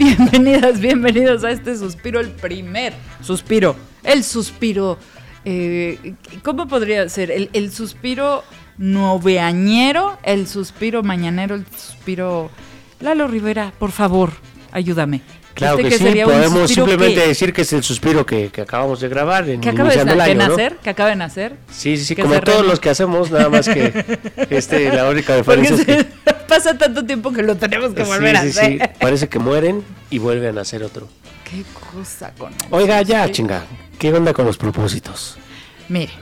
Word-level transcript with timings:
Bienvenidas, 0.00 0.80
bienvenidos 0.80 1.44
a 1.44 1.50
este 1.50 1.76
suspiro, 1.76 2.20
el 2.20 2.30
primer 2.30 2.94
suspiro, 3.20 3.76
el 4.02 4.24
suspiro, 4.24 4.96
eh, 5.44 6.14
¿cómo 6.42 6.66
podría 6.68 7.06
ser? 7.10 7.30
El, 7.30 7.70
suspiro 7.70 8.42
noveañero, 8.78 10.18
el 10.22 10.46
suspiro 10.46 11.02
mañanero, 11.02 11.54
el 11.54 11.66
suspiro... 11.66 12.50
Lalo 13.00 13.28
Rivera, 13.28 13.74
por 13.78 13.90
favor, 13.90 14.32
ayúdame. 14.72 15.20
Claro 15.60 15.76
¿Este 15.78 15.90
que 15.90 16.04
qué 16.04 16.12
sí, 16.12 16.20
podemos 16.24 16.70
simplemente 16.70 17.20
qué? 17.20 17.28
decir 17.28 17.52
que 17.52 17.60
es 17.62 17.72
el 17.74 17.82
suspiro 17.82 18.24
que, 18.24 18.48
que 18.48 18.62
acabamos 18.62 18.98
de 19.00 19.10
grabar 19.10 19.46
en 19.46 19.60
que 19.60 19.68
acaba 19.68 19.90
de, 19.90 20.00
año, 20.00 20.34
¿no? 20.34 20.48
nacer, 20.48 20.76
que 20.82 20.88
acaba 20.88 21.10
de 21.10 21.16
nacer. 21.16 21.52
Sí, 21.70 21.98
sí, 21.98 22.04
sí, 22.06 22.16
que 22.16 22.22
como 22.22 22.40
todos 22.40 22.64
los 22.66 22.80
que 22.80 22.88
hacemos, 22.88 23.30
nada 23.30 23.50
más 23.50 23.68
que 23.68 23.92
este, 24.48 24.90
la 24.90 25.06
única 25.10 25.34
Porque 25.42 25.60
diferencia 25.60 25.96
es 25.98 26.04
que... 26.06 26.32
pasa 26.48 26.78
tanto 26.78 27.04
tiempo 27.04 27.30
que 27.30 27.42
lo 27.42 27.56
tenemos 27.56 27.92
que 27.92 28.04
Sí, 28.06 28.10
volver 28.10 28.36
a 28.36 28.42
sí, 28.44 28.48
hacer. 28.48 28.72
sí, 28.72 28.78
parece 28.98 29.28
que 29.28 29.38
mueren 29.38 29.84
y 30.08 30.18
vuelven 30.18 30.56
a 30.56 30.62
hacer 30.62 30.82
otro. 30.82 31.08
Qué 31.44 31.62
cosa 31.92 32.32
con 32.38 32.54
Oiga, 32.70 33.02
ya, 33.02 33.30
chinga, 33.30 33.62
¿qué 33.98 34.10
onda 34.14 34.32
con 34.32 34.46
los 34.46 34.56
propósitos? 34.56 35.36
Mire, 35.90 36.12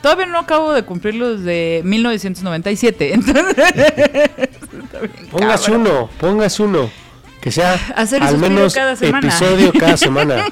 todavía 0.00 0.24
no 0.24 0.38
acabo 0.38 0.72
de 0.72 0.84
cumplir 0.84 1.16
los 1.16 1.42
de 1.44 1.82
1997. 1.84 3.12
Entonces, 3.14 3.74
Pongas 5.30 5.68
uno, 5.68 6.08
pongas 6.18 6.58
uno. 6.60 6.88
Que 7.44 7.50
sea 7.52 7.74
Hacer 7.96 8.22
al 8.22 8.38
menos 8.38 8.72
cada 8.74 8.94
episodio 8.94 9.70
cada 9.78 9.98
semana. 9.98 10.46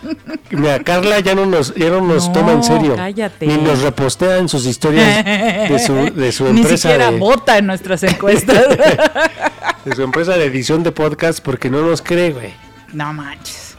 Mira, 0.50 0.78
Carla 0.84 1.18
ya 1.18 1.34
no 1.34 1.44
nos, 1.44 1.74
ya 1.74 1.88
no 1.88 2.00
nos 2.00 2.28
No, 2.28 2.32
toma 2.34 2.52
en 2.52 2.62
serio. 2.62 2.94
cállate. 2.94 3.48
Ni 3.48 3.56
nos 3.56 3.82
repostea 3.82 4.38
en 4.38 4.48
sus 4.48 4.64
historias 4.64 5.24
de 5.24 5.78
su, 5.84 6.14
de 6.14 6.30
su 6.30 6.44
Ni 6.52 6.60
empresa 6.60 6.76
siquiera 6.88 7.10
de, 7.10 7.18
vota 7.18 7.58
en 7.58 7.66
nuestras 7.66 8.04
encuestas. 8.04 8.64
de 9.84 9.94
su 9.96 10.02
empresa 10.02 10.36
de 10.36 10.44
edición 10.44 10.84
de 10.84 10.92
podcast 10.92 11.40
porque 11.40 11.68
no 11.68 11.82
nos 11.82 12.00
cree, 12.00 12.30
güey. 12.32 12.54
no 12.92 13.12
manches. 13.12 13.76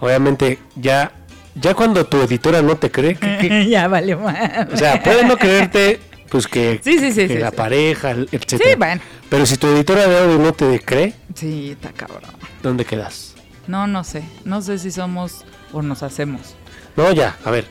Obviamente, 0.00 0.58
ya, 0.74 1.12
ya 1.54 1.74
cuando 1.74 2.04
tu 2.04 2.20
editora 2.20 2.62
no 2.62 2.74
te 2.74 2.90
cree, 2.90 3.14
¿qué- 3.14 3.38
qué- 3.40 3.68
ya 3.68 3.86
vale 3.86 4.16
más. 4.16 4.66
o 4.72 4.76
sea, 4.76 5.00
puede 5.04 5.24
no 5.24 5.36
creerte, 5.36 6.00
pues 6.32 6.46
que, 6.48 6.80
Sí, 6.82 6.98
sí, 6.98 7.12
sí, 7.12 7.28
que 7.28 7.38
la 7.38 7.50
pareja, 7.52 8.12
etc. 8.12 8.44
Sí, 8.48 8.74
bueno. 8.78 9.00
Pero 9.28 9.44
si 9.46 9.58
tu 9.58 9.66
editora 9.68 10.06
de 10.08 10.18
audio 10.18 10.38
no 10.38 10.52
te 10.54 10.80
cree, 10.80 11.14
Sí, 11.34 11.70
está 11.72 11.90
cabrón. 11.92 12.22
¿dónde 12.62 12.84
quedas? 12.86 13.34
No, 13.66 13.86
no 13.86 14.02
sé. 14.02 14.24
No 14.46 14.62
sé 14.62 14.78
si 14.78 14.90
somos 14.90 15.44
o 15.72 15.82
nos 15.82 16.02
hacemos. 16.02 16.54
No, 16.96 17.12
ya, 17.12 17.36
a 17.44 17.50
ver. 17.50 17.66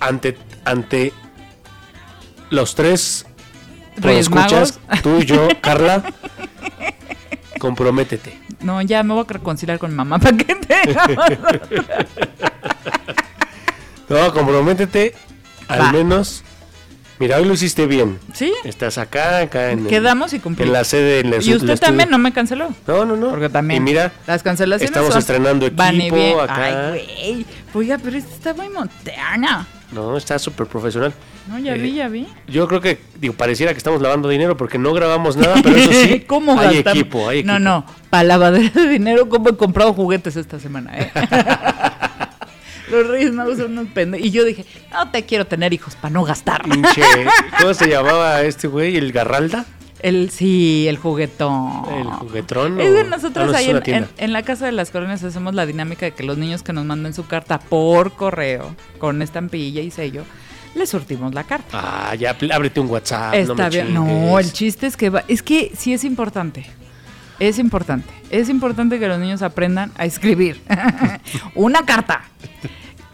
Ante, 0.00 0.36
ante 0.64 1.12
los 2.50 2.74
tres 2.74 3.24
Reyes 3.96 4.22
escuchas, 4.26 4.78
Magos. 4.88 5.02
tú 5.02 5.18
y 5.20 5.24
yo, 5.24 5.48
Carla, 5.62 6.02
comprométete. 7.60 8.36
No, 8.60 8.82
ya 8.82 9.02
me 9.04 9.14
voy 9.14 9.24
a 9.28 9.32
reconciliar 9.32 9.78
con 9.78 9.90
mi 9.90 9.96
mamá 9.96 10.18
para 10.20 10.36
que 10.36 10.54
tengamos. 10.56 11.06
No, 14.08 14.32
comprométete 14.32 15.14
al 15.68 15.80
Va. 15.80 15.92
menos. 15.92 16.44
Mira, 17.18 17.38
hoy 17.38 17.46
lo 17.46 17.54
hiciste 17.54 17.86
bien. 17.86 18.18
Sí, 18.34 18.52
Estás 18.64 18.98
acá, 18.98 19.38
acá 19.38 19.70
en, 19.70 19.86
quedamos 19.86 20.32
y 20.34 20.38
cumplimos. 20.38 20.68
en 20.68 20.72
la 20.74 20.84
sede. 20.84 21.20
En 21.20 21.34
Y 21.42 21.54
usted 21.54 21.78
también 21.78 22.10
no 22.10 22.18
me 22.18 22.32
canceló. 22.32 22.68
No, 22.86 23.04
no, 23.06 23.16
no. 23.16 23.30
Porque 23.30 23.48
también 23.48 23.82
Y 23.82 23.84
mira, 23.84 24.12
las 24.26 24.42
cancelaciones 24.42 24.90
estamos 24.90 25.10
son- 25.12 25.20
estrenando 25.20 25.66
van 25.72 25.94
y 25.94 26.00
equipo 26.00 26.16
bien. 26.16 26.40
acá. 26.40 26.64
Ay, 26.64 26.88
güey. 27.24 27.46
Oiga, 27.74 27.98
pero 28.02 28.16
esta 28.18 28.32
está 28.34 28.54
muy 28.54 28.68
moderna. 28.68 29.66
no, 29.92 30.16
está 30.16 30.38
súper 30.38 30.66
profesional. 30.66 31.12
No, 31.48 31.58
ya 31.58 31.74
Eh, 31.76 31.78
vi, 31.78 31.94
ya 31.94 32.08
vi. 32.08 32.26
Yo 32.48 32.66
creo 32.68 32.80
que, 32.80 32.98
digo, 33.20 33.32
pareciera 33.34 33.72
que 33.72 33.78
estamos 33.78 34.02
lavando 34.02 34.28
dinero 34.28 34.56
porque 34.56 34.78
no 34.78 34.92
grabamos 34.92 35.36
nada, 35.36 35.54
pero 35.62 35.76
eso 35.76 35.92
sí, 35.92 36.20
¿Cómo 36.26 36.58
hay 36.58 36.76
gastamos? 36.76 36.98
equipo, 37.00 37.28
hay 37.28 37.38
equipo. 37.38 37.52
No, 37.52 37.58
no, 37.60 37.86
para 38.10 38.24
lavadera 38.24 38.70
de 38.74 38.88
dinero, 38.88 39.28
¿cómo 39.28 39.48
he 39.50 39.56
comprado 39.56 39.92
juguetes 39.94 40.34
esta 40.36 40.58
semana? 40.58 40.90
eh? 40.98 41.10
Los 42.96 43.06
Reyes 43.08 43.32
Magos 43.32 43.58
son 43.58 43.72
unos 43.78 43.88
pendejos. 43.92 44.26
Y 44.26 44.30
yo 44.30 44.44
dije, 44.44 44.64
no 44.92 45.10
te 45.10 45.24
quiero 45.24 45.46
tener 45.46 45.72
hijos 45.72 45.94
para 45.96 46.12
no 46.12 46.24
gastar. 46.24 46.62
Pinche, 46.62 47.02
¿cómo 47.60 47.74
se 47.74 47.88
llamaba 47.88 48.42
este 48.42 48.68
güey? 48.68 48.96
¿El 48.96 49.12
Garralda? 49.12 49.64
El, 50.00 50.30
sí, 50.30 50.86
el 50.88 50.98
juguetón. 50.98 51.84
¿El 51.96 52.04
juguetrón? 52.06 52.80
Es 52.80 52.94
Ah, 53.00 53.04
nosotros 53.08 53.46
no, 53.46 53.50
es 53.52 53.56
ahí 53.56 53.70
en, 53.70 53.82
tienda. 53.82 54.08
en- 54.18 54.24
en 54.24 54.32
la 54.32 54.42
Casa 54.42 54.66
de 54.66 54.72
las 54.72 54.90
Colonias 54.90 55.24
hacemos 55.24 55.54
la 55.54 55.64
dinámica 55.66 56.04
de 56.06 56.12
que 56.12 56.22
los 56.22 56.36
niños 56.38 56.62
que 56.62 56.72
nos 56.74 56.84
manden 56.84 57.14
su 57.14 57.26
carta 57.26 57.58
por 57.58 58.12
correo, 58.12 58.76
con 58.98 59.22
estampilla 59.22 59.80
y 59.80 59.90
sello, 59.90 60.24
les 60.74 60.90
surtimos 60.90 61.32
la 61.34 61.44
carta. 61.44 62.10
Ah, 62.10 62.14
ya, 62.14 62.36
ábrete 62.52 62.78
un 62.80 62.88
WhatsApp. 62.90 63.34
Está 63.34 63.54
no 63.54 63.62
me 63.62 63.70
bien. 63.70 63.94
No, 63.94 64.38
el 64.38 64.52
chiste 64.52 64.86
es 64.86 64.96
que 64.98 65.08
va, 65.08 65.24
es 65.28 65.42
que 65.42 65.72
sí 65.76 65.94
es 65.94 66.04
importante. 66.04 66.66
Es 67.38 67.58
importante. 67.58 68.08
Es 68.30 68.48
importante 68.50 68.98
que 68.98 69.08
los 69.08 69.18
niños 69.18 69.40
aprendan 69.42 69.92
a 69.96 70.04
escribir 70.04 70.60
una 71.54 71.84
carta 71.86 72.22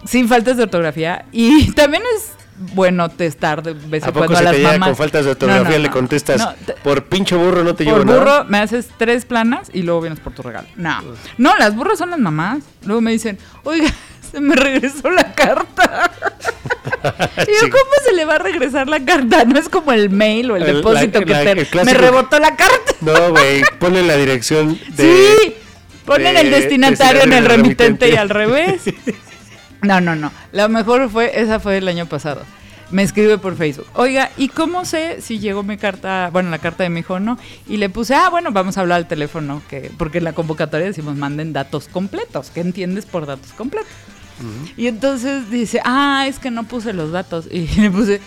sin 0.04 0.28
faltas 0.28 0.56
de 0.56 0.64
ortografía 0.64 1.24
y 1.32 1.70
también 1.72 2.02
es 2.16 2.30
bueno 2.74 3.08
testar 3.08 3.62
de 3.62 3.72
vez 3.72 4.02
en 4.02 4.08
¿A 4.10 4.12
poco 4.12 4.26
cuando 4.26 4.38
a 4.38 4.52
las 4.52 4.60
mamás. 4.60 4.88
con 4.90 4.96
faltas 4.96 5.24
de 5.24 5.30
ortografía 5.32 5.76
no, 5.78 5.82
le 5.82 5.90
contestas 5.90 6.38
No, 6.40 6.54
te- 6.66 6.74
por 6.74 7.04
pinche 7.04 7.34
burro 7.34 7.64
no 7.64 7.74
te 7.74 7.84
llevo 7.84 7.96
por 7.98 8.06
nada? 8.06 8.18
burro 8.18 8.44
me 8.44 8.58
haces 8.58 8.88
tres 8.98 9.24
planas 9.24 9.68
y 9.72 9.82
luego 9.82 10.02
vienes 10.02 10.20
por 10.20 10.32
tu 10.34 10.42
regalo. 10.42 10.68
No, 10.76 11.02
no, 11.38 11.56
las 11.56 11.74
burras 11.74 11.98
son 11.98 12.10
las 12.10 12.18
mamás. 12.20 12.60
Luego 12.84 13.00
me 13.00 13.10
dicen, 13.10 13.38
oiga, 13.64 13.88
se 14.30 14.38
me 14.40 14.54
regresó 14.54 15.10
la 15.10 15.32
carta. 15.34 16.10
y 17.38 17.50
yo, 17.52 17.58
Sí. 17.64 17.70
¿cómo 17.70 17.90
se 18.04 18.12
le 18.14 18.24
va 18.24 18.34
a 18.36 18.38
regresar 18.38 18.88
la 18.88 19.04
carta? 19.04 19.44
No 19.44 19.58
es 19.58 19.69
como 19.69 19.92
el 19.92 20.10
mail 20.10 20.50
o 20.52 20.56
el, 20.56 20.62
El- 20.64 20.76
depósito 20.76 21.20
la- 21.20 21.24
que 21.26 21.32
la- 21.32 21.42
te- 21.44 21.78
el 21.80 21.84
me 21.84 21.94
rebotó 21.94 22.38
la 22.38 22.54
carta. 22.54 22.92
No, 23.00 23.30
güey, 23.30 23.62
ponle 23.80 24.02
la 24.04 24.16
dirección 24.16 24.78
de... 24.90 25.02
sí, 25.42 25.54
ponen 26.04 26.34
de- 26.34 26.40
el 26.42 26.50
destinatario 26.50 27.22
en 27.22 27.22
destinatario 27.22 27.22
el 27.22 27.32
en 27.32 27.38
el 27.38 27.44
remitente 27.46 28.08
y 28.08 28.10
remitente. 28.10 28.19
al 28.19 28.28
revés. 28.28 28.82
No, 29.82 30.00
no, 30.00 30.15
no. 30.15 30.31
La 30.53 30.69
mejor 30.69 31.10
fue, 31.10 31.41
esa 31.41 31.60
fue 31.60 31.78
el 31.78 31.88
año 31.88 32.06
pasado. 32.06 32.43
Me 32.91 33.03
escribe 33.03 33.38
por 33.38 33.56
Facebook. 33.56 33.87
Oiga, 33.94 34.31
¿y 34.37 34.48
cómo 34.48 34.84
sé 34.84 35.22
si 35.22 35.38
llegó 35.38 35.62
mi 35.62 35.78
carta, 35.78 36.28
bueno, 36.31 36.50
la 36.50 36.59
carta 36.59 36.82
de 36.84 36.91
mi 36.91 37.00
hijo 37.00 37.15
o 37.15 37.20
no? 37.20 37.38
Y 37.66 37.78
le 37.78 37.88
puse, 37.88 38.15
ah, 38.15 38.28
bueno, 38.28 38.53
vamos 38.53 38.76
a 38.76 38.82
hablar 38.82 38.98
al 38.98 39.09
teléfono, 39.09 39.62
que, 39.69 39.91
porque 39.97 40.19
en 40.19 40.25
la 40.25 40.34
convocatoria 40.34 40.87
decimos 40.87 41.16
manden 41.16 41.53
datos 41.53 41.88
completos. 41.88 42.50
¿Qué 42.50 42.60
entiendes 42.60 43.06
por 43.06 43.26
datos 43.26 43.53
completos? 43.53 43.91
Y 44.76 44.88
entonces 44.88 45.50
dice, 45.50 45.81
ah, 45.84 46.26
es 46.26 46.38
que 46.38 46.50
no 46.50 46.64
puse 46.64 46.93
los 46.93 47.12
datos. 47.12 47.47
Y 47.53 47.66
le 47.81 47.91
puse, 47.91 48.20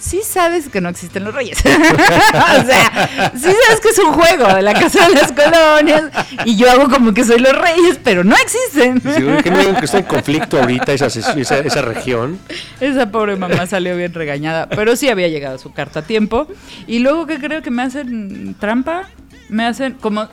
sí 0.00 0.22
sabes 0.24 0.68
que 0.68 0.80
no 0.80 0.88
existen 0.88 1.24
los 1.24 1.34
reyes. 1.34 1.58
o 1.64 2.64
sea, 2.64 3.32
sí 3.34 3.52
sabes 3.66 3.80
que 3.82 3.88
es 3.90 3.98
un 3.98 4.12
juego 4.12 4.52
de 4.54 4.62
la 4.62 4.74
casa 4.74 5.08
de 5.08 5.14
las 5.14 5.32
colonias. 5.32 6.04
Y 6.44 6.56
yo 6.56 6.70
hago 6.70 6.88
como 6.88 7.12
que 7.12 7.24
soy 7.24 7.38
los 7.38 7.56
reyes, 7.56 7.98
pero 8.02 8.24
no 8.24 8.34
existen. 8.36 9.00
Seguro 9.02 9.42
que 9.42 9.50
no 9.50 9.58
digan 9.58 9.76
que 9.76 9.84
está 9.84 9.98
en 9.98 10.04
conflicto 10.04 10.58
ahorita 10.58 10.92
esa, 10.92 11.06
esa, 11.06 11.58
esa 11.58 11.82
región. 11.82 12.38
Esa 12.80 13.10
pobre 13.10 13.36
mamá 13.36 13.66
salió 13.66 13.96
bien 13.96 14.12
regañada, 14.14 14.68
pero 14.68 14.96
sí 14.96 15.08
había 15.08 15.28
llegado 15.28 15.58
su 15.58 15.72
carta 15.72 16.00
a 16.00 16.02
tiempo. 16.02 16.48
Y 16.86 17.00
luego 17.00 17.26
que 17.26 17.38
creo 17.38 17.62
que 17.62 17.70
me 17.70 17.82
hacen 17.82 18.54
trampa, 18.58 19.08
me 19.48 19.66
hacen 19.66 19.94
como... 19.94 20.28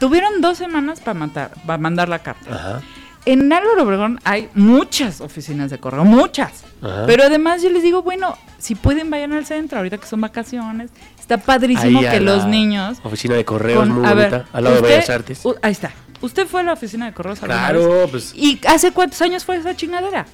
Tuvieron 0.00 0.40
dos 0.40 0.58
semanas 0.58 1.00
para 1.00 1.14
matar, 1.14 1.50
para 1.64 1.78
mandar 1.78 2.08
la 2.08 2.18
carta. 2.18 2.54
Ajá. 2.54 2.82
En 3.26 3.50
Álvaro 3.52 3.82
Obregón 3.84 4.20
hay 4.24 4.50
muchas 4.54 5.20
oficinas 5.22 5.70
de 5.70 5.78
correo, 5.78 6.04
muchas. 6.04 6.62
Ajá. 6.82 7.04
Pero 7.06 7.24
además 7.24 7.62
yo 7.62 7.70
les 7.70 7.82
digo, 7.82 8.02
bueno, 8.02 8.36
si 8.58 8.74
pueden 8.74 9.08
vayan 9.08 9.32
al 9.32 9.46
centro, 9.46 9.78
ahorita 9.78 9.96
que 9.98 10.06
son 10.06 10.20
vacaciones. 10.20 10.90
Está 11.18 11.38
padrísimo 11.38 12.00
Ahí 12.00 12.08
que 12.10 12.20
los 12.20 12.44
niños... 12.46 12.98
Oficina 13.02 13.34
de 13.34 13.44
correos, 13.46 13.88
muy 13.88 14.04
a 14.04 14.10
bonita, 14.12 14.14
ver, 14.38 14.44
al 14.52 14.64
lado 14.64 14.76
usted- 14.76 14.88
de 14.88 14.94
Bellas 14.94 15.10
Artes. 15.10 15.40
u- 15.44 15.54
ahí 15.62 15.72
está. 15.72 15.90
¿Usted 16.20 16.46
fue 16.46 16.60
a 16.60 16.64
la 16.64 16.72
oficina 16.74 17.06
de 17.06 17.12
correos? 17.14 17.38
Claro, 17.40 18.06
pues... 18.10 18.32
¿Y 18.34 18.60
hace 18.68 18.92
cuántos 18.92 19.20
años 19.22 19.42
fue 19.44 19.56
esa 19.56 19.74
chingadera? 19.74 20.26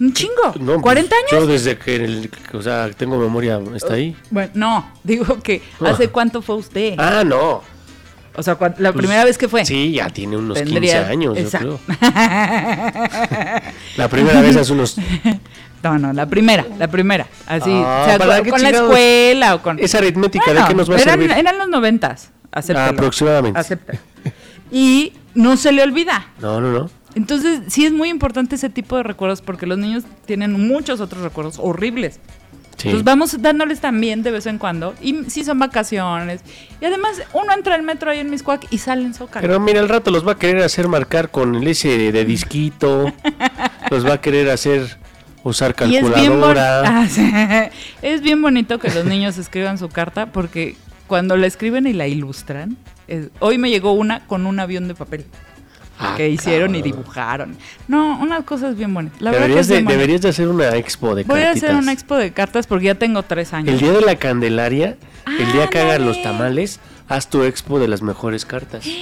Un 0.00 0.12
chingo. 0.14 0.54
No, 0.60 0.76
¿40 0.78 0.80
pues, 0.82 0.96
años? 0.98 1.30
Yo 1.32 1.46
desde 1.46 1.76
que, 1.78 1.96
el- 1.96 2.30
o 2.54 2.62
sea, 2.62 2.90
tengo 2.96 3.18
memoria, 3.18 3.60
está 3.74 3.94
ahí. 3.94 4.16
Bueno, 4.30 4.50
no, 4.54 4.90
digo 5.04 5.42
que 5.42 5.62
¿hace 5.84 6.08
cuánto 6.08 6.40
fue 6.40 6.56
usted? 6.56 6.94
Ah, 6.98 7.22
no. 7.26 7.62
O 8.36 8.42
sea, 8.42 8.54
cuan- 8.56 8.74
la 8.78 8.92
Pues, 8.92 9.02
primera 9.04 9.24
vez 9.24 9.38
que 9.38 9.48
fue. 9.48 9.64
Sí, 9.64 9.92
ya 9.92 10.08
tiene 10.10 10.36
unos 10.36 10.56
Tendría- 10.58 10.98
15 11.04 11.12
años, 11.12 11.38
Exacto. 11.38 11.80
yo 11.88 11.94
creo. 11.98 12.00
La 13.96 14.08
primera 14.08 14.40
vez 14.40 14.56
hace 14.56 14.72
unos... 14.72 14.96
No, 15.82 15.98
no, 15.98 16.12
la 16.12 16.26
primera, 16.26 16.64
la 16.78 16.88
primera. 16.88 17.26
Así, 17.46 17.70
Ah, 17.72 18.00
o 18.02 18.08
sea, 18.08 18.18
¿para 18.18 18.38
con, 18.40 18.50
con 18.50 18.62
la 18.62 18.70
escuela 18.70 19.54
o 19.54 19.62
con... 19.62 19.78
Esa 19.78 19.98
aritmética, 19.98 20.46
¿de 20.46 20.52
Bueno, 20.54 20.68
qué 20.68 20.74
nos 20.74 20.90
va 20.90 20.96
a 20.96 20.98
eran, 21.00 21.14
servir? 21.20 21.30
eran 21.38 21.58
los 21.58 21.68
noventas, 21.68 22.30
acéptelo. 22.50 22.88
Aproximadamente. 22.88 23.60
Acéptelo. 23.60 23.98
Y 24.72 25.12
no 25.34 25.56
se 25.56 25.70
le 25.72 25.82
olvida. 25.84 26.26
No, 26.40 26.60
no, 26.60 26.72
no. 26.72 26.90
Entonces, 27.14 27.60
sí 27.68 27.86
es 27.86 27.92
muy 27.92 28.08
importante 28.08 28.56
ese 28.56 28.68
tipo 28.68 28.96
de 28.96 29.04
recuerdos 29.04 29.42
porque 29.42 29.64
los 29.66 29.78
niños 29.78 30.02
tienen 30.26 30.66
muchos 30.66 31.00
otros 31.00 31.22
recuerdos 31.22 31.58
horribles. 31.60 32.18
Sí. 32.76 32.88
Entonces 32.88 33.04
vamos 33.04 33.40
dándoles 33.42 33.80
también 33.80 34.22
de 34.22 34.30
vez 34.30 34.46
en 34.46 34.58
cuando. 34.58 34.94
Y 35.00 35.24
si 35.30 35.44
son 35.44 35.58
vacaciones. 35.58 36.42
Y 36.80 36.84
además, 36.84 37.22
uno 37.32 37.52
entra 37.54 37.74
al 37.74 37.82
metro 37.82 38.10
ahí 38.10 38.18
en 38.18 38.28
Miscuac 38.30 38.66
y 38.70 38.78
sale 38.78 39.02
en 39.02 39.14
Zócalo. 39.14 39.46
Pero 39.46 39.58
mira, 39.60 39.80
al 39.80 39.88
rato 39.88 40.10
los 40.10 40.26
va 40.26 40.32
a 40.32 40.38
querer 40.38 40.62
hacer 40.62 40.86
marcar 40.88 41.30
con 41.30 41.54
el 41.54 41.66
ese 41.66 42.12
de 42.12 42.24
disquito. 42.24 43.12
los 43.90 44.06
va 44.06 44.14
a 44.14 44.20
querer 44.20 44.50
hacer 44.50 44.98
usar 45.42 45.74
Y 45.88 45.96
es 45.96 46.02
bien, 46.02 46.12
calculadora. 46.12 46.82
Ah, 47.02 47.06
sí. 47.08 47.30
es 48.02 48.20
bien 48.20 48.42
bonito 48.42 48.78
que 48.78 48.90
los 48.90 49.04
niños 49.04 49.38
escriban 49.38 49.78
su 49.78 49.88
carta 49.88 50.26
porque 50.26 50.76
cuando 51.06 51.36
la 51.36 51.46
escriben 51.46 51.86
y 51.86 51.92
la 51.92 52.08
ilustran, 52.08 52.76
Es- 53.08 53.28
hoy 53.38 53.56
me 53.58 53.70
llegó 53.70 53.92
una 53.92 54.26
con 54.26 54.44
un 54.46 54.58
avión 54.60 54.88
de 54.88 54.94
papel 54.94 55.24
Ah, 55.98 56.14
que 56.16 56.28
hicieron 56.28 56.74
y 56.74 56.80
cabrón. 56.80 56.96
dibujaron. 56.98 57.56
No, 57.88 58.18
unas 58.20 58.44
cosas 58.44 58.76
bien 58.76 58.92
buenas. 58.92 59.12
La 59.20 59.30
verdad 59.30 59.46
que 59.46 59.52
Deberías 59.54 59.70
es 59.70 59.84
de, 59.86 59.92
deberías 59.92 60.20
de 60.22 60.28
hacer 60.28 60.48
una 60.48 60.76
expo 60.76 61.14
de 61.14 61.24
Voy 61.24 61.40
a 61.40 61.50
hacer 61.50 61.62
cartitas. 61.62 61.82
una 61.82 61.92
expo 61.92 62.16
de 62.16 62.32
cartas 62.32 62.66
porque 62.66 62.86
ya 62.86 62.94
tengo 62.96 63.22
tres 63.22 63.52
años. 63.54 63.72
El 63.74 63.80
día 63.80 63.92
de 63.92 64.02
la 64.02 64.16
Candelaria, 64.16 64.96
el 65.26 65.52
día 65.52 65.68
que 65.68 65.78
hagan 65.80 66.04
los 66.04 66.22
tamales, 66.22 66.80
haz 67.08 67.28
tu 67.30 67.42
expo 67.44 67.78
de 67.78 67.88
las 67.88 68.02
mejores 68.02 68.44
cartas. 68.44 68.84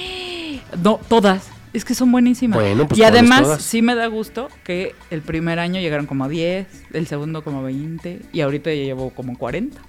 No, 0.83 0.99
todas. 1.07 1.47
Es 1.73 1.85
que 1.85 1.93
son 1.93 2.11
buenísimas. 2.11 2.59
Bueno, 2.59 2.87
pues 2.87 2.99
y 2.99 3.03
además, 3.03 3.43
todas. 3.43 3.61
sí 3.61 3.81
me 3.81 3.95
da 3.95 4.07
gusto 4.07 4.49
que 4.63 4.95
el 5.09 5.21
primer 5.21 5.59
año 5.59 5.79
llegaron 5.79 6.05
como 6.05 6.27
10, 6.27 6.67
el 6.93 7.07
segundo 7.07 7.43
como 7.43 7.63
20 7.63 8.21
y 8.33 8.41
ahorita 8.41 8.69
ya 8.71 8.83
llevo 8.83 9.09
como 9.11 9.37
40. 9.37 9.79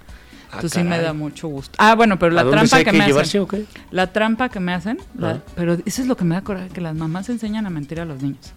Ah, 0.48 0.56
Entonces 0.56 0.80
sí 0.80 0.84
me 0.88 0.98
da 1.00 1.12
mucho 1.12 1.48
gusto. 1.48 1.74
Ah, 1.78 1.94
bueno, 1.96 2.18
pero 2.18 2.38
¿A 2.38 2.44
la 2.44 2.50
trampa 2.50 2.78
que, 2.78 2.84
que 2.84 2.92
me 2.92 3.06
llevarse 3.06 3.30
hacen. 3.38 3.40
o 3.42 3.48
qué? 3.48 3.64
La 3.90 4.12
trampa 4.12 4.48
que 4.48 4.60
me 4.60 4.72
hacen, 4.72 4.98
la- 5.18 5.40
pero 5.56 5.76
eso 5.84 6.02
es 6.02 6.08
lo 6.08 6.16
que 6.16 6.24
me 6.24 6.34
da 6.36 6.42
coraje, 6.42 6.68
que 6.68 6.80
las 6.80 6.94
mamás 6.94 7.28
enseñan 7.28 7.66
a 7.66 7.70
mentir 7.70 8.00
a 8.00 8.04
los 8.04 8.22
niños. 8.22 8.52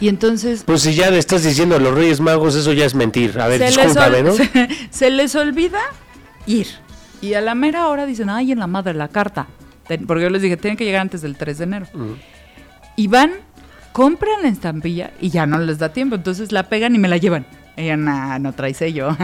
Y 0.00 0.08
entonces 0.08 0.62
Pues 0.64 0.80
si 0.82 0.94
ya 0.94 1.10
le 1.10 1.18
estás 1.18 1.44
diciendo 1.44 1.76
a 1.76 1.78
los 1.78 1.94
Reyes 1.94 2.20
Magos, 2.20 2.54
eso 2.54 2.72
ya 2.72 2.86
es 2.86 2.94
mentir. 2.94 3.38
A 3.38 3.48
ver, 3.48 3.60
discúlpame, 3.66 4.22
¿no? 4.22 4.32
se, 4.32 4.48
se 4.90 5.10
les 5.10 5.34
olvida 5.34 5.80
ir. 6.46 6.66
Y 7.20 7.34
a 7.34 7.40
la 7.42 7.54
mera 7.54 7.88
hora 7.88 8.06
dicen, 8.06 8.30
ay, 8.30 8.52
en 8.52 8.58
la 8.60 8.66
madre, 8.66 8.94
la 8.94 9.08
carta. 9.08 9.46
Porque 10.06 10.22
yo 10.22 10.30
les 10.30 10.40
dije, 10.40 10.56
tienen 10.56 10.76
que 10.76 10.84
llegar 10.84 11.02
antes 11.02 11.20
del 11.20 11.36
3 11.36 11.58
de 11.58 11.64
enero. 11.64 11.86
Y 12.96 13.08
van, 13.08 13.32
compran 13.92 14.40
la 14.42 14.48
estampilla 14.48 15.10
y 15.20 15.30
ya 15.30 15.44
no 15.46 15.58
les 15.58 15.78
da 15.78 15.90
tiempo. 15.92 16.14
Entonces 16.16 16.52
la 16.52 16.62
pegan 16.68 16.94
y 16.94 16.98
me 16.98 17.08
la 17.08 17.16
llevan. 17.18 17.46
Ella, 17.78 17.96
nah, 17.96 18.38
no 18.40 18.52
trae 18.52 18.74
sello. 18.74 19.16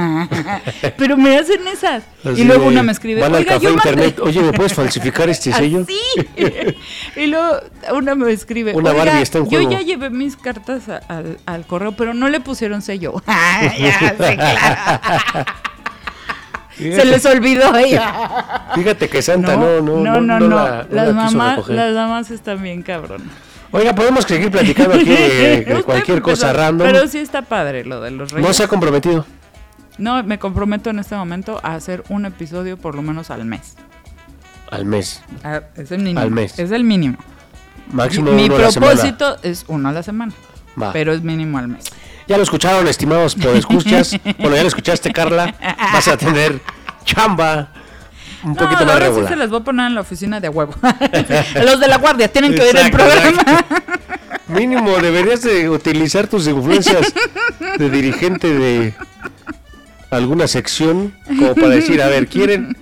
Pero 0.97 1.17
me 1.17 1.37
hacen 1.37 1.67
esas. 1.67 2.05
Así 2.25 2.43
y 2.43 2.45
luego 2.45 2.67
una 2.67 2.85
me 2.85 2.93
escribe, 2.93 3.21
Van 3.21 3.35
al 3.35 3.45
café 3.45 3.65
yo 3.65 3.75
mandé-" 3.75 3.89
internet. 3.91 4.19
Oye, 4.21 4.41
¿me 4.43 4.53
puedes 4.53 4.73
falsificar 4.75 5.29
este 5.29 5.53
sello? 5.61 5.81
Así. 5.83 5.99
y 7.17 7.27
luego 7.27 7.59
una 7.93 8.15
me 8.15 8.31
escribe, 8.33 8.73
Una 8.75 8.91
"Oiga, 8.93 9.05
Barbie 9.07 9.23
está 9.23 9.39
en 9.39 9.45
yo 9.51 9.59
juego". 9.59 9.73
ya 9.73 9.81
llevé 9.81 10.11
mis 10.11 10.37
cartas 10.37 10.89
a- 10.89 10.99
al, 11.09 11.39
al 11.47 11.67
correo, 11.67 11.93
pero 11.97 12.15
no 12.15 12.29
le 12.29 12.39
pusieron 12.39 12.81
sello. 12.81 13.15
ya, 13.27 14.15
sí, 14.17 14.37
claro. 14.37 15.45
Se 16.77 17.05
les 17.05 17.25
olvidó 17.27 17.77
ella. 17.77 18.67
Fíjate 18.75 19.09
que 19.09 19.23
Santa 19.23 19.57
no, 19.57 19.81
no, 19.81 20.01
no, 20.01 20.21
no, 20.21 20.41
no. 20.41 20.49
no 20.49 20.57
la 20.57 20.87
las, 20.91 21.15
mamás, 21.15 21.69
las 21.69 21.95
mamás 21.95 22.31
están 22.33 22.63
bien 22.63 22.83
cabrón. 22.83 23.23
Oiga, 23.77 23.93
podemos 23.93 24.25
seguir 24.25 24.53
platicando 24.53 24.95
aquí 24.95 25.05
de, 25.05 25.65
de 25.67 25.83
cualquier 25.83 26.23
cosa 26.23 26.53
random. 26.53 26.87
Pero 26.87 27.09
sí 27.09 27.19
está 27.19 27.43
padre 27.43 27.85
lo 27.85 28.01
de 28.01 28.13
los 28.13 28.31
reyes. 28.31 28.47
No 28.47 28.55
se 28.55 28.63
ha 28.63 28.69
comprometido. 28.69 29.27
No, 29.99 30.23
me 30.23 30.39
comprometo 30.39 30.91
en 30.91 31.01
este 31.01 31.17
momento 31.17 31.59
a 31.61 31.75
hacer 31.75 32.05
un 32.09 32.25
episodio 32.25 32.77
por 32.77 32.95
lo 32.95 33.03
menos 33.03 33.31
al 33.31 33.45
mes. 33.45 33.75
Al 34.71 34.85
mes. 34.85 35.23
Ah, 35.43 35.63
Es 35.75 35.91
el 35.91 35.99
mínimo. 35.99 36.21
Al 36.21 36.31
mes. 36.31 36.57
Es 36.57 36.71
el 36.71 36.85
mínimo. 36.85 37.19
Máximo 37.91 38.31
Mi 38.31 38.45
uno 38.45 38.55
a 38.55 38.59
la 38.61 38.71
semana. 38.71 38.93
propósito 38.93 39.39
es 39.43 39.65
uno 39.67 39.89
a 39.89 39.93
la 39.93 40.05
semana. 40.05 40.33
Va. 40.81 40.93
Pero 40.93 41.13
es 41.13 41.23
mínimo 41.23 41.59
al 41.59 41.67
mes. 41.67 41.87
Ya 42.29 42.37
lo 42.37 42.45
escucharon, 42.45 42.87
estimados 42.87 43.37
escuchas. 43.37 44.17
bueno, 44.39 44.55
ya 44.55 44.63
lo 44.63 44.69
escuchaste, 44.69 45.13
Carla. 45.13 45.53
Vas 45.93 46.07
a 46.07 46.17
tener 46.17 46.61
chamba 47.05 47.73
un 48.45 48.53
No, 48.53 48.57
poquito 48.57 48.85
más 48.85 48.95
ahora 48.95 49.07
sí 49.07 49.11
regular. 49.11 49.29
se 49.29 49.37
las 49.37 49.51
voy 49.51 49.61
a 49.61 49.65
poner 49.65 49.87
en 49.87 49.95
la 49.95 50.01
oficina 50.03 50.41
de 50.41 50.49
huevo. 50.49 50.75
Los 51.65 51.81
de 51.81 51.89
la 51.89 51.99
guardia 51.99 52.29
tienen 52.29 52.55
que 52.55 52.63
oír 52.63 52.77
el 52.77 52.91
programa. 52.91 53.65
Mínimo, 54.49 54.97
deberías 54.99 55.43
de 55.43 55.69
utilizar 55.71 56.27
tus 56.27 56.47
influencias 56.47 57.13
de 57.79 57.91
dirigente 57.91 58.53
de 58.53 58.95
alguna 60.11 60.47
sección 60.47 61.15
como 61.27 61.55
para 61.55 61.69
decir, 61.71 62.01
a 62.03 62.09
ver, 62.09 62.29
quieren, 62.29 62.77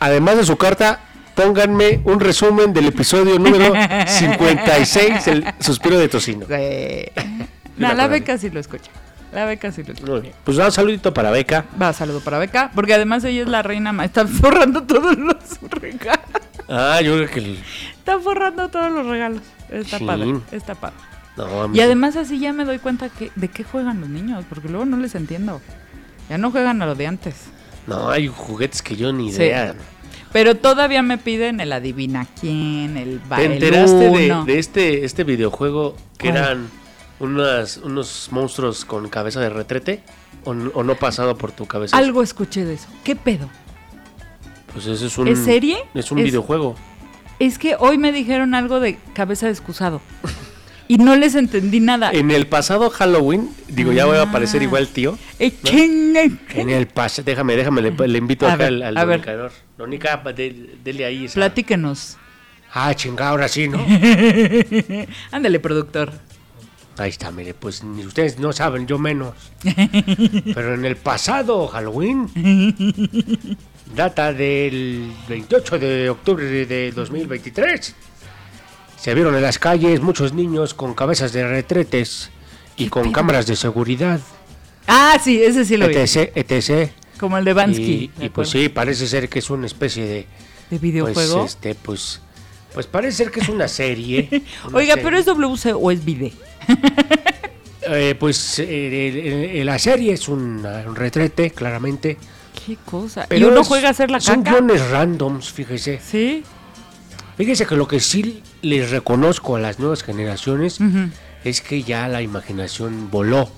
además 0.00 0.36
de 0.38 0.44
su 0.46 0.56
carta, 0.56 1.00
pónganme 1.34 2.00
un 2.04 2.18
resumen 2.18 2.72
del 2.72 2.86
episodio 2.86 3.38
número 3.38 3.72
56, 4.06 5.26
el 5.28 5.44
suspiro 5.60 5.98
de 5.98 6.08
tocino. 6.08 6.46
La 6.48 7.88
No, 7.90 7.94
la 7.94 8.06
beca 8.08 8.36
sí 8.38 8.50
lo 8.50 8.58
escucha. 8.60 8.90
La 9.32 9.44
beca 9.44 9.70
sí 9.70 9.82
lo 10.04 10.20
bien. 10.20 10.34
Pues 10.44 10.58
un 10.58 10.72
saludito 10.72 11.14
para 11.14 11.30
Beca. 11.30 11.64
Va, 11.80 11.92
saludo 11.92 12.20
para 12.20 12.38
Beca, 12.38 12.72
porque 12.74 12.94
además 12.94 13.22
ella 13.24 13.42
es 13.42 13.48
la 13.48 13.62
reina, 13.62 13.92
ma- 13.92 14.04
está 14.04 14.26
forrando 14.26 14.82
todos 14.86 15.16
los 15.16 15.36
regalos. 15.70 16.24
Ah, 16.68 17.00
yo 17.00 17.14
creo 17.16 17.28
que... 17.30 17.38
el- 17.40 17.58
Está 17.98 18.18
forrando 18.18 18.68
todos 18.68 18.90
los 18.90 19.06
regalos. 19.06 19.42
Está 19.70 19.98
Sí. 19.98 20.04
padre, 20.04 20.34
está 20.50 20.74
padre. 20.74 20.96
No, 21.36 21.72
Y 21.72 21.80
además 21.80 22.16
así 22.16 22.38
ya 22.40 22.52
me 22.52 22.64
doy 22.64 22.78
cuenta 22.80 23.08
que, 23.08 23.30
de 23.36 23.48
qué 23.48 23.62
juegan 23.62 24.00
los 24.00 24.08
niños, 24.10 24.44
porque 24.48 24.68
luego 24.68 24.84
no 24.84 24.96
les 24.96 25.14
entiendo. 25.14 25.60
Ya 26.28 26.36
no 26.38 26.50
juegan 26.50 26.82
a 26.82 26.86
lo 26.86 26.94
de 26.96 27.06
antes. 27.06 27.36
No, 27.86 28.10
hay 28.10 28.26
juguetes 28.26 28.82
que 28.82 28.96
yo 28.96 29.12
ni 29.12 29.30
Sí. 29.30 29.42
idea. 29.42 29.74
Pero 30.32 30.56
todavía 30.56 31.02
me 31.02 31.18
piden 31.18 31.60
el 31.60 31.72
adivina 31.72 32.26
quién, 32.40 32.96
el 32.96 33.20
¿Te 33.20 33.28
baile 33.28 33.54
enteraste 33.54 34.10
de, 34.46 34.58
este, 34.58 35.04
este 35.04 35.24
videojuego 35.24 35.96
que 36.18 36.30
¿Cuál? 36.30 36.36
eran 36.42 36.70
unas, 37.20 37.76
unos 37.78 38.28
monstruos 38.32 38.84
con 38.84 39.08
cabeza 39.08 39.40
de 39.40 39.50
retrete? 39.50 40.02
¿O, 40.44 40.50
o 40.50 40.82
no 40.82 40.94
pasado 40.96 41.36
por 41.36 41.52
tu 41.52 41.66
cabeza? 41.66 41.96
Algo 41.96 42.22
escuché 42.22 42.64
de 42.64 42.74
eso. 42.74 42.88
¿Qué 43.04 43.14
pedo? 43.16 43.48
Pues 44.72 44.86
ese 44.86 45.06
es 45.06 45.18
un... 45.18 45.28
¿Es 45.28 45.38
serie? 45.40 45.78
Es 45.94 46.10
un 46.10 46.18
Es- 46.18 46.24
videojuego. 46.24 46.76
Es 47.38 47.58
que 47.58 47.74
hoy 47.78 47.96
me 47.98 48.12
dijeron 48.12 48.54
algo 48.54 48.80
de 48.80 48.98
cabeza 49.14 49.46
de 49.46 49.52
excusado. 49.52 50.00
Y 50.88 50.98
no 50.98 51.14
les 51.16 51.34
entendí 51.36 51.78
nada. 51.80 52.10
En 52.10 52.30
el 52.32 52.46
pasado 52.48 52.90
Halloween, 52.90 53.48
digo, 53.68 53.92
ya 53.92 54.06
voy 54.06 54.16
a 54.18 54.22
aparecer 54.22 54.60
Ah. 54.60 54.64
igual 54.64 54.88
tío. 54.88 55.16
Eh, 55.38 55.52
chingue. 55.62 56.32
En 56.54 56.68
el 56.68 56.86
pasado, 56.88 57.24
déjame, 57.26 57.56
déjame, 57.56 57.80
le, 57.80 57.90
le 58.08 58.18
invito 58.18 58.46
A 58.46 58.54
acá 58.54 58.64
ver, 58.64 58.82
al, 58.82 58.96
al 58.98 59.12
a. 59.12 59.50
Donica, 59.78 60.16
de- 60.34 60.74
dele 60.84 61.04
ahí 61.04 61.24
esa. 61.26 61.34
Platíquenos. 61.34 62.16
Ah, 62.74 62.92
chingada, 62.94 63.30
ahora 63.30 63.48
sí, 63.48 63.68
¿no? 63.68 63.78
Ándale, 65.32 65.60
productor. 65.60 66.12
Ahí 66.98 67.10
está, 67.10 67.30
mire, 67.30 67.54
pues 67.54 67.82
ni 67.82 68.04
ustedes 68.04 68.38
no 68.38 68.52
saben, 68.52 68.86
yo 68.86 68.98
menos. 68.98 69.34
Pero 70.54 70.74
en 70.74 70.84
el 70.84 70.96
pasado 70.96 71.66
Halloween, 71.68 72.28
data 73.94 74.32
del 74.32 75.10
28 75.28 75.78
de 75.78 76.10
octubre 76.10 76.44
de- 76.44 76.66
de 76.66 76.92
2023, 76.92 77.94
se 78.98 79.14
vieron 79.14 79.34
en 79.34 79.42
las 79.42 79.58
calles 79.58 80.00
muchos 80.02 80.32
niños 80.34 80.74
con 80.74 80.94
cabezas 80.94 81.32
de 81.32 81.46
retretes 81.48 82.30
y 82.76 82.88
con 82.88 83.12
cámaras 83.12 83.46
de 83.46 83.56
seguridad, 83.56 84.20
Ah, 84.86 85.18
sí, 85.22 85.40
ese 85.42 85.64
sí 85.64 85.76
lo 85.76 85.86
vi. 85.88 85.94
etc, 85.94 86.32
etc. 86.34 86.90
Como 87.18 87.38
el 87.38 87.44
de 87.44 87.52
Bansky. 87.52 88.10
Y, 88.18 88.24
y 88.26 88.28
pues 88.30 88.48
sí, 88.50 88.68
parece 88.68 89.06
ser 89.06 89.28
que 89.28 89.38
es 89.38 89.48
una 89.50 89.66
especie 89.66 90.04
de 90.04 90.14
¿De 90.16 90.26
pues, 90.70 90.80
videojuego? 90.80 91.44
este, 91.44 91.74
pues, 91.76 92.20
pues 92.74 92.86
parece 92.86 93.18
ser 93.18 93.30
que 93.30 93.40
es 93.40 93.48
una 93.48 93.68
serie. 93.68 94.28
una 94.66 94.78
Oiga, 94.78 94.94
serie. 94.94 95.04
pero 95.04 95.18
es 95.18 95.26
WC 95.26 95.72
o 95.74 95.90
es 95.92 96.04
Vide. 96.04 96.32
Eh, 97.92 98.14
pues 98.16 98.58
eh, 98.64 99.62
la 99.64 99.76
serie 99.78 100.12
es 100.12 100.28
un, 100.28 100.64
un 100.64 100.94
retrete, 100.94 101.50
claramente. 101.50 102.18
Qué 102.66 102.76
cosa. 102.84 103.26
Pero 103.28 103.46
y 103.48 103.50
uno 103.50 103.62
es- 103.62 103.66
juega 103.66 103.88
a 103.88 103.90
hacer 103.92 104.10
la 104.10 104.20
Son 104.20 104.42
caca. 104.42 104.58
guiones 104.58 104.88
randoms, 104.90 105.50
fíjese. 105.50 105.98
Sí. 106.04 106.44
Fíjese 107.36 107.66
que 107.66 107.74
lo 107.74 107.88
que 107.88 107.98
sí 107.98 108.42
les 108.62 108.90
reconozco 108.90 109.56
a 109.56 109.60
las 109.60 109.78
nuevas 109.80 110.02
generaciones 110.04 110.78
es 111.42 111.62
que 111.62 111.82
ya 111.82 112.06
la 112.06 112.20
imaginación 112.22 113.10
voló. 113.10 113.50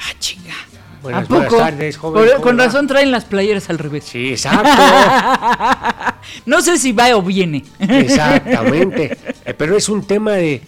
Ah, 0.00 0.12
chinga. 0.18 0.54
Buenas, 1.00 1.24
¿A 1.24 1.28
poco? 1.28 1.40
buenas 1.40 1.58
tardes, 1.58 1.96
joven. 1.96 2.22
Por- 2.24 2.32
¿cómo 2.32 2.42
con 2.42 2.58
va? 2.58 2.64
razón 2.64 2.86
traen 2.88 3.12
las 3.12 3.24
playeras 3.24 3.70
al 3.70 3.78
revés. 3.78 4.04
Sí, 4.04 4.28
exacto. 4.32 4.68
No 6.44 6.60
sé 6.60 6.76
si 6.76 6.92
va 6.92 7.16
o 7.16 7.22
viene. 7.22 7.64
exactamente. 7.78 9.16
Eh, 9.44 9.54
Pero 9.54 9.76
es 9.76 9.88
un 9.88 10.04
tema 10.06 10.32
de 10.32 10.60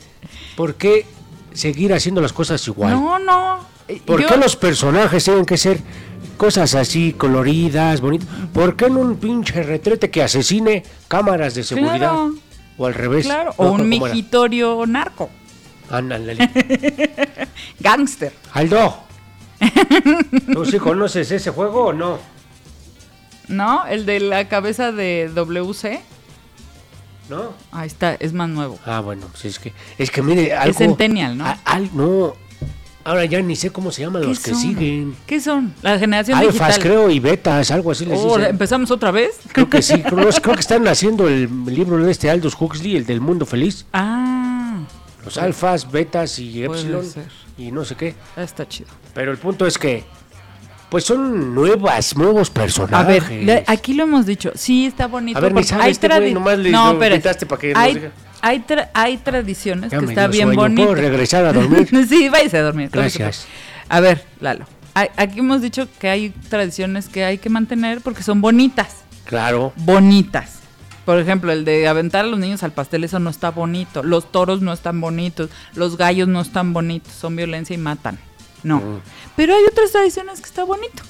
por 0.57 0.77
qué 0.77 1.05
seguir 1.53 1.93
haciendo 1.93 2.21
las 2.21 2.33
cosas 2.33 2.67
igual. 2.69 2.93
No, 2.93 3.19
no. 3.19 3.59
Eh, 3.89 4.01
¿Por 4.05 4.21
yo- 4.23 4.29
qué 4.29 4.37
los 4.37 4.57
personajes 4.57 5.25
tienen 5.25 5.45
que 5.45 5.57
ser 5.57 5.81
cosas 6.37 6.75
así 6.75 7.13
coloridas, 7.13 8.01
bonitas? 8.01 8.29
¿Por 8.53 8.77
qué 8.77 8.87
en 8.87 8.97
un 8.97 9.17
pinche 9.17 9.63
retrete 9.63 10.11
que 10.11 10.23
asesine 10.23 10.85
cámaras 11.09 11.55
de 11.55 11.63
seguridad? 11.65 11.99
Claro. 11.99 12.35
O 12.79 12.87
al 12.87 12.95
revés. 12.95 13.27
Claro, 13.27 13.55
No, 13.59 13.65
o 13.65 13.73
un 13.73 13.79
¿cómo 13.79 14.07
era? 14.07 14.15
mijitorio 14.15 14.87
narco. 14.87 15.29
Ándale. 15.91 16.37
Gangster. 17.81 18.33
Aldo. 18.53 18.95
¿Tú 20.53 20.65
sí 20.65 20.79
conoces 20.79 21.31
ese 21.31 21.51
juego 21.51 21.87
o 21.87 21.93
no? 21.93 22.19
¿No? 23.49 23.85
El 23.87 24.07
de 24.07 24.21
la 24.21 24.49
cabeza 24.49 24.93
de 24.93 25.31
WC. 25.35 26.01
¿No? 27.31 27.55
Ahí 27.73 27.87
está, 27.87 28.15
es 28.15 28.33
más 28.33 28.49
nuevo. 28.49 28.79
Ah, 28.85 29.01
bueno, 29.01 29.27
pues 29.31 29.45
es 29.47 29.59
que, 29.59 29.73
es 29.97 30.11
que 30.11 30.21
mire, 30.21 30.53
algo... 30.53 30.77
Centennial, 30.77 31.39
¿no? 31.39 31.47
a- 31.47 31.59
al- 31.65 31.89
no, 31.95 32.35
ahora 33.05 33.25
ya 33.25 33.41
ni 33.41 33.55
sé 33.57 33.71
cómo 33.71 33.93
se 33.93 34.03
llaman 34.03 34.23
los 34.27 34.41
que 34.41 34.51
son? 34.51 34.61
siguen. 34.61 35.17
¿Qué 35.27 35.41
son? 35.41 35.73
La 35.83 35.99
generación 35.99 36.37
Alfas, 36.39 36.55
digital. 36.55 36.79
creo, 36.83 37.09
y 37.11 37.21
betas, 37.21 37.71
algo 37.71 37.93
así 37.93 38.05
les 38.05 38.19
Oh, 38.19 38.37
dicen. 38.37 38.51
¿Empezamos 38.51 38.91
otra 38.91 39.11
vez? 39.13 39.39
Creo 39.53 39.71
que 39.71 39.81
sí, 39.81 40.03
creo, 40.03 40.29
creo 40.43 40.55
que 40.57 40.61
están 40.61 40.87
haciendo 40.89 41.29
el 41.29 41.49
libro 41.67 41.97
de 42.05 42.11
este 42.11 42.29
Aldous 42.29 42.57
Huxley, 42.61 42.97
el 42.97 43.07
del 43.07 43.21
mundo 43.21 43.47
feliz. 43.47 43.87
Ah, 43.93 44.81
Los 45.25 45.39
alfas, 45.39 45.91
betas 45.91 46.39
y 46.41 46.65
epsilon 46.65 47.05
y 47.57 47.71
no 47.71 47.85
sé 47.85 47.95
qué. 47.95 48.15
está 48.37 48.67
chido. 48.67 48.89
Pero 49.15 49.31
el 49.33 49.39
punto 49.39 49.67
es 49.67 49.79
que 49.79 50.03
Pues 50.91 51.05
son 51.05 51.55
nuevas, 51.55 52.17
nuevos 52.17 52.51
personajes. 52.51 53.23
A 53.23 53.29
ver, 53.29 53.45
le- 53.45 53.65
aquí 53.69 53.95
lo 53.95 54.03
hemos 54.05 54.27
dicho. 54.27 54.51
Sí, 54.57 54.87
está 54.87 55.07
bonito. 55.07 55.39
A 55.39 55.41
ver, 55.41 55.53
porque 55.53 55.69
sabe 55.69 55.85
hay 55.85 55.91
este 55.93 56.09
nomás 56.33 56.59
le- 56.59 56.71
no, 56.71 56.99
para 56.99 57.19
que 57.21 57.69
nos 57.69 57.77
hay, 57.79 57.95
diga. 57.95 58.11
hay, 58.43 58.59
tra- 58.67 58.89
hay 58.93 59.17
tradiciones 59.19 59.93
Ya 59.93 60.01
que 60.01 60.07
está 60.07 60.27
bien 60.27 60.49
sueño. 60.49 60.61
bonito. 60.61 60.83
¿Puedo 60.83 60.95
regresar 61.01 61.45
a 61.45 61.53
dormir? 61.55 61.89
sí, 62.09 62.29
váyase 62.29 62.59
a 62.59 62.63
dormir. 62.63 62.91
Gracias. 62.93 63.47
A 63.89 64.01
ver, 64.01 64.25
Lalo. 64.41 64.67
Aquí 65.17 65.39
hemos 65.39 65.63
dicho 65.63 65.87
que 66.01 66.09
hay 66.11 66.31
tradiciones 66.49 67.09
que 67.09 67.25
hay 67.25 67.39
que 67.39 67.49
mantener 67.49 68.01
porque 68.01 68.23
son 68.25 68.41
bonitas. 68.41 68.97
Claro. 69.25 69.73
Bonitas. 69.77 70.59
Por 71.05 71.19
ejemplo, 71.19 71.53
el 71.53 71.65
de 71.65 71.87
aventar 71.89 72.25
a 72.25 72.29
los 72.29 72.39
niños 72.41 72.63
al 72.65 72.73
pastel, 72.73 73.05
eso 73.05 73.19
no 73.21 73.31
está 73.31 73.51
bonito. 73.51 74.03
Los 74.03 74.31
toros 74.31 74.61
no 74.61 74.73
están 74.73 75.01
bonitos. 75.01 75.49
Los 75.75 75.97
gallos 75.97 76.27
no 76.29 76.41
están 76.41 76.73
bonitos. 76.73 77.13
Son 77.13 77.37
violencia 77.37 77.73
y 77.75 77.79
matan. 77.79 78.19
No. 78.63 78.79
Mm. 78.79 79.01
Pero 79.37 79.55
hay 79.55 79.65
otras 79.71 79.93
tradiciones 79.93 80.41
que 80.41 80.47
está 80.47 80.65
bonito. 80.65 81.03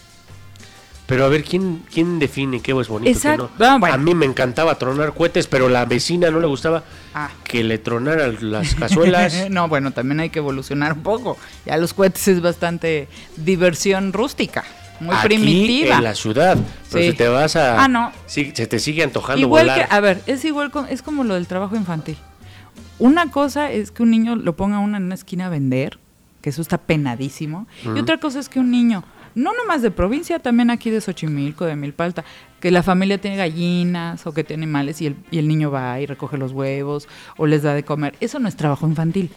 Pero 1.06 1.24
a 1.24 1.28
ver, 1.28 1.42
¿quién, 1.42 1.82
quién 1.92 2.20
define 2.20 2.60
qué 2.60 2.70
es 2.80 2.86
bonito? 2.86 3.10
Exacto. 3.10 3.50
qué 3.58 3.64
no? 3.64 3.70
Ah, 3.70 3.78
bueno. 3.80 3.94
A 3.96 3.98
mí 3.98 4.14
me 4.14 4.26
encantaba 4.26 4.76
tronar 4.76 5.12
cohetes, 5.12 5.48
pero 5.48 5.68
la 5.68 5.84
vecina 5.84 6.30
no 6.30 6.38
le 6.38 6.46
gustaba 6.46 6.84
Ah. 7.14 7.30
que 7.42 7.64
le 7.64 7.78
tronaran 7.78 8.36
las 8.40 8.76
cazuelas. 8.76 9.34
no, 9.50 9.66
bueno, 9.66 9.90
también 9.90 10.20
hay 10.20 10.30
que 10.30 10.38
evolucionar 10.38 10.92
un 10.92 11.02
poco. 11.02 11.36
Ya 11.66 11.76
los 11.78 11.94
cohetes 11.94 12.28
es 12.28 12.40
bastante 12.40 13.08
diversión 13.36 14.12
rústica, 14.12 14.64
muy 15.00 15.16
Aquí, 15.16 15.26
primitiva. 15.26 15.96
en 15.96 16.04
la 16.04 16.14
ciudad. 16.14 16.56
Pero 16.92 17.04
Sí. 17.04 17.10
si 17.10 17.16
te 17.16 17.26
vas 17.26 17.56
a... 17.56 17.82
Ah, 17.82 17.88
no. 17.88 18.12
sí, 18.26 18.52
se 18.54 18.68
te 18.68 18.78
sigue 18.78 19.02
antojando 19.02 19.40
Igual 19.40 19.64
volar. 19.64 19.88
que, 19.88 19.92
a 19.94 19.98
ver, 19.98 20.22
es 20.28 20.44
igual 20.44 20.70
con, 20.70 20.86
es 20.88 21.02
como 21.02 21.24
lo 21.24 21.34
del 21.34 21.48
trabajo 21.48 21.74
infantil. 21.74 22.18
Una 23.00 23.32
cosa 23.32 23.72
es 23.72 23.90
que 23.90 24.04
un 24.04 24.10
niño 24.12 24.36
lo 24.36 24.54
ponga 24.54 24.78
una 24.78 24.98
en 24.98 25.04
una 25.06 25.16
esquina 25.16 25.46
a 25.46 25.48
vender, 25.48 25.98
que 26.40 26.50
eso 26.50 26.62
está 26.62 26.78
penadísimo. 26.78 27.66
Y 27.84 27.98
otra 27.98 28.18
cosa 28.18 28.40
es 28.40 28.48
que 28.48 28.60
un 28.60 28.70
niño, 28.70 29.04
no 29.34 29.52
nomás 29.54 29.82
de 29.82 29.90
provincia, 29.90 30.38
también 30.38 30.70
aquí 30.70 30.90
de 30.90 31.00
Xochimilco, 31.00 31.64
de 31.64 31.76
Milpalta, 31.76 32.24
que 32.60 32.70
la 32.70 32.82
familia 32.82 33.18
tiene 33.18 33.36
gallinas 33.36 34.26
o 34.26 34.32
que 34.32 34.44
tiene 34.44 34.64
animales 34.64 35.00
y 35.00 35.06
el, 35.06 35.16
y 35.30 35.38
el 35.38 35.48
niño 35.48 35.70
va 35.70 36.00
y 36.00 36.06
recoge 36.06 36.38
los 36.38 36.52
huevos 36.52 37.08
o 37.36 37.46
les 37.46 37.62
da 37.62 37.74
de 37.74 37.82
comer. 37.82 38.14
Eso 38.20 38.38
no 38.38 38.48
es 38.48 38.56
trabajo 38.56 38.86
infantil. 38.86 39.30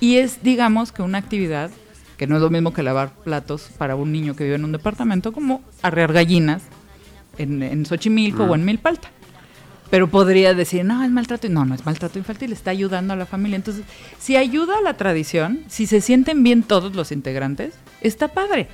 Y 0.00 0.16
es, 0.16 0.42
digamos, 0.42 0.92
que 0.92 1.02
una 1.02 1.18
actividad 1.18 1.70
que 2.16 2.26
no 2.26 2.36
es 2.36 2.42
lo 2.42 2.50
mismo 2.50 2.72
que 2.72 2.82
lavar 2.82 3.14
platos 3.14 3.70
para 3.78 3.96
un 3.96 4.12
niño 4.12 4.36
que 4.36 4.44
vive 4.44 4.56
en 4.56 4.64
un 4.64 4.72
departamento, 4.72 5.32
como 5.32 5.60
arrear 5.82 6.12
gallinas 6.12 6.62
en, 7.38 7.62
en 7.62 7.84
Xochimilco 7.84 8.44
o 8.44 8.54
en 8.54 8.64
Milpalta. 8.64 9.10
Pero 9.92 10.08
podría 10.08 10.54
decir, 10.54 10.86
no, 10.86 11.04
es 11.04 11.10
maltrato. 11.10 11.50
No, 11.50 11.66
no 11.66 11.74
es 11.74 11.84
maltrato 11.84 12.18
infantil, 12.18 12.50
está 12.54 12.70
ayudando 12.70 13.12
a 13.12 13.16
la 13.16 13.26
familia. 13.26 13.56
Entonces, 13.56 13.84
si 14.18 14.36
ayuda 14.36 14.78
a 14.78 14.80
la 14.80 14.96
tradición, 14.96 15.64
si 15.68 15.86
se 15.86 16.00
sienten 16.00 16.42
bien 16.42 16.62
todos 16.62 16.94
los 16.94 17.12
integrantes, 17.12 17.74
está 18.00 18.28
padre. 18.28 18.68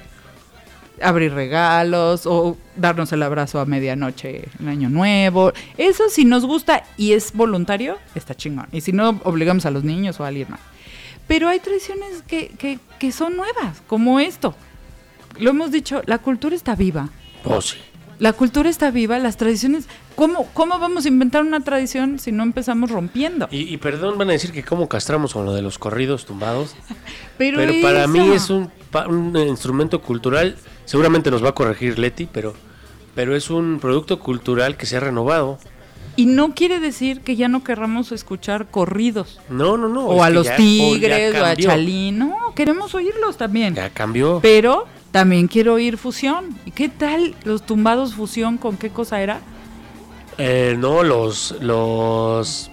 Abrir 1.02 1.34
regalos 1.34 2.24
o 2.24 2.56
darnos 2.76 3.12
el 3.12 3.24
abrazo 3.24 3.58
a 3.58 3.66
medianoche 3.66 4.44
en 4.60 4.68
Año 4.68 4.90
Nuevo. 4.90 5.52
Eso 5.76 6.08
si 6.08 6.24
nos 6.24 6.46
gusta 6.46 6.84
y 6.96 7.14
es 7.14 7.32
voluntario, 7.32 7.98
está 8.14 8.36
chingón. 8.36 8.68
Y 8.70 8.80
si 8.80 8.92
no, 8.92 9.20
obligamos 9.24 9.66
a 9.66 9.72
los 9.72 9.82
niños 9.82 10.20
o 10.20 10.24
a 10.24 10.28
alguien 10.28 10.46
más. 10.48 10.60
Pero 11.26 11.48
hay 11.48 11.58
tradiciones 11.58 12.22
que, 12.28 12.50
que, 12.50 12.78
que 13.00 13.10
son 13.10 13.36
nuevas, 13.36 13.82
como 13.88 14.20
esto. 14.20 14.54
Lo 15.40 15.50
hemos 15.50 15.72
dicho, 15.72 16.00
la 16.06 16.18
cultura 16.18 16.54
está 16.54 16.76
viva. 16.76 17.08
Oh, 17.44 17.60
sí. 17.60 17.76
La 18.18 18.32
cultura 18.32 18.68
está 18.68 18.90
viva, 18.90 19.18
las 19.18 19.36
tradiciones. 19.36 19.86
¿Cómo, 20.16 20.48
¿Cómo 20.52 20.78
vamos 20.80 21.04
a 21.04 21.08
inventar 21.08 21.42
una 21.42 21.60
tradición 21.60 22.18
si 22.18 22.32
no 22.32 22.42
empezamos 22.42 22.90
rompiendo? 22.90 23.46
Y, 23.52 23.72
y 23.72 23.76
perdón, 23.76 24.18
van 24.18 24.28
a 24.30 24.32
decir 24.32 24.50
que 24.52 24.64
cómo 24.64 24.88
castramos 24.88 25.32
con 25.34 25.44
lo 25.44 25.52
de 25.54 25.62
los 25.62 25.78
corridos 25.78 26.26
tumbados. 26.26 26.74
Pero, 27.38 27.58
Pero 27.58 27.72
para 27.80 28.00
eso- 28.00 28.08
mí 28.08 28.30
es 28.32 28.50
un, 28.50 28.70
un 29.08 29.36
instrumento 29.36 30.00
cultural, 30.02 30.56
seguramente 30.84 31.30
nos 31.30 31.44
va 31.44 31.50
a 31.50 31.54
corregir 31.54 31.98
Leti, 32.00 32.26
pero, 32.26 32.54
pero 33.14 33.36
es 33.36 33.48
un 33.50 33.78
producto 33.80 34.18
cultural 34.18 34.76
que 34.76 34.86
se 34.86 34.96
ha 34.96 35.00
renovado. 35.00 35.58
Y 36.16 36.26
no 36.26 36.52
quiere 36.56 36.80
decir 36.80 37.20
que 37.20 37.36
ya 37.36 37.46
no 37.46 37.62
querramos 37.62 38.10
escuchar 38.10 38.66
corridos. 38.66 39.38
No, 39.48 39.76
no, 39.76 39.86
no. 39.86 40.06
o 40.06 40.24
a 40.24 40.30
los 40.30 40.46
ya- 40.46 40.56
tigres, 40.56 41.36
o 41.40 41.44
a 41.44 41.54
Chalín. 41.54 42.18
No, 42.18 42.52
queremos 42.56 42.92
oírlos 42.96 43.36
también. 43.36 43.76
Ya 43.76 43.90
cambió. 43.90 44.40
Pero 44.42 44.86
también 45.10 45.48
quiero 45.48 45.74
oír 45.74 45.96
fusión. 45.98 46.56
¿Y 46.66 46.70
qué 46.70 46.88
tal 46.88 47.34
los 47.44 47.62
tumbados 47.64 48.14
fusión? 48.14 48.58
¿Con 48.58 48.76
qué 48.76 48.90
cosa 48.90 49.20
era? 49.20 49.40
Eh, 50.38 50.76
no, 50.78 51.02
los, 51.02 51.54
los... 51.60 52.70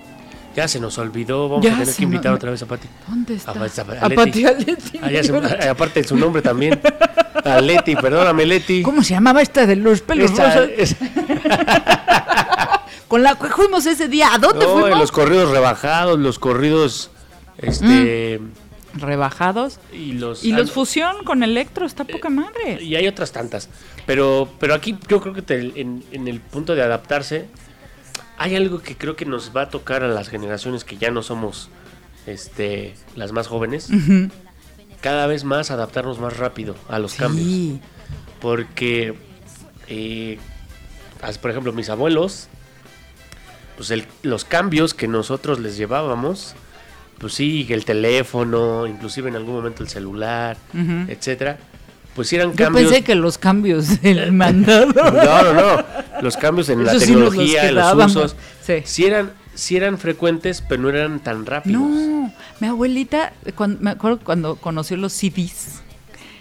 Ya 0.56 0.68
se 0.70 0.80
nos 0.80 0.98
olvidó, 0.98 1.50
vamos 1.50 1.66
Ya 1.66 1.76
a 1.76 1.80
tener 1.80 1.94
que 1.96 2.04
invitar 2.04 2.32
no- 2.32 2.36
otra 2.38 2.52
vez 2.52 2.62
a 2.62 2.66
Pati. 2.66 2.88
¿Dónde 3.08 3.36
está? 3.36 3.52
A- 3.52 3.56
a- 3.56 3.58
a 3.58 4.06
A 4.06 4.10
Leti. 4.10 4.16
Pati 4.16 4.46
Aletti. 4.46 5.00
Ah, 5.02 5.10
se- 5.62 5.70
aparte 5.70 6.02
de 6.02 6.08
su 6.08 6.16
nombre 6.16 6.42
también. 6.42 6.80
A 7.44 7.62
Leti, 7.62 7.96
perdóname 7.96 8.46
Leti. 8.46 8.82
¿Cómo 8.82 9.04
se 9.04 9.14
llamaba 9.14 9.42
esta 9.42 9.68
de 9.68 9.76
los 9.76 10.02
pelos 10.02 10.32
Esta- 10.32 10.46
rosas? 10.56 10.70
es- 10.78 10.96
Con 13.08 13.22
la 13.22 13.36
que 13.36 13.48
fuimos 13.50 13.86
ese 13.86 14.08
día. 14.08 14.34
¿A 14.34 14.40
dónde 14.40 14.66
no, 14.66 14.80
fuimos? 14.80 14.98
los 15.00 15.12
corridos 15.12 15.52
rebajados, 15.52 16.18
los 16.20 16.40
corridos... 16.40 17.12
Este... 17.58 18.42
Rebajados. 18.96 19.80
Y 19.94 20.14
los... 20.14 20.44
Y 20.44 20.52
los 20.54 20.70
ah, 20.70 20.74
fusión 20.74 21.24
con 21.26 21.44
electro, 21.44 21.86
está 21.86 22.04
poca 22.06 22.30
madre. 22.30 22.82
Y 22.82 22.96
hay 22.96 23.08
otras 23.08 23.32
tantas. 23.32 23.70
Pero, 24.06 24.50
pero 24.60 24.74
aquí 24.74 24.98
yo 25.08 25.22
creo 25.22 25.34
que 25.34 25.42
te- 25.42 25.80
en, 25.82 26.04
en 26.12 26.28
el 26.28 26.40
punto 26.40 26.76
de 26.76 26.82
adaptarse, 26.84 27.46
hay 28.38 28.56
algo 28.56 28.80
que 28.82 28.96
creo 28.98 29.16
que 29.16 29.26
nos 29.26 29.56
va 29.56 29.64
a 29.64 29.70
tocar 29.70 30.04
a 30.04 30.08
las 30.08 30.30
generaciones 30.30 30.84
que 30.84 30.98
ya 30.98 31.12
no 31.12 31.24
somos 31.24 31.70
este, 32.26 32.96
las 33.16 33.32
más 33.32 33.48
jóvenes. 33.48 33.90
Cada 35.02 35.28
vez 35.28 35.44
más 35.44 35.70
adaptarnos 35.72 36.20
más 36.20 36.38
rápido 36.38 36.76
a 36.90 36.98
los 37.00 37.14
cambios. 37.16 37.48
Porque, 38.42 39.16
eh, 39.88 40.38
as- 41.22 41.38
por 41.38 41.52
ejemplo, 41.52 41.72
mis 41.74 41.90
abuelos, 41.90 42.48
pues 43.78 43.92
el- 43.92 44.06
los 44.24 44.46
cambios 44.46 44.94
que 44.94 45.08
nosotros 45.08 45.60
les 45.60 45.78
llevábamos, 45.78 46.56
pues 47.18 47.34
sí, 47.34 47.66
el 47.70 47.86
teléfono, 47.86 48.86
inclusive 48.88 49.30
en 49.30 49.36
algún 49.36 49.56
momento 49.56 49.84
el 49.84 49.90
celular, 49.90 50.58
Ujú. 50.74 51.10
etcétera, 51.12 51.58
pues 52.16 52.28
sí 52.30 52.36
eran 52.36 52.52
Yo 52.52 52.56
cambios. 52.56 52.90
pensé 52.90 53.04
que 53.04 53.16
los 53.16 53.38
cambios 53.38 54.02
del 54.02 54.32
mandado. 54.32 54.88
No, 54.88 55.12
no, 55.12 55.54
no. 55.54 55.84
Los 56.22 56.38
cambios 56.38 56.70
en 56.70 56.86
la 56.86 56.92
sí 57.00 57.12
nos 57.12 57.20
los 57.22 57.30
tecnología, 57.32 57.70
en 57.70 57.76
los 57.76 58.06
usos, 58.06 58.36
Sí. 58.62 58.76
sí 58.86 59.06
eran, 59.06 59.32
sí 59.54 59.76
eran 59.78 59.98
frecuentes, 59.98 60.64
pero 60.68 60.82
no 60.84 60.90
eran 60.90 61.20
tan 61.20 61.46
rápidos. 61.46 61.82
No, 61.82 62.34
mi 62.60 62.68
abuelita, 62.68 63.34
cuando, 63.56 63.82
me 63.82 63.92
acuerdo 63.92 64.20
cuando 64.24 64.56
conoció 64.56 64.96
los 64.98 65.14
CDs, 65.14 65.82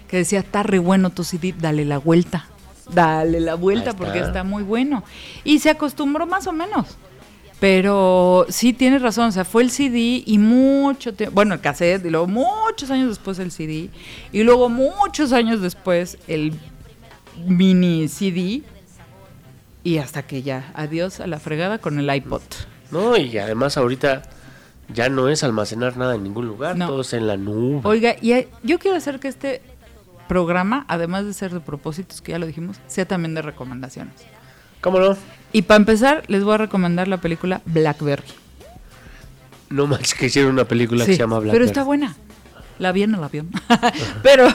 que 0.09 0.19
decía, 0.19 0.41
está 0.41 0.63
re 0.63 0.79
bueno 0.79 1.11
tu 1.11 1.25
CD, 1.25 1.55
dale 1.59 1.85
la 1.85 1.99
vuelta. 1.99 2.47
Dale 2.93 3.41
la 3.41 3.55
vuelta 3.55 3.95
porque 3.95 4.19
está 4.19 4.45
muy 4.45 4.63
bueno. 4.63 5.03
Y 5.43 5.59
se 5.61 5.71
acostumbró 5.71 6.27
más 6.27 6.47
o 6.47 6.53
menos. 6.53 6.87
Pero 7.61 8.47
sí 8.49 8.73
tienes 8.73 9.01
razón, 9.01 9.29
o 9.29 9.33
sea, 9.33 9.45
fue 9.45 9.63
el 9.63 9.71
CD 9.71 10.23
y 10.27 10.39
mucho 10.39 11.15
tiempo, 11.15 11.35
bueno, 11.35 11.55
el 11.55 11.61
cassette, 11.61 12.05
y 12.05 12.11
luego 12.11 12.27
muchos 12.27 12.91
años 12.91 13.09
después 13.09 13.39
el 13.39 13.51
CD, 13.53 13.91
y 14.33 14.43
luego 14.43 14.69
muchos 14.69 15.33
años 15.33 15.63
después 15.63 16.19
el 16.27 16.53
mini 17.47 18.09
CD, 18.09 18.63
y 19.83 19.99
hasta 19.99 20.23
que 20.25 20.43
ya, 20.43 20.73
adiós 20.75 21.21
a 21.21 21.27
la 21.27 21.39
fregada 21.39 21.79
con 21.79 21.99
el 21.99 22.13
iPod. 22.15 22.43
No, 22.91 23.17
y 23.17 23.39
además 23.39 23.77
ahorita 23.77 24.23
ya 24.93 25.09
no 25.09 25.29
es 25.29 25.43
almacenar 25.45 25.97
nada 25.97 26.17
en 26.17 26.23
ningún 26.25 26.47
lugar, 26.47 26.77
No. 26.77 26.87
todo 26.89 27.01
es 27.01 27.13
en 27.15 27.27
la 27.27 27.37
nube. 27.37 27.81
Oiga, 27.85 28.17
y 28.21 28.33
hay- 28.33 28.49
yo 28.63 28.79
quiero 28.79 28.97
hacer 28.97 29.21
que 29.21 29.29
este 29.29 29.63
programa, 30.29 30.85
además 30.89 31.25
de 31.25 31.33
ser 31.33 31.53
de 31.53 31.61
propósitos, 31.61 32.21
que 32.21 32.33
ya 32.33 32.39
lo 32.39 32.47
dijimos, 32.47 32.79
sea 32.89 33.07
también 33.07 33.35
de 33.35 33.43
recomendaciones. 33.43 34.15
¿Cómo 34.81 34.99
no? 34.99 35.17
Y 35.55 35.63
para 35.63 35.77
empezar, 35.77 36.25
les 36.27 36.43
voy 36.43 36.55
a 36.55 36.59
recomendar 36.59 37.07
la 37.07 37.19
película 37.19 37.63
Blackberry. 37.65 38.25
No 39.71 39.87
más 39.87 40.13
que 40.13 40.27
hicieron 40.27 40.51
una 40.51 40.65
película 40.65 41.07
que 41.07 41.13
se 41.13 41.19
llama 41.19 41.39
Black 41.39 41.53
pero 41.53 41.65
está 41.65 41.85
buena. 41.85 42.17
La 42.81 42.91
vi 42.91 43.05
en 43.05 43.15
el 43.15 43.23
avión. 43.23 43.51
pero, 44.25 44.49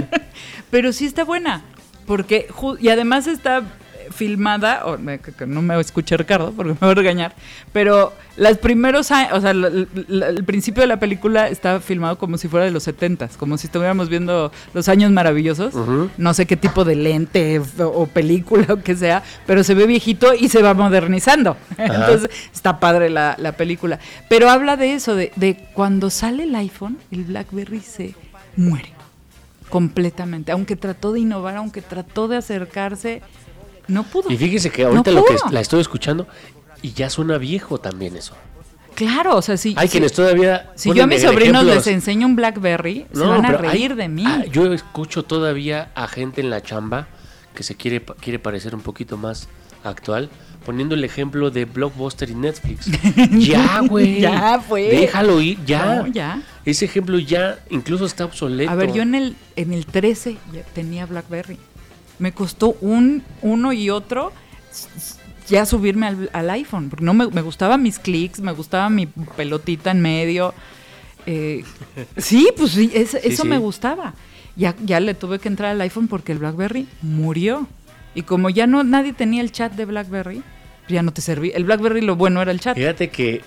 pero 0.70 0.92
sí 0.92 1.06
está 1.06 1.24
buena. 1.24 1.62
Porque, 2.06 2.46
y 2.78 2.88
además 2.88 3.26
está 3.26 3.64
filmada, 4.10 4.84
o 4.86 4.98
me- 4.98 5.18
que- 5.18 5.46
no 5.46 5.62
me 5.62 5.78
escuche 5.80 6.16
Ricardo 6.16 6.52
porque 6.52 6.72
me 6.72 6.78
va 6.86 6.90
a 6.90 6.94
regañar, 6.94 7.34
pero 7.72 8.12
los 8.36 8.56
primeros 8.58 9.10
años, 9.10 9.32
o 9.32 9.40
sea, 9.40 9.50
el 9.50 10.42
principio 10.46 10.80
de 10.82 10.86
la 10.86 10.98
película 11.00 11.48
está 11.48 11.80
filmado 11.80 12.18
como 12.18 12.38
si 12.38 12.46
fuera 12.48 12.64
de 12.66 12.70
los 12.70 12.84
70 12.84 13.28
como 13.38 13.58
si 13.58 13.66
estuviéramos 13.66 14.08
viendo 14.08 14.52
los 14.74 14.88
años 14.88 15.10
maravillosos. 15.10 15.74
No 16.16 16.34
sé 16.34 16.46
qué 16.46 16.56
tipo 16.56 16.84
de 16.84 16.94
lente 16.94 17.60
o, 17.80 17.84
o 17.86 18.06
película 18.06 18.66
o 18.74 18.82
que 18.82 18.94
sea, 18.96 19.22
pero 19.46 19.64
se 19.64 19.74
ve 19.74 19.86
viejito 19.86 20.34
y 20.34 20.48
se 20.48 20.62
va 20.62 20.74
modernizando. 20.74 21.56
Entonces 21.78 22.30
está 22.54 22.78
padre 22.78 23.10
la, 23.10 23.34
la 23.38 23.52
película. 23.52 23.98
Pero 24.28 24.50
habla 24.50 24.76
de 24.76 24.94
eso, 24.94 25.14
de, 25.16 25.32
de 25.36 25.56
cuando 25.74 26.10
sale 26.10 26.44
el 26.44 26.54
iPhone, 26.54 26.96
el 27.10 27.24
BlackBerry 27.24 27.80
se 27.80 28.14
muere 28.56 28.92
completamente. 29.68 30.52
Aunque 30.52 30.76
trató 30.76 31.12
de 31.12 31.20
innovar, 31.20 31.56
aunque 31.56 31.82
trató 31.82 32.28
de 32.28 32.36
acercarse, 32.36 33.22
no 33.88 34.04
pudo. 34.04 34.30
Y 34.30 34.36
fíjese 34.36 34.70
que 34.70 34.82
No 34.82 34.90
ahorita 34.90 35.10
lo 35.10 35.24
que 35.24 35.36
la 35.50 35.60
estoy 35.60 35.80
escuchando 35.80 36.26
y 36.82 36.92
ya 36.92 37.10
suena 37.10 37.38
viejo 37.38 37.78
también 37.78 38.16
eso. 38.16 38.34
claro, 38.94 39.36
o 39.36 39.42
sea, 39.42 39.56
si, 39.56 39.74
Hay 39.76 39.86
si- 39.88 39.92
quienes 39.92 40.12
todavía. 40.12 40.70
si 40.74 40.92
yo 40.92 41.04
a 41.04 41.06
mis 41.06 41.22
sobrinos 41.22 41.62
ejemplos- 41.62 41.74
les 41.76 41.86
enseño 41.86 42.26
un 42.26 42.36
BlackBerry, 42.36 43.06
se 43.12 43.20
van 43.20 43.44
a 43.44 43.48
hay- 43.50 43.56
reír 43.56 43.94
de 43.96 44.08
mí. 44.08 44.24
ah, 44.26 44.44
yo 44.50 44.72
escucho 44.72 45.22
todavía 45.24 45.90
a 45.94 46.08
gente 46.08 46.40
en 46.40 46.50
la 46.50 46.62
chamba 46.62 47.06
que 47.54 47.62
se 47.62 47.74
quiere, 47.76 48.02
quiere 48.20 48.38
parecer 48.38 48.74
un 48.74 48.80
poquito 48.80 49.16
más 49.16 49.48
actual, 49.84 50.28
poniendo 50.66 50.96
el 50.96 51.04
ejemplo 51.04 51.50
de 51.50 51.64
Blockbuster 51.64 52.28
y 52.30 52.34
Netflix. 52.34 52.86
ya, 53.38 53.80
güey. 53.88 54.20
Ya, 54.20 54.60
fue. 54.60 54.82
Déjalo 54.88 55.40
ir, 55.40 55.64
ya. 55.64 56.02
No, 56.02 56.06
ya. 56.08 56.42
Ese 56.64 56.84
ejemplo 56.84 57.18
ya 57.20 57.58
incluso 57.70 58.04
está 58.04 58.24
obsoleto. 58.24 58.70
A 58.70 58.74
ver, 58.74 58.92
yo 58.92 59.02
en 59.02 59.14
el, 59.14 59.36
en 59.56 59.72
el 59.72 59.86
13 59.86 60.36
ya 60.52 60.62
tenía 60.74 61.06
BlackBerry. 61.06 61.58
Me 62.18 62.32
costó 62.32 62.76
un, 62.80 63.22
uno 63.42 63.72
y 63.72 63.90
otro 63.90 64.32
ya 65.48 65.64
subirme 65.64 66.06
al, 66.08 66.30
al 66.32 66.50
iPhone, 66.50 66.90
porque 66.90 67.04
no 67.04 67.14
me, 67.14 67.26
me 67.28 67.40
gustaban 67.40 67.82
mis 67.82 67.98
clics, 67.98 68.40
me 68.40 68.52
gustaba 68.52 68.90
mi 68.90 69.06
pelotita 69.06 69.90
en 69.90 70.00
medio. 70.02 70.52
Eh, 71.26 71.64
sí, 72.16 72.48
pues 72.56 72.72
sí, 72.72 72.90
es- 72.94 73.14
eso 73.14 73.42
sí. 73.44 73.48
me 73.48 73.58
gustaba. 73.58 74.14
Ya, 74.56 74.74
ya 74.84 74.98
le 75.00 75.14
tuve 75.14 75.38
que 75.38 75.48
entrar 75.48 75.70
al 75.70 75.80
iPhone 75.80 76.08
porque 76.08 76.32
el 76.32 76.38
BlackBerry 76.38 76.86
murió. 77.02 77.66
Y 78.14 78.22
como 78.22 78.50
ya 78.50 78.66
no 78.66 78.82
nadie 78.84 79.12
tenía 79.12 79.40
el 79.40 79.52
chat 79.52 79.72
de 79.74 79.84
BlackBerry, 79.84 80.42
ya 80.88 81.02
no 81.02 81.12
te 81.12 81.20
servía. 81.20 81.54
El 81.54 81.64
BlackBerry 81.64 82.00
lo 82.00 82.16
bueno 82.16 82.42
era 82.42 82.50
el 82.50 82.60
chat. 82.60 82.76
Fíjate 82.76 83.08
que. 83.10 83.42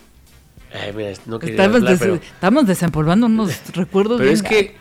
Ay, 0.73 0.93
mira, 0.95 1.11
no 1.25 1.37
quería 1.37 1.55
Estamos, 1.55 1.75
hablar, 1.77 1.91
des- 1.91 1.99
pero, 1.99 2.15
estamos 2.15 2.65
desempolvando 2.65 3.25
unos 3.25 3.51
recuerdos. 3.73 4.19
pero 4.19 4.31
bien- 4.31 4.43
es 4.45 4.49
que 4.49 4.75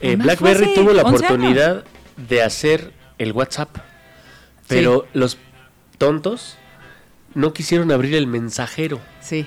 eh, 0.00 0.16
BlackBerry 0.16 0.74
tuvo 0.74 0.92
la 0.92 1.02
11 1.04 1.24
oportunidad 1.26 1.84
de 2.28 2.42
hacer 2.42 2.92
el 3.18 3.32
WhatsApp. 3.32 3.76
Pero 4.68 5.06
los 5.12 5.38
tontos 5.98 6.56
no 7.34 7.52
quisieron 7.52 7.92
abrir 7.92 8.14
el 8.14 8.26
mensajero. 8.26 9.00
Sí. 9.20 9.46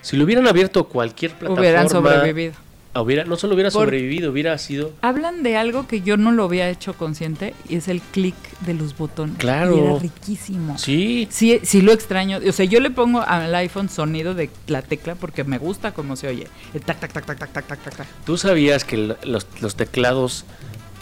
Si 0.00 0.16
lo 0.16 0.24
hubieran 0.24 0.46
abierto 0.46 0.84
cualquier 0.84 1.32
plataforma. 1.32 1.60
Hubieran 1.60 1.88
sobrevivido. 1.88 2.54
Hubiera, 2.94 3.24
no 3.24 3.36
solo 3.36 3.54
hubiera 3.54 3.70
sobrevivido, 3.70 4.32
hubiera 4.32 4.58
sido. 4.58 4.92
Hablan 5.02 5.44
de 5.44 5.56
algo 5.56 5.86
que 5.86 6.00
yo 6.00 6.16
no 6.16 6.32
lo 6.32 6.44
había 6.44 6.68
hecho 6.68 6.94
consciente 6.94 7.54
y 7.68 7.76
es 7.76 7.86
el 7.86 8.00
clic 8.00 8.34
de 8.60 8.74
los 8.74 8.96
botones. 8.96 9.36
Claro. 9.38 9.76
Y 9.76 9.80
era 9.80 9.98
riquísimo. 10.00 10.78
Sí. 10.78 11.28
Sí, 11.30 11.60
sí 11.62 11.80
lo 11.80 11.92
extraño. 11.92 12.38
O 12.44 12.52
sea, 12.52 12.64
yo 12.64 12.80
le 12.80 12.90
pongo 12.90 13.20
al 13.20 13.54
iPhone 13.54 13.88
sonido 13.88 14.34
de 14.34 14.50
la 14.66 14.82
tecla 14.82 15.14
porque 15.14 15.44
me 15.44 15.58
gusta 15.58 15.92
cómo 15.92 16.16
se 16.16 16.26
oye. 16.26 16.48
El 16.74 16.80
tac, 16.80 16.98
tac, 16.98 17.12
tac, 17.12 17.24
tac, 17.24 17.38
tac, 17.38 17.66
tac, 17.66 17.82
tac, 17.82 18.06
¿Tú 18.24 18.36
sabías 18.36 18.84
que 18.84 18.96
los 18.96 19.76
teclados 19.76 20.44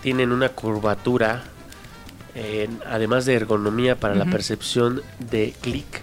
tienen 0.03 0.33
una 0.33 0.51
curvatura 0.51 1.45
eh, 2.39 2.69
además 2.89 3.25
de 3.25 3.35
ergonomía 3.35 3.97
para 3.97 4.15
la 4.15 4.27
percepción 4.27 5.03
de 5.31 5.55
clic, 5.63 6.03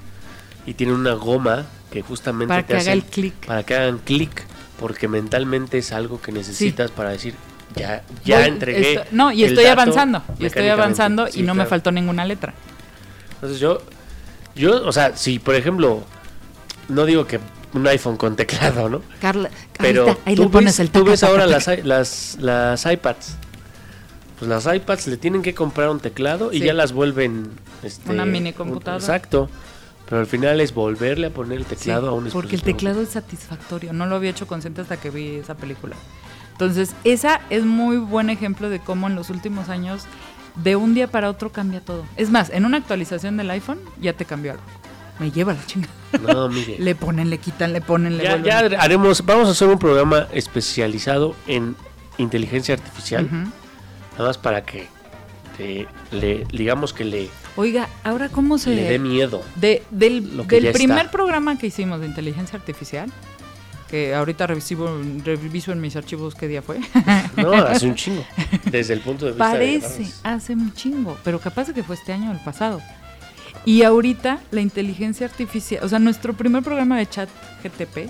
y 0.65 0.73
tienen 0.73 0.95
una 0.95 1.13
goma 1.13 1.65
que 1.91 2.01
justamente 2.01 2.47
Para 2.49 2.61
te 2.63 2.67
que 2.67 2.73
haga 2.73 2.81
hace- 2.81 2.91
el 2.93 3.03
clic. 3.03 3.33
para 3.45 3.63
que 3.63 3.75
hagan 3.75 3.99
clic, 3.99 4.43
porque 4.79 5.07
mentalmente 5.07 5.77
es 5.77 5.91
algo 5.93 6.19
que 6.21 6.31
necesitas 6.31 6.89
para 6.91 7.11
decir 7.11 7.35
ya, 7.75 8.03
ya 8.25 8.39
Voy- 8.39 8.47
entregué. 8.47 8.93
esto- 8.95 9.05
no, 9.11 9.31
y 9.31 9.43
estoy 9.43 9.65
avanzando. 9.65 10.21
Y 10.39 10.45
estoy 10.45 10.67
avanzando 10.69 11.27
Sí, 11.27 11.39
y 11.39 11.43
no 11.43 11.53
me 11.55 11.65
faltó 11.65 11.91
ninguna 11.91 12.25
letra. 12.25 12.53
Entonces 13.35 13.59
yo, 13.59 13.79
yo, 14.55 14.85
o 14.85 14.91
sea, 14.91 15.15
si 15.17 15.39
por 15.39 15.55
ejemplo, 15.55 16.03
no 16.89 17.05
digo 17.05 17.25
que 17.27 17.39
un 17.73 17.87
iPhone 17.87 18.17
con 18.17 18.35
teclado, 18.35 18.89
¿no? 18.89 19.01
Carla, 19.19 19.49
Pero 19.77 20.05
ahí, 20.05 20.09
está, 20.11 20.21
ahí 20.29 20.35
tú, 20.35 20.43
le 20.43 20.49
pones 20.49 20.73
ves, 20.73 20.79
el 20.81 20.89
tú 20.91 21.03
ves 21.03 21.23
ahora 21.23 21.45
las, 21.47 21.67
las, 21.83 22.37
las 22.39 22.85
iPads. 22.85 23.35
Pues 24.39 24.49
las 24.49 24.65
iPads 24.65 25.07
le 25.07 25.17
tienen 25.17 25.41
que 25.41 25.53
comprar 25.53 25.89
un 25.89 25.99
teclado 25.99 26.51
y 26.51 26.59
ya 26.59 26.73
las 26.73 26.91
vuelven... 26.91 27.49
este, 27.83 28.11
Una 28.11 28.25
mini 28.25 28.49
un- 28.49 28.55
computadora. 28.55 29.03
Exacto. 29.03 29.49
Pero 30.05 30.19
al 30.19 30.27
final 30.27 30.59
es 30.59 30.73
volverle 30.73 31.27
a 31.27 31.29
poner 31.29 31.59
el 31.59 31.65
Sí, 31.65 31.75
teclado 31.75 32.09
a 32.09 32.11
un 32.13 32.25
porque 32.29 32.55
el 32.55 32.61
teclado 32.61 33.01
es 33.01 33.09
satisfactorio. 33.09 33.93
No 33.93 34.05
lo 34.05 34.15
había 34.15 34.31
hecho 34.31 34.47
consciente 34.47 34.81
hasta 34.81 34.97
que 34.97 35.09
vi 35.09 35.35
esa 35.37 35.55
película. 35.55 35.95
Entonces, 36.51 36.93
esa 37.03 37.41
es 37.49 37.63
muy 37.63 37.97
buen 37.97 38.29
ejemplo 38.29 38.69
de 38.69 38.79
cómo 38.79 39.07
en 39.07 39.15
los 39.15 39.29
últimos 39.29 39.69
años, 39.69 40.03
de 40.55 40.75
un 40.75 40.93
día 40.93 41.07
para 41.09 41.29
otro, 41.29 41.51
cambia 41.51 41.79
todo. 41.79 42.03
Es 42.17 42.29
más, 42.29 42.49
en 42.49 42.65
una 42.65 42.77
actualización 42.77 43.37
del 43.37 43.49
iPhone 43.51 43.79
ya 44.01 44.13
te 44.13 44.25
cambió 44.25 44.51
algo. 44.51 44.63
Me 45.19 45.31
lleva 45.31 45.53
la 45.53 45.65
chinga. 45.65 45.87
No, 46.21 46.49
mire. 46.49 46.75
Le 46.79 46.95
ponen, 46.95 47.29
le 47.29 47.37
quitan, 47.37 47.71
le 47.71 47.81
ponen, 47.81 48.17
le 48.17 48.23
ya, 48.25 48.31
vuelven. 48.37 48.71
ya 48.71 48.81
haremos, 48.81 49.25
vamos 49.25 49.47
a 49.47 49.51
hacer 49.51 49.67
un 49.69 49.79
programa 49.79 50.27
especializado 50.33 51.33
en 51.47 51.75
inteligencia 52.17 52.75
artificial. 52.75 53.29
Nada 54.13 54.29
más 54.29 54.37
para 54.37 54.63
que 54.63 54.87
te- 55.57 55.87
le, 56.11 56.45
digamos 56.51 56.93
que 56.93 57.03
le, 57.05 57.29
Oiga, 57.55 57.87
ahora 58.03 58.29
cómo 58.29 58.57
se... 58.57 58.71
le 58.71 58.83
dé 58.83 58.99
miedo. 58.99 59.41
De- 59.55 59.83
del 59.91 60.37
Lo 60.37 60.47
que 60.47 60.59
del 60.61 60.71
primer 60.73 60.97
está. 60.99 61.11
programa 61.11 61.57
que 61.57 61.67
hicimos 61.67 61.99
de 61.99 62.07
inteligencia 62.07 62.57
artificial, 62.57 63.11
que 63.89 64.15
ahorita 64.15 64.47
reviso, 64.47 64.99
reviso 65.23 65.71
en 65.71 65.79
mis 65.81 65.95
archivos 65.95 66.33
qué 66.33 66.47
día 66.47 66.61
fue, 66.63 66.79
No, 67.37 67.53
hace 67.53 67.85
un 67.87 67.93
chingo. 67.95 68.25
Desde 68.65 68.93
el 68.95 69.01
punto 69.01 69.25
de 69.25 69.31
vista 69.33 69.45
de 69.45 69.51
parece, 69.51 70.11
hace 70.23 70.53
un 70.53 70.73
chingo, 70.73 71.15
pero 71.23 71.39
capaz 71.39 71.67
de 71.67 71.73
que 71.75 71.83
fue 71.83 71.95
este 71.95 72.11
año 72.13 72.29
o 72.31 72.33
el 72.33 72.39
pasado. 72.39 72.81
Y 73.65 73.83
ahorita 73.83 74.39
la 74.51 74.61
inteligencia 74.61 75.27
artificial, 75.27 75.83
o 75.83 75.89
sea, 75.89 75.99
nuestro 75.99 76.33
primer 76.33 76.63
programa 76.63 76.97
de 76.97 77.07
chat 77.07 77.29
GTP, 77.63 78.09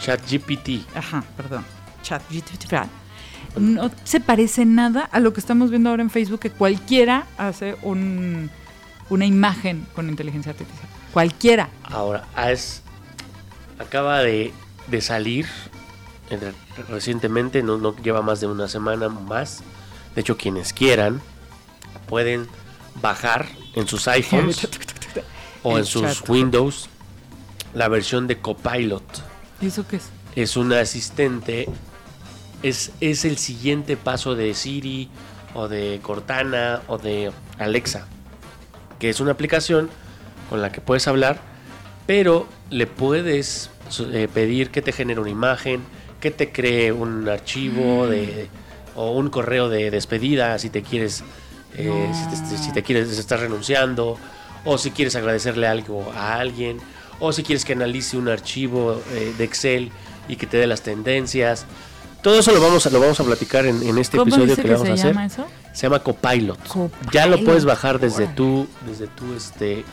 ChatGPT. 0.00 0.86
ajá, 0.96 1.22
perdón, 1.36 1.64
chat 2.02 2.22
GTP, 2.30 2.72
no 3.56 3.90
se 4.04 4.20
parece 4.20 4.64
nada 4.64 5.08
a 5.12 5.20
lo 5.20 5.32
que 5.32 5.40
estamos 5.40 5.70
viendo 5.70 5.90
ahora 5.90 6.02
en 6.02 6.10
Facebook, 6.10 6.40
que 6.40 6.50
cualquiera 6.50 7.26
hace 7.38 7.76
un, 7.82 8.50
una 9.10 9.26
imagen 9.26 9.86
con 9.94 10.08
inteligencia 10.08 10.52
artificial. 10.52 10.88
Cualquiera. 11.12 11.68
Ahora, 11.84 12.24
ah, 12.34 12.50
es, 12.50 12.82
acaba 13.78 14.20
de, 14.20 14.52
de 14.88 15.00
salir 15.00 15.46
recientemente, 16.88 17.62
no, 17.62 17.76
no 17.76 17.94
lleva 17.96 18.22
más 18.22 18.40
de 18.40 18.46
una 18.46 18.68
semana 18.68 19.08
más. 19.08 19.62
De 20.14 20.22
hecho, 20.22 20.36
quienes 20.36 20.72
quieran 20.72 21.20
pueden 22.08 22.46
bajar 23.00 23.48
en 23.74 23.86
sus 23.86 24.08
iPhones 24.08 24.66
o 25.62 25.78
en 25.78 25.84
sus 25.84 26.18
chat. 26.18 26.28
Windows 26.28 26.88
la 27.74 27.88
versión 27.88 28.26
de 28.26 28.38
Copilot. 28.38 29.02
¿Y 29.60 29.66
eso 29.66 29.86
qué 29.86 29.96
es? 29.96 30.10
Es 30.36 30.56
un 30.56 30.72
asistente, 30.72 31.68
es, 32.62 32.92
es 33.00 33.24
el 33.24 33.38
siguiente 33.38 33.96
paso 33.96 34.34
de 34.34 34.54
Siri 34.54 35.08
o 35.54 35.68
de 35.68 36.00
Cortana 36.02 36.82
o 36.86 36.98
de 36.98 37.30
Alexa, 37.58 38.06
que 38.98 39.10
es 39.10 39.20
una 39.20 39.32
aplicación 39.32 39.90
con 40.48 40.62
la 40.62 40.72
que 40.72 40.80
puedes 40.80 41.06
hablar, 41.08 41.40
pero 42.06 42.46
le 42.70 42.86
puedes 42.86 43.70
eh, 44.12 44.28
pedir 44.32 44.70
que 44.70 44.82
te 44.82 44.92
genere 44.92 45.20
una 45.20 45.30
imagen, 45.30 45.82
que 46.20 46.30
te 46.30 46.52
cree 46.52 46.92
un 46.92 47.28
archivo 47.28 48.06
de, 48.06 48.48
o 48.94 49.12
un 49.12 49.28
correo 49.28 49.68
de 49.68 49.90
despedida 49.90 50.58
si 50.58 50.70
te 50.70 50.82
quieres, 50.82 51.24
eh, 51.76 52.12
si, 52.14 52.50
te, 52.50 52.58
si 52.58 52.72
te 52.72 52.82
quieres, 52.82 53.08
si 53.08 53.20
estás 53.20 53.40
renunciando, 53.40 54.18
o 54.64 54.78
si 54.78 54.90
quieres 54.90 55.16
agradecerle 55.16 55.66
algo 55.66 56.12
a 56.14 56.38
alguien, 56.38 56.78
o 57.18 57.32
si 57.32 57.42
quieres 57.42 57.64
que 57.64 57.72
analice 57.72 58.16
un 58.16 58.28
archivo 58.28 59.00
eh, 59.12 59.34
de 59.36 59.44
Excel 59.44 59.90
y 60.28 60.36
que 60.36 60.46
te 60.46 60.56
dé 60.56 60.66
las 60.66 60.82
tendencias. 60.82 61.66
Todo 62.22 62.38
eso 62.38 62.52
lo 62.52 62.60
vamos 62.60 62.86
a, 62.86 62.90
lo 62.90 63.00
vamos 63.00 63.18
a 63.20 63.24
platicar 63.24 63.66
en, 63.66 63.82
en 63.82 63.98
este 63.98 64.16
¿Cómo 64.16 64.28
episodio 64.34 64.54
que 64.56 64.62
le 64.62 64.72
vamos 64.74 64.86
se 64.86 64.90
a 64.90 64.94
hacer. 64.94 65.06
llama 65.12 65.26
eso? 65.26 65.46
Se 65.72 65.82
llama 65.82 65.98
Copilot. 66.00 66.66
Copilot. 66.68 67.12
Ya 67.12 67.26
lo 67.26 67.42
puedes 67.44 67.64
bajar 67.64 67.98
desde 67.98 68.28
tu, 68.28 68.68
desde 68.86 69.08
tu 69.08 69.34
este, 69.34 69.84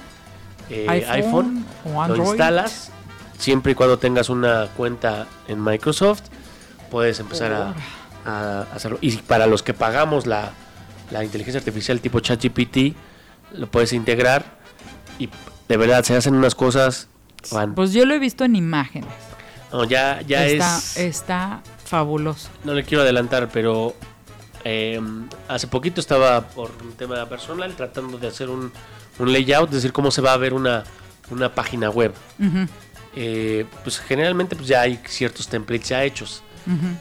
eh, 0.69 0.85
iPhone 0.89 1.15
iPhone. 1.15 1.65
o 1.85 1.89
Lo 1.93 2.01
Android. 2.03 2.27
instalas. 2.29 2.91
Siempre 3.37 3.71
y 3.71 3.75
cuando 3.75 3.97
tengas 3.97 4.29
una 4.29 4.67
cuenta 4.75 5.25
en 5.47 5.63
Microsoft, 5.63 6.23
puedes 6.91 7.19
empezar 7.19 7.51
a, 7.53 7.73
a 8.25 8.61
hacerlo. 8.75 8.97
Y 9.01 9.15
para 9.17 9.47
los 9.47 9.63
que 9.63 9.73
pagamos 9.73 10.27
la, 10.27 10.51
la 11.09 11.23
inteligencia 11.23 11.59
artificial 11.59 11.99
tipo 12.01 12.19
ChatGPT, 12.19 12.95
lo 13.53 13.67
puedes 13.71 13.93
integrar. 13.93 14.43
Y 15.17 15.29
de 15.67 15.77
verdad, 15.77 16.03
se 16.03 16.15
hacen 16.15 16.35
unas 16.35 16.53
cosas. 16.53 17.07
Pues 17.75 17.93
yo 17.93 18.05
lo 18.05 18.13
he 18.13 18.19
visto 18.19 18.43
en 18.43 18.55
imágenes. 18.57 19.09
no, 19.71 19.85
ya, 19.85 20.21
ya 20.27 20.45
está, 20.45 20.77
es. 20.77 20.97
está 20.97 21.61
fabuloso. 21.89 22.49
No 22.63 22.73
le 22.73 22.83
quiero 22.83 23.03
adelantar, 23.03 23.49
pero 23.51 23.95
eh, 24.63 24.99
hace 25.47 25.67
poquito 25.67 25.99
estaba 25.99 26.41
por 26.49 26.71
un 26.83 26.93
tema 26.93 27.25
personal 27.27 27.75
tratando 27.75 28.17
de 28.17 28.27
hacer 28.27 28.49
un, 28.49 28.71
un 29.17 29.33
layout, 29.33 29.69
es 29.69 29.75
decir, 29.75 29.91
cómo 29.93 30.11
se 30.11 30.21
va 30.21 30.33
a 30.33 30.37
ver 30.37 30.53
una, 30.53 30.83
una 31.31 31.53
página 31.55 31.89
web. 31.89 32.13
Eh, 33.15 33.65
pues 33.83 33.99
generalmente 33.99 34.55
pues 34.55 34.67
ya 34.67 34.81
hay 34.81 34.99
ciertos 35.07 35.47
templates 35.47 35.89
ya 35.89 36.03
hechos. 36.03 36.43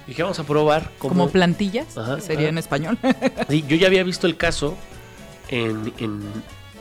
Dije, 0.07 0.22
vamos 0.22 0.38
a 0.38 0.44
probar 0.44 0.90
cómo... 0.98 1.11
Como 1.12 1.29
plantillas, 1.31 1.98
Ajá, 1.98 2.20
sería 2.20 2.44
ajá. 2.46 2.48
en 2.48 2.59
español. 2.59 2.98
Sí, 3.51 3.62
yo 3.68 3.77
ya 3.77 3.87
había 3.88 4.03
visto 4.03 4.27
el 4.27 4.38
caso 4.38 4.79
en, 5.48 5.92
en- 5.98 6.22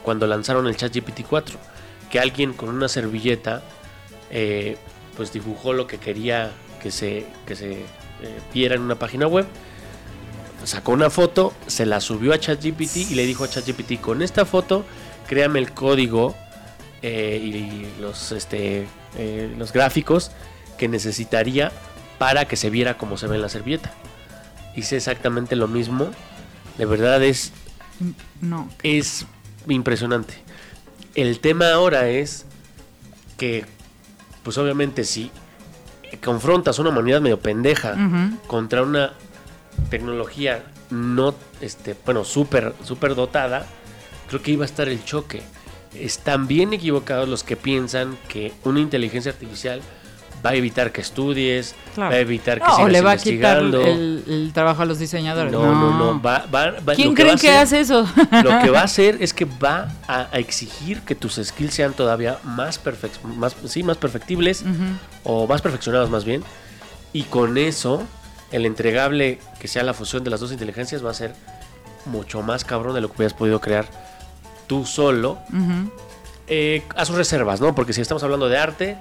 cuando 0.02 0.26
lanzaron 0.26 0.66
el 0.66 0.74
ChatGPT 0.76 1.20
4, 1.28 1.58
que 2.10 2.18
alguien 2.18 2.54
con 2.54 2.70
una 2.70 2.88
servilleta 2.88 3.62
eh, 4.30 4.78
pues 5.18 5.32
dibujó 5.34 5.74
lo 5.74 5.86
que 5.86 5.98
quería 5.98 6.50
que 6.82 6.90
se, 6.90 7.26
que 7.46 7.56
se 7.56 7.72
eh, 7.72 7.84
viera 8.52 8.74
en 8.74 8.82
una 8.82 8.96
página 8.98 9.26
web, 9.26 9.46
sacó 10.64 10.92
una 10.92 11.10
foto, 11.10 11.52
se 11.66 11.86
la 11.86 12.00
subió 12.00 12.32
a 12.32 12.38
ChatGPT 12.38 12.96
y 12.96 13.14
le 13.14 13.26
dijo 13.26 13.44
a 13.44 13.48
ChatGPT, 13.48 14.00
con 14.00 14.22
esta 14.22 14.44
foto 14.44 14.84
créame 15.26 15.58
el 15.60 15.72
código 15.72 16.34
eh, 17.02 17.40
y 17.42 18.00
los, 18.00 18.32
este, 18.32 18.86
eh, 19.16 19.54
los 19.56 19.72
gráficos 19.72 20.32
que 20.78 20.88
necesitaría 20.88 21.70
para 22.18 22.46
que 22.46 22.56
se 22.56 22.70
viera 22.70 22.98
como 22.98 23.16
se 23.16 23.26
ve 23.28 23.36
en 23.36 23.42
la 23.42 23.48
servilleta. 23.48 23.92
Hice 24.74 24.96
exactamente 24.96 25.54
lo 25.54 25.68
mismo. 25.68 26.10
De 26.76 26.86
verdad 26.86 27.22
es, 27.22 27.52
No. 28.40 28.68
es 28.82 29.26
impresionante. 29.68 30.34
El 31.14 31.40
tema 31.40 31.72
ahora 31.72 32.08
es 32.08 32.44
que, 33.36 33.64
pues 34.42 34.58
obviamente 34.58 35.04
si 35.04 35.30
confrontas 36.16 36.78
una 36.78 36.90
humanidad 36.90 37.20
medio 37.20 37.38
pendeja 37.38 37.94
contra 38.46 38.82
una 38.82 39.12
tecnología 39.90 40.64
no, 40.90 41.34
este, 41.60 41.94
bueno, 42.04 42.24
súper, 42.24 42.74
súper 42.84 43.14
dotada, 43.14 43.66
creo 44.28 44.42
que 44.42 44.52
iba 44.52 44.64
a 44.64 44.66
estar 44.66 44.88
el 44.88 45.04
choque. 45.04 45.42
Están 45.94 46.46
bien 46.46 46.72
equivocados 46.72 47.28
los 47.28 47.44
que 47.44 47.56
piensan 47.56 48.16
que 48.28 48.52
una 48.64 48.80
inteligencia 48.80 49.32
artificial 49.32 49.80
va 50.44 50.50
a 50.50 50.54
evitar 50.54 50.92
que 50.92 51.00
estudies, 51.00 51.74
Claro. 51.94 52.10
va 52.12 52.16
a 52.16 52.20
evitar 52.20 52.60
que 52.60 52.66
No, 52.66 52.76
sigas 52.76 52.92
le 52.92 53.00
va 53.00 53.10
a 53.12 53.16
quitar 53.16 53.58
el, 53.58 54.22
el 54.26 54.50
trabajo 54.54 54.82
a 54.82 54.84
los 54.84 54.98
diseñadores. 54.98 55.52
no, 55.52 55.62
no, 55.74 55.98
no, 55.98 56.22
va, 56.22 56.46
va- 56.52 56.70
va- 56.88 56.94
¿Quién 56.94 57.14
que 57.14 57.22
creen 57.22 57.34
va 57.34 57.38
a 57.38 57.40
que 57.40 57.50
hacer- 57.50 57.60
hace 57.62 57.80
eso? 57.80 58.06
Lo 58.44 58.58
que 58.62 58.70
va 58.70 58.80
a 58.80 58.84
hacer 58.84 59.16
es 59.20 59.34
que 59.34 59.44
va 59.46 59.88
a, 60.06 60.28
a 60.32 60.38
exigir 60.38 61.00
que 61.02 61.14
tus 61.14 61.40
skills 61.42 61.74
sean 61.74 61.92
todavía 61.92 62.38
más, 62.44 62.82
perfec- 62.82 63.20
más, 63.22 63.56
sí, 63.66 63.82
más 63.82 63.96
perfectibles 63.96 64.62
Ujú. 64.62 64.72
o 65.24 65.46
más 65.48 65.60
perfeccionados 65.60 66.08
más 66.10 66.24
bien. 66.24 66.44
Y 67.12 67.24
con 67.24 67.58
eso, 67.58 68.04
el 68.52 68.64
entregable 68.66 69.40
que 69.60 69.66
sea 69.66 69.82
la 69.82 69.94
fusión 69.94 70.22
de 70.24 70.30
las 70.30 70.40
dos 70.40 70.52
inteligencias 70.52 71.04
va 71.04 71.10
a 71.10 71.14
ser 71.14 71.34
mucho 72.06 72.42
más 72.42 72.64
cabrón 72.64 72.94
de 72.94 73.00
lo 73.00 73.08
que 73.08 73.16
hubieras 73.16 73.34
podido 73.34 73.60
crear 73.60 73.86
tú 74.66 74.86
solo. 74.86 75.38
Ujú. 75.52 75.90
Eh, 76.50 76.82
a 76.96 77.04
sus 77.04 77.16
reservas, 77.16 77.60
¿no? 77.60 77.74
Porque 77.74 77.92
si 77.92 78.00
estamos 78.00 78.22
hablando 78.22 78.48
de 78.48 78.56
arte, 78.56 78.96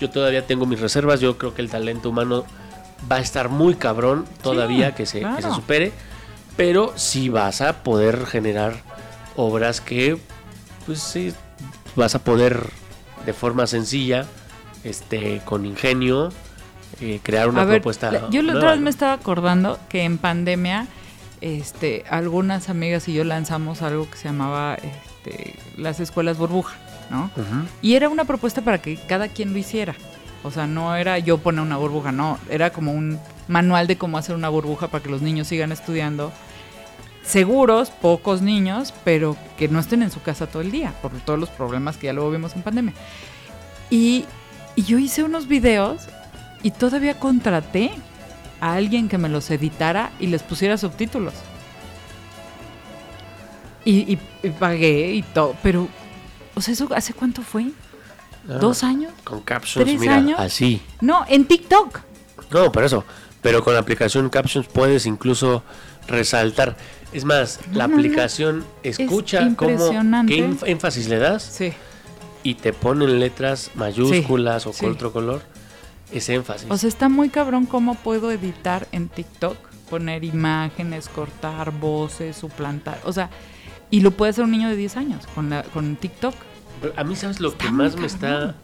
yo 0.00 0.10
todavía 0.10 0.46
tengo 0.46 0.66
mis 0.66 0.80
reservas. 0.80 1.20
Yo 1.20 1.38
creo 1.38 1.54
que 1.54 1.62
el 1.62 1.70
talento 1.70 2.10
humano 2.10 2.44
va 3.10 3.16
a 3.16 3.20
estar 3.20 3.48
muy 3.48 3.74
cabrón 3.74 4.24
todavía 4.42 4.94
que, 4.94 5.06
se, 5.06 5.20
que 5.20 5.26
se 5.26 5.38
claro. 5.38 5.54
supere. 5.54 5.92
Pero 6.56 6.92
sí 6.96 7.28
vas 7.28 7.60
a 7.60 7.82
poder 7.82 8.26
generar 8.26 8.74
obras 9.36 9.80
que, 9.80 10.18
pues 10.86 11.00
sí, 11.00 11.32
vas 11.96 12.14
a 12.14 12.24
poder 12.24 12.66
de 13.24 13.32
forma 13.32 13.66
sencilla, 13.66 14.26
este, 14.84 15.40
con 15.44 15.64
ingenio, 15.66 16.30
eh, 17.00 17.20
crear 17.22 17.48
una 17.48 17.62
a 17.62 17.66
propuesta. 17.66 18.28
yo 18.30 18.42
la 18.42 18.56
otra 18.56 18.72
vez 18.72 18.80
me 18.80 18.90
estaba 18.90 19.12
acordando 19.12 19.78
que 19.88 20.02
en 20.02 20.18
pandemia, 20.18 20.86
este, 21.40 22.04
algunas 22.10 22.68
amigas 22.68 23.08
y 23.08 23.14
yo 23.14 23.24
lanzamos 23.24 23.82
algo 23.82 24.10
que 24.10 24.16
se 24.18 24.24
llamaba 24.24 24.74
este, 24.74 25.56
las 25.76 26.00
escuelas 26.00 26.36
burbuja, 26.36 26.76
¿no? 27.10 27.30
Y 27.82 27.94
era 27.94 28.08
una 28.08 28.24
propuesta 28.24 28.62
para 28.62 28.78
que 28.80 28.96
cada 28.96 29.28
quien 29.28 29.52
lo 29.52 29.58
hiciera. 29.58 29.94
O 30.42 30.50
sea, 30.50 30.66
no 30.66 30.94
era 30.96 31.18
yo 31.18 31.38
poner 31.38 31.60
una 31.60 31.76
burbuja, 31.76 32.12
no, 32.12 32.38
era 32.48 32.70
como 32.70 32.92
un 32.92 33.18
manual 33.48 33.86
de 33.86 33.98
cómo 33.98 34.16
hacer 34.16 34.34
una 34.34 34.48
burbuja 34.48 34.88
para 34.88 35.02
que 35.02 35.10
los 35.10 35.20
niños 35.20 35.48
sigan 35.48 35.72
estudiando. 35.72 36.32
Seguros, 37.22 37.90
pocos 37.90 38.40
niños, 38.40 38.94
pero 39.04 39.36
que 39.58 39.68
no 39.68 39.78
estén 39.78 40.02
en 40.02 40.10
su 40.10 40.22
casa 40.22 40.46
todo 40.46 40.62
el 40.62 40.70
día, 40.70 40.94
por 41.02 41.12
todos 41.20 41.38
los 41.38 41.50
problemas 41.50 41.96
que 41.98 42.06
ya 42.06 42.12
luego 42.14 42.30
vimos 42.30 42.56
en 42.56 42.62
pandemia. 42.62 42.94
Y, 43.90 44.24
y 44.76 44.82
yo 44.84 44.98
hice 44.98 45.22
unos 45.22 45.46
videos 45.46 46.02
y 46.62 46.70
todavía 46.70 47.18
contraté 47.18 47.90
a 48.60 48.74
alguien 48.74 49.08
que 49.08 49.18
me 49.18 49.28
los 49.28 49.50
editara 49.50 50.10
y 50.18 50.28
les 50.28 50.42
pusiera 50.42 50.78
subtítulos. 50.78 51.34
Y, 53.84 54.12
y- 54.14 54.18
y 54.42 54.50
pagué 54.50 55.12
y 55.14 55.22
todo, 55.22 55.54
pero, 55.62 55.88
o 56.60 56.62
sea, 56.62 56.74
¿eso 56.74 56.88
hace 56.94 57.14
cuánto 57.14 57.40
fue? 57.42 57.70
Ah, 58.48 58.54
¿Dos 58.60 58.84
años? 58.84 59.12
Con 59.24 59.40
captions, 59.40 59.86
¿Tres 59.86 59.98
mira, 59.98 60.16
años? 60.16 60.38
así. 60.38 60.82
No, 61.00 61.24
en 61.28 61.46
TikTok. 61.46 62.00
No, 62.50 62.70
por 62.70 62.84
eso. 62.84 63.02
Pero 63.42 63.64
con 63.64 63.72
la 63.72 63.80
aplicación 63.80 64.28
Captions 64.28 64.66
puedes 64.68 65.06
incluso 65.06 65.62
resaltar. 66.06 66.76
Es 67.12 67.24
más, 67.24 67.58
la 67.72 67.84
No, 67.86 67.88
no, 67.88 67.88
no. 67.88 67.96
aplicación 67.96 68.64
escucha 68.82 69.38
cómo 69.56 69.70
impresionante. 69.72 70.34
qué 70.36 70.46
énf- 70.46 70.62
énfasis 70.66 71.08
le 71.08 71.16
das 71.18 71.42
Sí. 71.42 71.72
y 72.42 72.54
te 72.56 72.74
ponen 72.74 73.18
letras 73.18 73.70
mayúsculas 73.76 74.66
o 74.66 74.74
sí. 74.74 74.80
con 74.84 74.92
otro 74.92 75.10
color 75.12 75.40
ese 76.12 76.34
énfasis. 76.34 76.70
O 76.70 76.76
sea, 76.76 76.88
está 76.88 77.08
muy 77.08 77.30
cabrón 77.30 77.64
cómo 77.64 77.94
puedo 77.94 78.30
editar 78.30 78.86
en 78.92 79.08
TikTok, 79.08 79.56
poner 79.88 80.22
imágenes, 80.24 81.08
cortar 81.08 81.70
voces, 81.72 82.36
suplantar. 82.36 83.00
O 83.04 83.12
sea, 83.14 83.30
y 83.90 84.00
lo 84.02 84.10
puede 84.10 84.30
hacer 84.30 84.44
un 84.44 84.50
niño 84.50 84.68
de 84.68 84.76
10 84.76 84.96
años 84.98 85.26
con, 85.34 85.48
la, 85.50 85.62
con 85.62 85.96
TikTok. 85.96 86.34
A 86.96 87.04
mí, 87.04 87.16
¿sabes 87.16 87.40
lo 87.40 87.50
está 87.50 87.64
que 87.64 87.70
más 87.70 87.96
me 87.96 88.06
está 88.06 88.54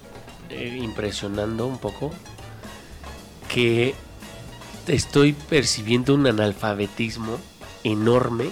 eh, 0.51 0.79
impresionando 0.81 1.67
un 1.67 1.79
poco? 1.79 2.13
Que 3.49 3.95
estoy 4.87 5.33
percibiendo 5.33 6.15
un 6.15 6.27
analfabetismo 6.27 7.39
enorme 7.85 8.51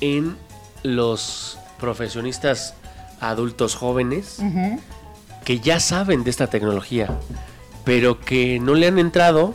en 0.00 0.36
los 0.82 1.58
profesionistas 1.78 2.74
adultos 3.20 3.74
jóvenes 3.74 4.38
que 5.44 5.60
ya 5.60 5.80
saben 5.80 6.24
de 6.24 6.30
esta 6.30 6.46
tecnología, 6.48 7.18
pero 7.84 8.20
que 8.20 8.60
no 8.60 8.74
le 8.74 8.86
han 8.86 8.98
entrado, 8.98 9.54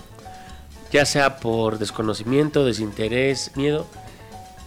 ya 0.92 1.06
sea 1.06 1.38
por 1.38 1.78
desconocimiento, 1.78 2.66
desinterés, 2.66 3.52
miedo, 3.56 3.88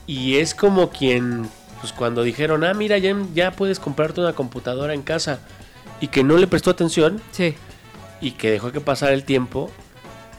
y 0.06 0.36
es 0.36 0.54
como 0.54 0.90
quien, 0.90 1.48
pues 1.80 1.92
cuando 1.92 2.22
dijeron, 2.22 2.64
ah, 2.64 2.74
mira, 2.74 2.98
ya, 2.98 3.16
ya 3.34 3.52
puedes 3.52 3.78
comprarte 3.78 4.20
una 4.20 4.32
computadora 4.32 4.94
en 4.94 5.02
casa, 5.02 5.40
y 6.00 6.08
que 6.08 6.22
no 6.24 6.36
le 6.36 6.46
prestó 6.46 6.70
atención, 6.70 7.20
Sí. 7.32 7.54
y 8.20 8.32
que 8.32 8.50
dejó 8.50 8.72
que 8.72 8.80
pasara 8.80 9.12
el 9.12 9.24
tiempo, 9.24 9.70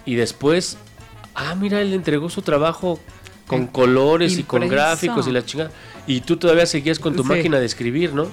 y 0.06 0.16
después, 0.16 0.78
ah, 1.36 1.56
mira, 1.56 1.82
él 1.82 1.94
entregó 1.94 2.30
su 2.30 2.42
trabajo 2.42 3.00
con 3.48 3.68
colores 3.68 4.38
y 4.38 4.44
con 4.44 4.68
gráficos 4.68 5.28
y 5.28 5.32
la 5.32 5.44
chingada, 5.46 5.72
y 6.08 6.22
tú 6.22 6.38
todavía 6.38 6.66
seguías 6.66 7.00
con 7.00 7.16
tu 7.16 7.24
Sí. 7.24 7.30
máquina 7.30 7.60
de 7.60 7.66
escribir, 7.66 8.14
¿no? 8.14 8.28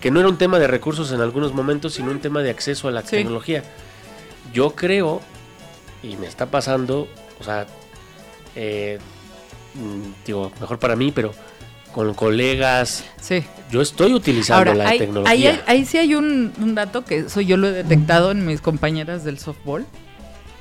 Que 0.00 0.10
no 0.10 0.20
era 0.20 0.28
un 0.28 0.36
tema 0.38 0.58
de 0.58 0.66
recursos 0.66 1.10
en 1.12 1.20
algunos 1.20 1.54
momentos, 1.54 1.94
sino 1.94 2.10
un 2.10 2.20
tema 2.20 2.42
de 2.42 2.50
acceso 2.50 2.86
a 2.88 2.90
la 2.92 3.02
Sí. 3.02 3.10
tecnología. 3.16 3.64
Yo 4.52 4.70
creo, 4.74 5.20
y 6.02 6.16
me 6.16 6.26
está 6.26 6.46
pasando, 6.46 7.08
o 7.40 7.44
sea, 7.44 7.66
eh, 8.56 8.98
mm, 9.74 10.24
digo, 10.26 10.52
mejor 10.60 10.78
para 10.78 10.96
mí, 10.96 11.10
pero 11.12 11.32
con 11.92 12.14
colegas, 12.14 13.04
Sí. 13.20 13.44
yo 13.70 13.80
estoy 13.82 14.12
utilizando 14.14 14.70
Ahora, 14.70 14.74
la 14.84 14.90
tecnología. 14.96 15.30
ahí, 15.32 15.46
hay- 15.46 15.60
ahí 15.66 15.84
sí 15.84 15.98
hay 15.98 16.14
un, 16.14 16.52
un 16.60 16.74
dato 16.74 17.04
que 17.04 17.18
eso 17.20 17.40
yo 17.40 17.56
lo 17.56 17.68
he 17.68 17.72
detectado 17.72 18.30
en 18.30 18.46
mis 18.46 18.60
compañeras 18.60 19.24
del 19.24 19.38
softball. 19.38 19.86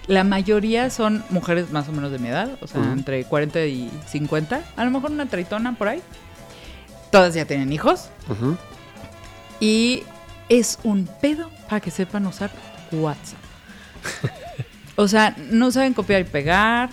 La 0.07 0.23
mayoría 0.23 0.89
son 0.89 1.23
mujeres 1.29 1.69
más 1.71 1.89
o 1.89 1.91
menos 1.91 2.11
de 2.11 2.19
mi 2.19 2.29
edad, 2.29 2.49
o 2.61 2.67
sea, 2.67 2.81
entre 2.93 3.23
40 3.25 3.65
y 3.65 3.91
50. 4.07 4.61
A 4.77 4.85
lo 4.85 4.91
mejor 4.91 5.11
una 5.11 5.25
traitona 5.25 5.75
por 5.77 5.89
ahí. 5.89 6.01
Todas 7.11 7.33
ya 7.33 7.45
tienen 7.45 7.73
hijos. 7.73 8.09
Ujú. 8.29 8.55
Y 9.59 10.03
es 10.47 10.79
un 10.83 11.09
pedo 11.21 11.49
para 11.67 11.81
que 11.81 11.91
sepan 11.91 12.25
usar 12.25 12.51
WhatsApp. 12.91 13.37
O 14.99 15.07
sea, 15.07 15.35
no 15.51 15.69
saben 15.71 15.93
copiar 15.93 16.21
y 16.21 16.23
pegar. 16.23 16.89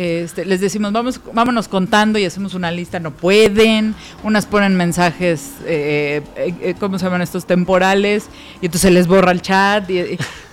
Este, 0.00 0.44
les 0.44 0.60
decimos, 0.60 0.92
vamos, 0.92 1.20
vámonos 1.32 1.66
contando 1.66 2.20
y 2.20 2.24
hacemos 2.24 2.54
una 2.54 2.70
lista, 2.70 3.00
no 3.00 3.10
pueden. 3.12 3.96
Unas 4.22 4.46
ponen 4.46 4.76
mensajes, 4.76 5.54
eh, 5.66 6.22
eh, 6.36 6.54
eh, 6.60 6.74
¿cómo 6.78 7.00
se 7.00 7.04
llaman 7.06 7.20
estos? 7.22 7.46
Temporales. 7.48 8.28
Y 8.62 8.66
entonces 8.66 8.92
les 8.92 9.08
borra 9.08 9.32
el 9.32 9.42
chat. 9.42 9.90
Y, 9.90 9.98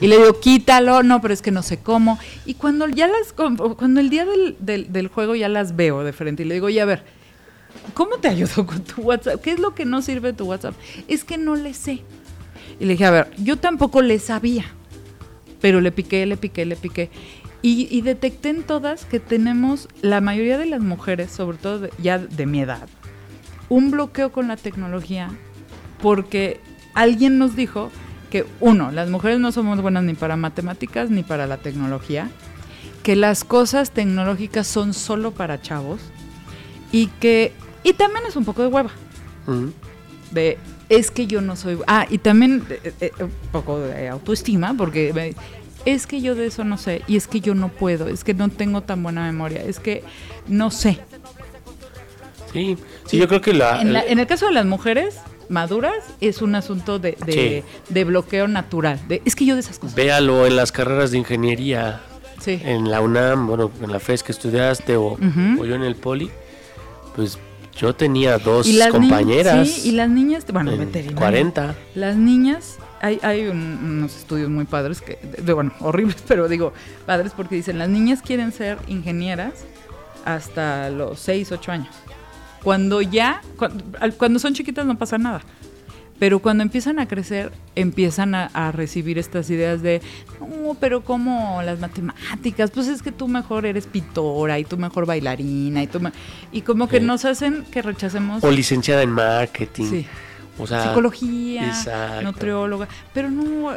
y- 0.01 0.07
le 0.07 0.17
digo, 0.17 0.39
quítalo. 0.39 1.03
No, 1.03 1.21
pero 1.21 1.31
es 1.31 1.43
que 1.43 1.51
no 1.51 1.61
sé 1.61 1.77
cómo. 1.77 2.17
Y 2.47 2.55
cuando 2.55 2.87
ya 2.87 3.07
las, 3.07 3.33
cuando 3.33 3.99
el 3.99 4.09
día 4.09 4.25
del, 4.25 4.55
del- 4.59 4.91
del 4.91 5.09
juego 5.09 5.35
ya 5.35 5.47
las 5.47 5.75
veo 5.75 6.03
de 6.03 6.11
frente 6.11 6.41
y 6.41 6.47
le 6.47 6.55
digo, 6.55 6.65
oye, 6.65 6.81
a 6.81 6.85
ver, 6.85 7.03
¿cómo 7.93 8.17
te 8.17 8.29
ayudo 8.29 8.65
con 8.65 8.83
tu 8.83 9.01
WhatsApp? 9.03 9.41
¿Qué 9.43 9.51
es 9.51 9.59
lo 9.59 9.75
que 9.75 9.85
no 9.85 10.01
sirve 10.01 10.33
tu 10.33 10.45
WhatsApp? 10.45 10.73
Es 11.07 11.23
que 11.23 11.37
no 11.37 11.55
le 11.55 11.75
sé. 11.75 12.01
Y 12.79 12.85
le 12.85 12.93
dije, 12.93 13.05
a 13.05 13.11
ver, 13.11 13.31
yo 13.37 13.57
tampoco 13.57 14.01
le 14.01 14.17
sabía, 14.17 14.65
pero 15.61 15.81
le 15.81 15.91
piqué, 15.91 16.25
le 16.25 16.35
piqué, 16.35 16.65
le 16.65 16.75
piqué. 16.75 17.11
Y, 17.65 17.87
y 17.89 18.01
detecté 18.01 18.49
en 18.49 18.61
todas 18.61 19.05
que 19.05 19.19
tenemos, 19.19 19.87
la 20.01 20.21
mayoría 20.21 20.59
de 20.59 20.67
las 20.67 20.81
mujeres, 20.81 21.31
sobre 21.31 21.57
todo 21.57 21.79
de- 21.79 21.89
ya 21.97 22.19
de 22.19 22.45
mi 22.45 22.59
edad, 22.61 22.87
un 23.69 23.89
bloqueo 23.89 24.31
con 24.31 24.47
la 24.47 24.55
tecnología 24.55 25.31
porque 25.99 26.59
alguien 26.93 27.39
nos 27.39 27.55
dijo 27.55 27.89
que, 28.29 28.45
uno, 28.59 28.91
las 28.91 29.09
mujeres 29.09 29.39
no 29.39 29.51
somos 29.51 29.81
buenas 29.81 30.03
ni 30.03 30.13
para 30.13 30.35
matemáticas 30.35 31.09
ni 31.09 31.23
para 31.23 31.47
la 31.47 31.57
tecnología, 31.57 32.29
que 33.01 33.15
las 33.15 33.43
cosas 33.43 33.89
tecnológicas 33.89 34.67
son 34.67 34.93
solo 34.93 35.31
para 35.31 35.59
chavos 35.59 36.01
y 36.91 37.07
que, 37.19 37.51
y 37.83 37.93
también 37.93 38.25
es 38.27 38.35
un 38.35 38.45
poco 38.45 38.61
de 38.61 38.67
hueva. 38.67 38.91
De 40.31 40.57
es 40.89 41.09
que 41.09 41.25
yo 41.25 41.41
no 41.41 41.55
soy 41.55 41.79
ah 41.87 42.05
y 42.11 42.19
también 42.19 42.63
eh, 42.69 42.93
eh, 42.99 43.11
un 43.19 43.31
poco 43.51 43.79
de 43.79 44.07
autoestima 44.09 44.75
porque 44.77 45.11
me- 45.13 45.33
es 45.85 46.07
que 46.07 46.21
yo 46.21 46.35
de 46.35 46.47
eso 46.47 46.63
no 46.63 46.77
sé 46.77 47.01
y 47.07 47.15
es 47.15 47.27
que 47.27 47.39
yo 47.41 47.53
no 47.55 47.69
puedo 47.69 48.07
es 48.07 48.23
que 48.23 48.33
no 48.33 48.49
tengo 48.49 48.81
tan 48.81 49.01
buena 49.03 49.23
memoria 49.23 49.61
es 49.63 49.79
que 49.79 50.03
no 50.47 50.71
sé 50.71 50.99
Sí, 52.53 52.77
sí, 53.05 53.17
yo 53.17 53.27
creo 53.27 53.41
que 53.41 53.53
la, 53.53 53.81
en, 53.81 53.91
la- 53.93 54.03
en 54.05 54.17
el 54.19 54.27
caso 54.27 54.47
de 54.47 54.53
las 54.53 54.65
mujeres 54.65 55.17
maduras 55.49 55.93
es 56.21 56.41
un 56.41 56.55
asunto 56.55 56.99
de, 56.99 57.17
de, 57.25 57.63
de 57.89 58.03
bloqueo 58.05 58.47
natural. 58.47 58.99
De, 59.09 59.21
es 59.25 59.35
que 59.35 59.45
yo 59.45 59.55
de 59.55 59.59
esas 59.59 59.77
cosas. 59.77 59.93
Véalo 59.95 60.45
en 60.45 60.55
las 60.55 60.71
carreras 60.71 61.11
de 61.11 61.17
ingeniería, 61.17 62.01
Sí. 62.39 62.59
en 62.63 62.89
la 62.89 63.01
UNAM, 63.01 63.47
bueno, 63.47 63.71
en 63.81 63.91
la 63.91 63.99
FES 63.99 64.23
que 64.23 64.31
estudiaste 64.31 64.95
o 64.97 65.17
yo 65.19 65.75
en 65.75 65.81
el 65.83 65.95
Poli, 65.95 66.29
pues 67.15 67.37
yo 67.77 67.93
tenía 67.95 68.37
dos 68.37 68.67
Y 68.67 68.73
las 68.73 68.87
ni- 68.93 68.93
compañeras. 68.93 69.67
sí, 69.69 69.89
y 69.89 69.91
las 69.91 70.09
niñas, 70.09 70.45
bueno, 70.51 70.71
en 70.71 70.79
veterinaria. 70.79 71.17
40. 71.19 71.75
Las 71.95 72.15
niñas, 72.15 72.77
hay, 73.01 73.19
hay 73.21 73.47
un- 73.47 73.79
unos 73.83 74.15
estudios 74.15 74.49
muy 74.49 74.65
padres, 74.65 75.01
que, 75.01 75.19
de- 75.41 75.53
bueno, 75.53 75.71
horribles, 75.81 76.17
pero 76.27 76.47
digo, 76.47 76.73
padres 77.05 77.33
porque 77.35 77.55
dicen, 77.55 77.77
las 77.77 77.89
niñas 77.89 78.21
quieren 78.21 78.51
ser 78.51 78.77
ingenieras 78.87 79.53
hasta 80.23 80.89
los 80.89 81.19
6, 81.19 81.51
8 81.51 81.71
años. 81.71 81.93
Cuando 82.63 83.01
ya, 83.01 83.41
cuando, 83.57 83.83
cuando 84.17 84.39
son 84.39 84.53
chiquitas 84.53 84.85
no 84.85 84.97
pasa 84.97 85.17
nada. 85.17 85.41
Pero 86.17 86.39
cuando 86.39 86.63
empiezan 86.63 86.97
a 86.99 87.07
crecer, 87.07 87.51
empiezan 87.75 88.35
a, 88.35 88.45
a 88.53 88.71
recibir 88.71 89.17
estas 89.19 89.49
ideas 89.49 89.81
de, 89.81 90.01
no, 90.39 90.75
pero 90.79 91.03
como 91.03 91.61
las 91.61 91.79
matemáticas, 91.79 92.71
pues 92.71 92.87
es 92.87 93.01
que 93.03 93.11
tú 93.11 93.27
mejor 93.27 93.65
eres 93.65 93.85
pintora 93.85 94.57
y 94.57 94.63
tú 94.63 94.77
mejor 94.77 95.05
bailarina 95.05 95.83
y 95.83 95.87
tú 95.87 95.99
me-". 95.99 96.13
y 96.53 96.61
como 96.61 96.87
que 96.87 96.99
Sí. 96.99 97.05
nos 97.05 97.25
hacen 97.25 97.65
que 97.69 97.81
rechacemos 97.81 98.41
O 98.43 98.49
licenciada 98.51 99.01
en 99.03 99.11
marketing. 99.11 99.89
Sí. 99.89 100.05
O 100.57 100.65
sea, 100.65 100.83
psicología, 100.87 101.67
exacto. 101.67 102.21
nutrióloga, 102.21 102.87
pero 103.13 103.29
no, 103.29 103.71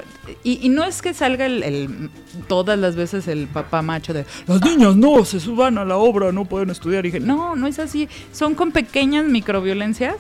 y, 0.45 0.65
y 0.65 0.69
no 0.69 0.85
es 0.85 1.03
que 1.03 1.13
salga 1.15 1.45
el, 1.45 1.65
el- 1.65 2.09
todas 2.47 2.79
las 2.79 2.95
veces 2.95 3.27
el 3.27 3.49
papá 3.49 3.83
macho 3.83 4.15
de 4.15 4.25
las 4.47 4.63
niñas 4.63 4.95
no 4.95 5.25
se 5.25 5.41
suban 5.41 5.77
a 5.79 5.85
la 5.85 5.97
obra, 5.97 6.31
no 6.31 6.45
pueden 6.45 6.71
estudiar. 6.71 7.05
Y 7.05 7.11
dije, 7.11 7.19
no, 7.19 7.57
no 7.57 7.67
es 7.67 7.81
así, 7.81 8.09
son 8.33 8.55
con 8.55 8.71
pequeñas 8.71 9.25
microviolencias 9.25 10.15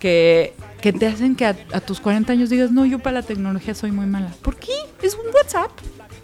que, 0.00 0.52
que 0.82 0.92
te 0.92 1.06
hacen 1.06 1.34
que 1.36 1.46
a, 1.46 1.56
a 1.72 1.80
tus 1.80 2.00
40 2.00 2.32
años 2.32 2.50
digas, 2.50 2.70
no, 2.70 2.84
yo 2.84 2.98
para 2.98 3.20
la 3.20 3.22
tecnología 3.22 3.74
soy 3.74 3.92
muy 3.92 4.04
mala. 4.06 4.28
¿Por 4.42 4.56
qué? 4.56 4.72
Es 5.02 5.14
un 5.14 5.32
WhatsApp. 5.34 5.70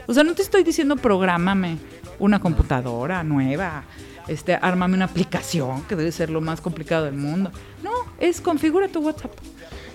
O 0.07 0.13
sea, 0.13 0.25
no 0.25 0.35
te 0.35 0.43
estoy 0.43 0.65
diciendo 0.65 0.97
prográmame 0.97 1.79
una 2.19 2.41
computadora 2.41 3.23
nueva, 3.23 3.85
este, 4.27 4.55
ármame 4.61 4.95
una 4.97 5.05
aplicación, 5.07 5.83
que 5.85 5.97
debe 5.97 6.11
ser 6.13 6.29
lo 6.31 6.41
más 6.41 6.61
complicado 6.61 7.05
del 7.05 7.15
mundo. 7.15 7.51
No, 7.83 7.91
es 8.19 8.41
configura 8.41 8.89
tu 8.89 9.01
WhatsApp 9.01 9.33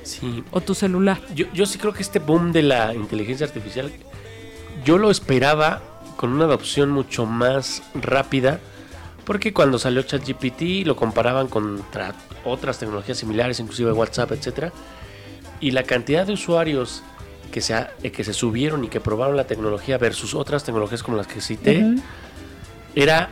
Sí. 0.03 0.43
o 0.51 0.61
tu 0.61 0.73
celular. 0.75 1.19
Yo, 1.35 1.45
yo 1.53 1.65
sí 1.65 1.77
creo 1.77 1.93
que 1.93 2.01
este 2.01 2.19
boom 2.19 2.51
de 2.51 2.61
la 2.63 2.93
inteligencia 2.93 3.45
artificial, 3.45 3.91
yo 4.85 4.97
lo 4.97 5.11
esperaba 5.11 5.81
con 6.15 6.31
una 6.33 6.45
adopción 6.45 6.89
mucho 6.91 7.25
más 7.25 7.83
rápida, 7.95 8.59
porque 9.25 9.53
cuando 9.53 9.79
salió 9.79 10.01
ChatGPT 10.01 10.85
lo 10.85 10.95
comparaban 10.95 11.47
contra 11.47 12.13
otras 12.43 12.77
tecnologías 12.79 13.17
similares, 13.17 13.59
inclusive 13.59 13.91
WhatsApp, 13.93 14.31
etcétera, 14.33 14.71
y 15.59 15.71
la 15.71 15.83
cantidad 15.83 16.25
de 16.27 16.33
usuarios 16.33 17.03
que 17.51 17.61
se, 17.61 17.73
ha- 17.73 17.91
eh, 18.03 18.11
que 18.11 18.23
se 18.23 18.33
subieron 18.33 18.83
y 18.83 18.87
que 18.89 18.99
probaron 18.99 19.37
la 19.37 19.45
tecnología 19.45 19.97
versus 19.97 20.33
otras 20.33 20.63
tecnologías 20.63 21.03
como 21.03 21.15
las 21.17 21.27
que 21.27 21.39
cité, 21.39 21.85
era 22.95 23.29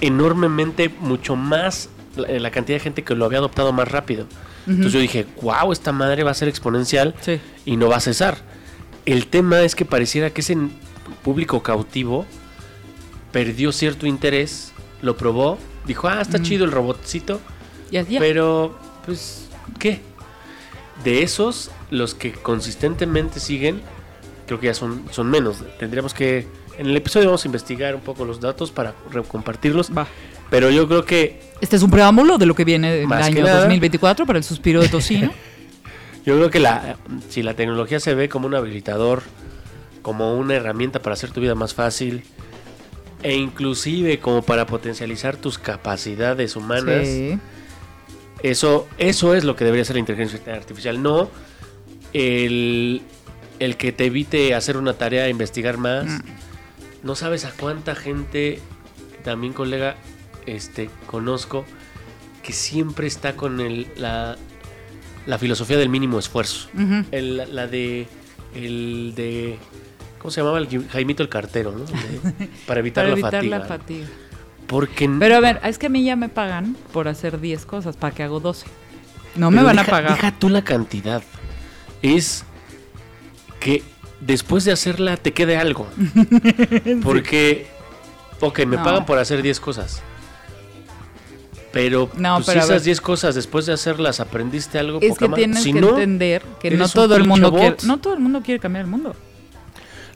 enormemente 0.00 0.88
mucho 1.00 1.36
más 1.36 1.88
la, 2.16 2.28
la 2.38 2.50
cantidad 2.50 2.76
de 2.76 2.80
gente 2.80 3.02
que 3.04 3.14
lo 3.14 3.24
había 3.24 3.38
adoptado 3.38 3.72
más 3.72 3.88
rápido. 3.88 4.26
Entonces 4.66 4.92
yo 4.92 5.00
dije, 5.00 5.24
wow, 5.40 5.72
esta 5.72 5.92
madre 5.92 6.24
va 6.24 6.30
a 6.32 6.34
ser 6.34 6.48
exponencial 6.48 7.14
Sí. 7.22 7.40
y 7.64 7.76
no 7.78 7.88
va 7.88 7.96
a 7.96 8.00
cesar. 8.00 8.36
El 9.06 9.26
tema 9.28 9.62
es 9.62 9.74
que 9.74 9.86
pareciera 9.86 10.28
que 10.30 10.42
ese 10.42 10.58
público 11.22 11.62
cautivo 11.62 12.26
perdió 13.32 13.72
cierto 13.72 14.06
interés, 14.06 14.72
lo 15.02 15.16
probó, 15.16 15.58
dijo, 15.86 16.08
ah, 16.08 16.20
está 16.20 16.38
Mm. 16.38 16.42
chido 16.42 16.64
el 16.64 16.72
robotcito, 16.72 17.40
Ya, 17.90 18.02
ya. 18.02 18.18
pero, 18.20 18.76
pues, 19.06 19.48
¿qué? 19.78 20.00
De 21.04 21.22
esos, 21.22 21.70
los 21.90 22.14
que 22.14 22.32
consistentemente 22.32 23.38
siguen, 23.40 23.80
creo 24.46 24.58
que 24.60 24.66
ya 24.66 24.74
son, 24.74 25.04
son 25.10 25.28
menos. 25.30 25.58
Tendríamos 25.78 26.12
que, 26.14 26.46
en 26.76 26.86
el 26.86 26.96
episodio 26.96 27.26
vamos 27.26 27.44
a 27.44 27.48
investigar 27.48 27.94
un 27.94 28.00
poco 28.00 28.24
los 28.24 28.40
datos 28.40 28.70
para 28.70 28.94
compartirlos, 29.28 29.90
Va. 29.96 30.06
pero 30.50 30.70
yo 30.70 30.88
creo 30.88 31.04
que 31.04 31.40
Este 31.60 31.76
es 31.76 31.82
un 31.82 31.90
preámbulo 31.90 32.38
de 32.38 32.46
lo 32.46 32.54
que 32.54 32.64
viene 32.64 33.04
que 33.06 33.14
año 33.14 33.44
nada. 33.44 33.60
2024 33.60 34.26
para 34.26 34.38
el 34.38 34.44
suspiro 34.44 34.80
de 34.80 34.88
tocino. 34.88 35.32
Yo 36.26 36.36
creo 36.36 36.50
que 36.50 36.58
la, 36.60 36.96
si 37.30 37.42
la 37.42 37.54
tecnología 37.54 38.00
se 38.00 38.14
ve 38.14 38.28
como 38.28 38.46
un 38.48 38.54
habilitador, 38.54 39.22
como 40.02 40.34
una 40.36 40.54
herramienta 40.56 41.00
para 41.00 41.14
hacer 41.14 41.30
tu 41.30 41.40
vida 41.40 41.54
más 41.54 41.72
fácil, 41.74 42.22
e 43.22 43.34
inclusive 43.36 44.20
como 44.20 44.42
para 44.42 44.66
potencializar 44.66 45.36
tus 45.36 45.58
capacidades 45.58 46.54
humanas, 46.56 47.06
sí. 47.06 47.38
eso, 48.42 48.86
eso 48.98 49.34
es 49.34 49.44
lo 49.44 49.56
que 49.56 49.64
debería 49.64 49.84
ser 49.84 49.96
la 49.96 50.00
inteligencia 50.00 50.40
artificial, 50.54 51.02
no 51.02 51.28
el, 52.12 53.02
el 53.58 53.76
que 53.76 53.92
te 53.92 54.06
evite 54.06 54.54
hacer 54.54 54.76
una 54.76 54.94
tarea, 54.94 55.28
investigar 55.28 55.78
más. 55.78 56.06
Mm. 56.06 56.20
No 57.02 57.14
sabes 57.14 57.44
a 57.44 57.52
cuánta 57.52 57.94
gente, 57.94 58.60
también 59.24 59.52
colega, 59.52 59.96
este, 60.46 60.90
conozco, 61.06 61.64
que 62.42 62.52
siempre 62.52 63.06
está 63.06 63.36
con 63.36 63.60
el, 63.60 63.88
la, 63.96 64.36
la 65.26 65.38
filosofía 65.38 65.76
del 65.76 65.88
mínimo 65.90 66.18
esfuerzo. 66.18 66.68
El- 67.10 67.54
la 67.54 67.66
de. 67.66 68.06
El 68.54 69.12
de. 69.14 69.58
¿Cómo 70.28 70.34
se 70.34 70.40
llamaba? 70.42 70.58
El 70.58 70.88
Jaimito 70.88 71.22
el 71.22 71.30
cartero, 71.30 71.72
¿no? 71.72 71.84
De- 71.86 72.48
para 72.66 72.80
evitar, 72.80 73.04
Para 73.04 73.08
la, 73.08 73.12
evitar 73.14 73.32
fatiga. 73.32 73.58
la 73.58 73.64
fatiga. 73.64 74.06
Porque. 74.66 75.08
Pero 75.18 75.36
a 75.36 75.40
ver, 75.40 75.58
es 75.64 75.78
que 75.78 75.86
a 75.86 75.88
mí 75.88 76.04
ya 76.04 76.16
me 76.16 76.28
pagan 76.28 76.76
por 76.92 77.08
hacer 77.08 77.40
10 77.40 77.64
cosas, 77.64 77.96
¿para 77.96 78.14
que 78.14 78.22
hago 78.24 78.38
12? 78.38 78.66
No 79.36 79.50
me 79.50 79.62
van 79.62 79.76
deja- 79.76 79.88
a 79.88 79.90
pagar. 79.90 80.12
Deja 80.16 80.38
tú 80.38 80.50
la 80.50 80.62
cantidad. 80.62 81.22
Es 82.02 82.44
que 83.58 83.82
después 84.20 84.64
de 84.66 84.72
hacerla 84.72 85.16
te 85.16 85.32
quede 85.32 85.56
algo. 85.56 85.88
Porque. 87.02 87.66
Ok, 88.40 88.58
me 88.66 88.76
No. 88.76 88.82
pagan 88.84 89.06
por 89.06 89.18
hacer 89.18 89.40
10 89.42 89.58
cosas. 89.60 90.02
Pero, 91.72 92.10
No, 92.18 92.34
pues, 92.36 92.46
pero 92.48 92.60
si 92.62 92.66
esas 92.72 92.84
10 92.84 93.00
cosas 93.00 93.34
después 93.34 93.64
de 93.64 93.72
hacerlas 93.72 94.20
aprendiste 94.20 94.78
algo, 94.78 94.98
Es 95.00 95.08
poca 95.10 95.28
que 95.28 95.32
tienes 95.34 95.62
Si 95.62 95.72
que 95.72 95.80
no, 95.80 95.90
entender 95.90 96.42
que 96.60 96.70
no 96.72 96.86
todo 96.88 97.16
el 97.16 97.24
mundo 97.24 97.50
quiere, 97.52 97.76
no 97.84 97.98
todo 97.98 98.12
el 98.14 98.20
mundo 98.20 98.42
quiere 98.42 98.60
cambiar 98.60 98.84
el 98.84 98.90
mundo. 98.90 99.14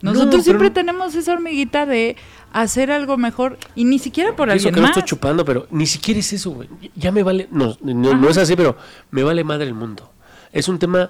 No, 0.03 0.11
Nosotros 0.11 0.43
siempre 0.43 0.69
tenemos 0.69 1.15
esa 1.15 1.31
hormiguita 1.31 1.85
de 1.85 2.17
hacer 2.51 2.91
algo 2.91 3.15
mejor 3.17 3.57
y 3.73 3.85
ni 3.85 3.99
siquiera 3.99 4.35
por 4.35 4.49
Y 4.49 4.51
eso 4.51 4.67
alguien 4.67 4.75
que 4.75 4.81
no 4.81 4.87
estoy 4.87 5.03
chupando, 5.03 5.45
pero 5.45 5.65
ni 5.71 5.87
siquiera 5.87 6.19
es 6.19 6.33
eso, 6.33 6.51
güey. 6.51 6.67
Ya 6.93 7.13
me 7.13 7.23
vale. 7.23 7.47
No, 7.51 7.77
no, 7.81 8.13
no 8.13 8.29
es 8.29 8.37
así, 8.37 8.57
pero 8.57 8.75
me 9.11 9.23
vale 9.23 9.45
madre 9.45 9.65
el 9.65 9.73
mundo. 9.73 10.11
Es 10.51 10.67
un 10.67 10.77
tema 10.77 11.09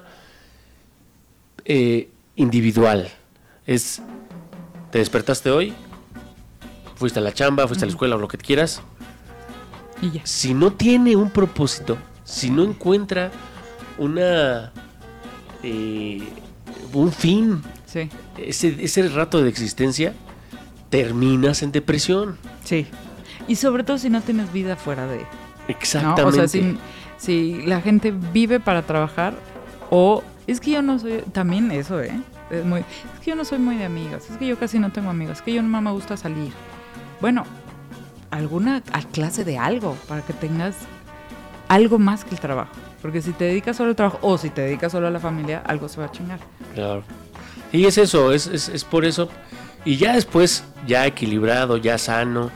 eh, 1.64 2.08
individual. 2.36 3.10
Es. 3.66 4.00
Te 4.92 4.98
despertaste 4.98 5.50
hoy, 5.50 5.74
fuiste 6.94 7.18
a 7.18 7.22
la 7.22 7.32
chamba, 7.32 7.66
fuiste 7.66 7.84
a 7.84 7.86
la 7.86 7.90
escuela 7.92 8.14
o 8.14 8.18
lo 8.20 8.28
que 8.28 8.38
quieras. 8.38 8.80
Y 10.00 10.12
ya. 10.12 10.20
Si 10.24 10.54
no 10.54 10.72
tiene 10.72 11.16
un 11.16 11.30
propósito, 11.30 11.98
si 12.22 12.48
no 12.48 12.62
encuentra 12.62 13.32
una. 13.98 14.72
eh, 15.64 16.22
un 16.92 17.10
fin, 17.12 17.60
Sí, 17.94 18.08
ese, 18.38 18.76
ese 18.80 19.08
rato 19.08 19.40
de 19.40 19.48
existencia, 19.48 20.14
terminas 20.90 21.62
en 21.62 21.70
depresión. 21.70 22.36
sí. 22.64 22.88
Y 23.46 23.56
sobre 23.56 23.84
todo 23.84 23.98
si 23.98 24.08
no 24.08 24.22
tienes 24.22 24.52
vida 24.52 24.74
fuera 24.74 25.06
de... 25.06 25.18
¿no? 25.18 25.26
Exactamente. 25.68 26.22
O 26.22 26.32
sea, 26.32 26.48
si, 26.48 26.78
si 27.18 27.62
la 27.66 27.80
gente 27.82 28.10
vive 28.10 28.58
para 28.58 28.82
trabajar 28.82 29.34
o... 29.90 30.22
Es 30.46 30.60
que 30.60 30.70
yo 30.70 30.80
no 30.80 30.98
soy... 30.98 31.22
También 31.32 31.70
eso, 31.70 32.00
¿eh? 32.00 32.18
Es, 32.50 32.64
muy, 32.64 32.80
es 32.80 33.20
que 33.22 33.30
yo 33.30 33.36
no 33.36 33.44
soy 33.44 33.58
muy 33.58 33.76
de 33.76 33.84
amigas. 33.84 34.30
Es 34.30 34.38
que 34.38 34.46
yo 34.46 34.58
casi 34.58 34.78
no 34.78 34.92
tengo 34.92 35.10
amigas. 35.10 35.38
Es 35.38 35.42
que 35.42 35.52
yo 35.52 35.62
no 35.62 35.82
me 35.82 35.90
gusta 35.90 36.16
salir. 36.16 36.52
Bueno, 37.20 37.44
alguna 38.30 38.82
clase 39.12 39.44
de 39.44 39.58
algo 39.58 39.94
para 40.08 40.22
que 40.22 40.32
tengas 40.32 40.74
algo 41.68 41.98
más 41.98 42.24
que 42.24 42.34
el 42.34 42.40
trabajo. 42.40 42.72
Porque 43.02 43.20
si 43.20 43.32
te 43.32 43.44
dedicas 43.44 43.76
solo 43.76 43.90
al 43.90 43.96
trabajo 43.96 44.18
o 44.22 44.38
si 44.38 44.48
te 44.48 44.62
dedicas 44.62 44.90
solo 44.90 45.06
a 45.06 45.10
la 45.10 45.20
familia, 45.20 45.62
algo 45.66 45.86
se 45.88 46.00
va 46.00 46.06
a 46.06 46.10
chingar. 46.12 46.38
Claro. 46.74 47.04
Y 47.74 47.86
es 47.86 47.98
eso, 47.98 48.32
es, 48.32 48.46
es, 48.46 48.68
es 48.68 48.84
por 48.84 49.04
eso. 49.04 49.28
Y 49.84 49.96
ya 49.96 50.14
después, 50.14 50.62
ya 50.86 51.06
equilibrado, 51.06 51.76
ya 51.76 51.98
sano, 51.98 52.50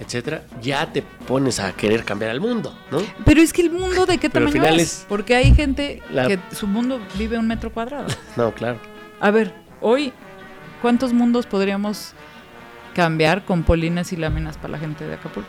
etcétera, 0.00 0.42
ya 0.60 0.92
te 0.92 1.02
pones 1.02 1.60
a 1.60 1.72
querer 1.72 2.04
cambiar 2.04 2.32
al 2.32 2.40
mundo, 2.40 2.76
¿no? 2.90 2.98
Pero 3.24 3.40
es 3.40 3.52
que 3.52 3.62
el 3.62 3.70
mundo 3.70 4.04
de 4.04 4.18
qué 4.18 4.28
tamaño 4.28 4.64
es? 4.64 4.82
es- 4.82 5.06
Porque 5.08 5.36
hay 5.36 5.54
gente 5.54 6.02
La- 6.10 6.26
que 6.26 6.38
su 6.54 6.66
mundo 6.66 7.00
vive 7.16 7.38
un 7.38 7.46
metro 7.46 7.72
cuadrado. 7.72 8.06
No, 8.36 8.52
claro. 8.52 8.78
A 9.20 9.30
ver, 9.30 9.54
hoy, 9.80 10.12
¿cuántos 10.82 11.12
mundos 11.12 11.46
podríamos 11.46 12.12
cambiar 12.94 13.44
con 13.44 13.62
polines 13.62 14.12
y 14.12 14.16
láminas 14.16 14.56
para 14.56 14.72
la 14.72 14.78
gente 14.78 15.06
de 15.06 15.14
Acapulco? 15.14 15.48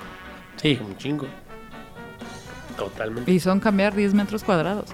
Sí, 0.57 0.79
un 0.85 0.95
chingo. 0.97 1.25
Totalmente. 2.77 3.31
Y 3.31 3.39
son 3.39 3.59
cambiar 3.59 3.95
10 3.95 4.13
metros 4.13 4.43
cuadrados. 4.43 4.89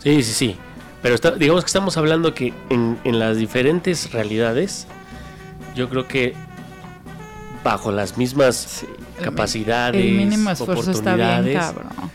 Sí, 0.00 0.22
sí, 0.22 0.32
sí. 0.32 0.56
Pero 1.02 1.14
está- 1.14 1.30
digamos 1.32 1.64
que 1.64 1.68
estamos 1.68 1.96
hablando 1.96 2.34
que 2.34 2.52
en, 2.68 2.98
en 3.04 3.18
las 3.18 3.36
diferentes 3.38 4.12
realidades, 4.12 4.86
yo 5.74 5.88
creo 5.88 6.06
que 6.06 6.34
bajo 7.64 7.90
las 7.92 8.16
mismas 8.18 8.84
capacidades, 9.22 10.00
El 10.04 10.12
mínimo 10.12 10.50
esfuerzo 10.50 10.90
está 10.90 11.14
bien, 11.14 11.28
oportunidades, 11.28 11.66
cabrón. 11.74 12.10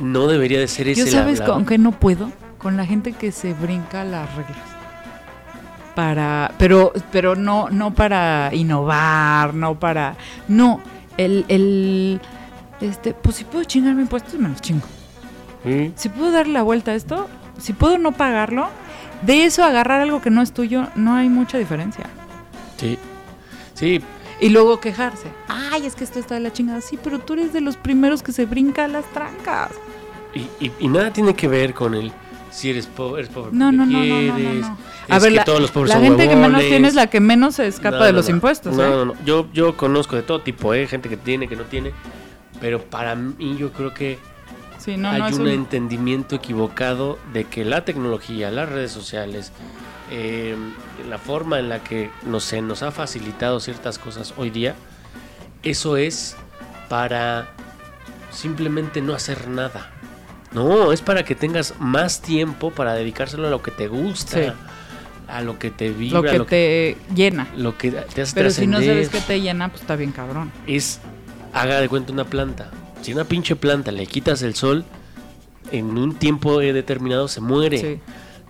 no 0.00 0.26
debería 0.26 0.58
de 0.58 0.68
ser 0.68 0.88
ese 0.88 1.04
Yo 1.04 1.06
sabes 1.12 1.40
hablado. 1.40 1.54
con 1.54 1.66
qué 1.66 1.78
no 1.78 1.92
puedo, 1.92 2.30
con 2.58 2.76
la 2.76 2.86
gente 2.86 3.12
que 3.12 3.30
se 3.32 3.54
brinca 3.54 4.04
las 4.04 4.28
reglas. 4.34 4.58
Para, 5.94 6.52
pero, 6.58 6.92
pero 7.12 7.36
no, 7.36 7.68
no 7.70 7.94
para 7.94 8.50
innovar, 8.52 9.54
no 9.54 9.78
para, 9.78 10.16
no, 10.48 10.80
el, 11.16 11.44
el, 11.46 12.20
este, 12.80 13.14
pues 13.14 13.36
si 13.36 13.44
puedo 13.44 13.62
chingarme 13.64 14.02
impuestos 14.02 14.34
me 14.34 14.48
los 14.48 14.60
chingo. 14.60 14.86
Sí. 15.64 15.92
Si 15.94 16.08
puedo 16.08 16.32
darle 16.32 16.52
la 16.54 16.62
vuelta 16.62 16.90
a 16.90 16.94
esto, 16.96 17.28
si 17.58 17.72
puedo 17.72 17.98
no 17.98 18.12
pagarlo, 18.12 18.68
de 19.22 19.44
eso 19.44 19.62
a 19.64 19.68
agarrar 19.68 20.00
algo 20.00 20.20
que 20.20 20.30
no 20.30 20.42
es 20.42 20.52
tuyo, 20.52 20.88
no 20.96 21.14
hay 21.14 21.28
mucha 21.28 21.58
diferencia. 21.58 22.04
Sí. 22.76 22.98
Sí, 23.74 24.00
Y 24.40 24.50
luego 24.50 24.78
quejarse. 24.80 25.28
Ay, 25.48 25.86
es 25.86 25.94
que 25.94 26.04
esto 26.04 26.18
está 26.18 26.34
de 26.34 26.40
la 26.40 26.52
chingada. 26.52 26.80
Sí, 26.80 26.98
pero 27.02 27.18
tú 27.18 27.32
eres 27.34 27.52
de 27.52 27.60
los 27.60 27.76
primeros 27.76 28.22
que 28.22 28.32
se 28.32 28.44
brinca 28.46 28.86
las 28.88 29.04
trancas. 29.12 29.70
y, 30.34 30.40
y- 30.66 30.72
y 30.80 30.88
nada 30.88 31.12
tiene 31.12 31.34
que 31.34 31.46
ver 31.48 31.74
con 31.74 31.94
el 31.94 32.12
si 32.50 32.70
eres 32.70 32.86
pobre, 32.86 33.22
eres 33.22 33.32
pobre 33.34 33.50
No, 33.52 33.72
no, 33.72 33.84
no, 33.86 33.98
no, 34.04 34.22
no, 34.22 34.38
no. 34.38 34.50
es 35.08 35.12
A 35.12 35.18
ver, 35.18 35.30
que 35.32 35.36
la, 35.38 35.44
todos 35.44 35.60
los 35.60 35.70
pobres 35.72 35.88
la 35.90 35.96
son 35.96 36.04
gente 36.04 36.28
que 36.28 36.36
menos 36.36 36.60
tiene 36.60 36.86
es 36.88 36.94
la 36.94 37.06
que 37.08 37.18
menos 37.20 37.54
se 37.56 37.66
escapa 37.66 37.98
No, 37.98 38.04
de 38.04 38.12
no, 38.12 38.16
los 38.18 38.28
no. 38.28 38.34
impuestos. 38.36 38.76
No, 38.76 38.84
¿eh? 38.84 38.88
no, 38.90 39.04
no. 39.06 39.14
Yo, 39.24 39.46
yo 39.52 39.76
conozco 39.76 40.14
de 40.16 40.22
todo 40.22 40.40
tipo, 40.40 40.72
¿eh? 40.74 40.86
Gente 40.86 41.08
que 41.08 41.16
tiene, 41.16 41.48
que 41.48 41.56
no 41.56 41.64
tiene. 41.64 41.92
Pero 42.60 42.80
para 42.82 43.14
mí 43.16 43.56
yo 43.58 43.72
creo 43.72 43.92
que 43.94 44.18
Sí, 44.84 44.98
no, 44.98 45.10
hay 45.10 45.20
no 45.20 45.36
un 45.38 45.48
entendimiento 45.48 46.36
equivocado 46.36 47.18
de 47.32 47.44
que 47.44 47.64
la 47.64 47.86
tecnología, 47.86 48.50
las 48.50 48.68
redes 48.68 48.92
sociales, 48.92 49.50
eh, 50.10 50.56
la 51.08 51.16
forma 51.16 51.58
en 51.58 51.70
la 51.70 51.82
que 51.82 52.10
nos, 52.26 52.44
se 52.44 52.60
nos 52.60 52.82
ha 52.82 52.90
facilitado 52.90 53.60
ciertas 53.60 53.98
cosas 53.98 54.34
hoy 54.36 54.50
día, 54.50 54.74
eso 55.62 55.96
es 55.96 56.36
para 56.90 57.48
simplemente 58.30 59.00
no 59.00 59.14
hacer 59.14 59.48
nada. 59.48 59.90
No, 60.52 60.92
es 60.92 61.00
para 61.00 61.24
que 61.24 61.34
tengas 61.34 61.74
más 61.80 62.20
tiempo 62.20 62.70
para 62.70 62.94
dedicárselo 62.94 63.46
a 63.46 63.50
lo 63.50 63.62
que 63.62 63.70
te 63.70 63.88
gusta, 63.88 64.36
Sí. 64.38 64.52
a 65.28 65.40
lo 65.40 65.58
que 65.58 65.70
te 65.70 65.90
vibra, 65.90 66.20
lo 66.20 66.22
que 66.30 66.38
lo 66.38 66.46
que, 66.46 66.96
te 67.08 67.14
llena. 67.14 67.48
lo 67.56 67.78
que 67.78 67.90
te 67.90 68.20
hace 68.22 68.34
Pero 68.34 68.50
si 68.50 68.66
no 68.66 68.80
sabes 68.80 69.08
que 69.08 69.20
te 69.20 69.40
llena, 69.40 69.68
pues 69.70 69.80
está 69.80 69.96
bien 69.96 70.12
cabrón. 70.12 70.52
es, 70.66 71.00
haga 71.54 71.80
de 71.80 71.88
cuenta 71.88 72.12
una 72.12 72.24
planta. 72.24 72.70
Si 73.04 73.12
una 73.12 73.24
pinche 73.24 73.54
planta 73.56 73.92
le 73.92 74.06
quitas 74.06 74.40
el 74.42 74.54
sol, 74.54 74.84
en 75.70 75.96
un 75.98 76.14
tiempo 76.14 76.58
determinado 76.58 77.28
se 77.28 77.40
muere. 77.40 77.78
Sí. 77.78 78.00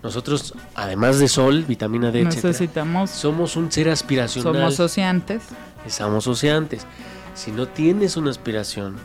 Nosotros, 0.01 0.53
además 0.75 1.19
de 1.19 1.27
sol, 1.27 1.63
vitamina 1.67 2.11
D, 2.11 2.21
etcétera, 2.21 2.47
Necesitamos, 2.49 3.09
somos 3.09 3.55
un 3.55 3.71
ser 3.71 3.89
aspiracional. 3.89 4.53
somos 4.53 4.79
oceantes. 4.79 5.43
Somos 5.87 6.27
oceantes. 6.27 6.85
Si 7.33 7.51
no 7.51 7.67
tienes 7.67 8.15
una 8.15 8.29
aspiración, 8.29 8.95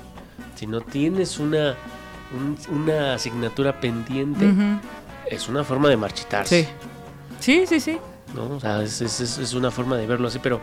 si 0.57 0.67
no 0.67 0.83
tienes 0.83 1.39
una, 1.39 1.75
un- 2.37 2.57
una 2.73 3.15
asignatura 3.15 3.81
pendiente, 3.81 4.53
es 5.31 5.49
una 5.49 5.65
forma 5.65 5.89
de 5.89 5.97
marchitarse. 5.97 6.65
Sí. 6.65 6.69
Sí, 7.41 7.65
sí, 7.67 7.81
sí. 7.81 7.99
¿no? 8.35 8.57
O 8.57 8.61
sea, 8.61 8.83
es, 8.83 9.01
es- 9.01 9.21
es- 9.21 9.39
es 9.39 9.55
una 9.55 9.71
forma 9.71 9.97
de 9.97 10.07
verlo 10.07 10.29
así, 10.29 10.39
pero, 10.41 10.61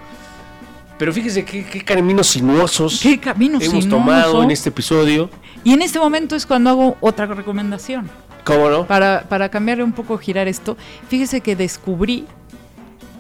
pero 0.98 1.14
fíjese 1.14 1.46
qué, 1.46 1.64
qué 1.66 1.84
caminos 1.84 2.28
sinuosos 2.28 3.00
Qué 3.02 3.20
hemos 3.24 3.64
sinuoso. 3.64 3.90
tomado 3.90 4.44
en 4.44 4.52
este 4.52 4.70
episodio. 4.70 5.30
Y 5.64 5.74
en 5.74 5.82
este 5.82 6.00
momento 6.00 6.36
es 6.36 6.46
cuando 6.46 6.70
hago 6.70 6.98
otra 7.02 7.26
recomendación. 7.26 8.10
¿Cómo 8.44 8.70
no? 8.70 8.88
Para, 8.88 9.24
para 9.28 9.50
cambiar 9.50 9.82
un 9.84 9.92
poco, 9.92 10.18
girar 10.18 10.48
esto, 10.48 10.78
fíjese 11.10 11.42
que 11.42 11.56
descubrí 11.56 12.26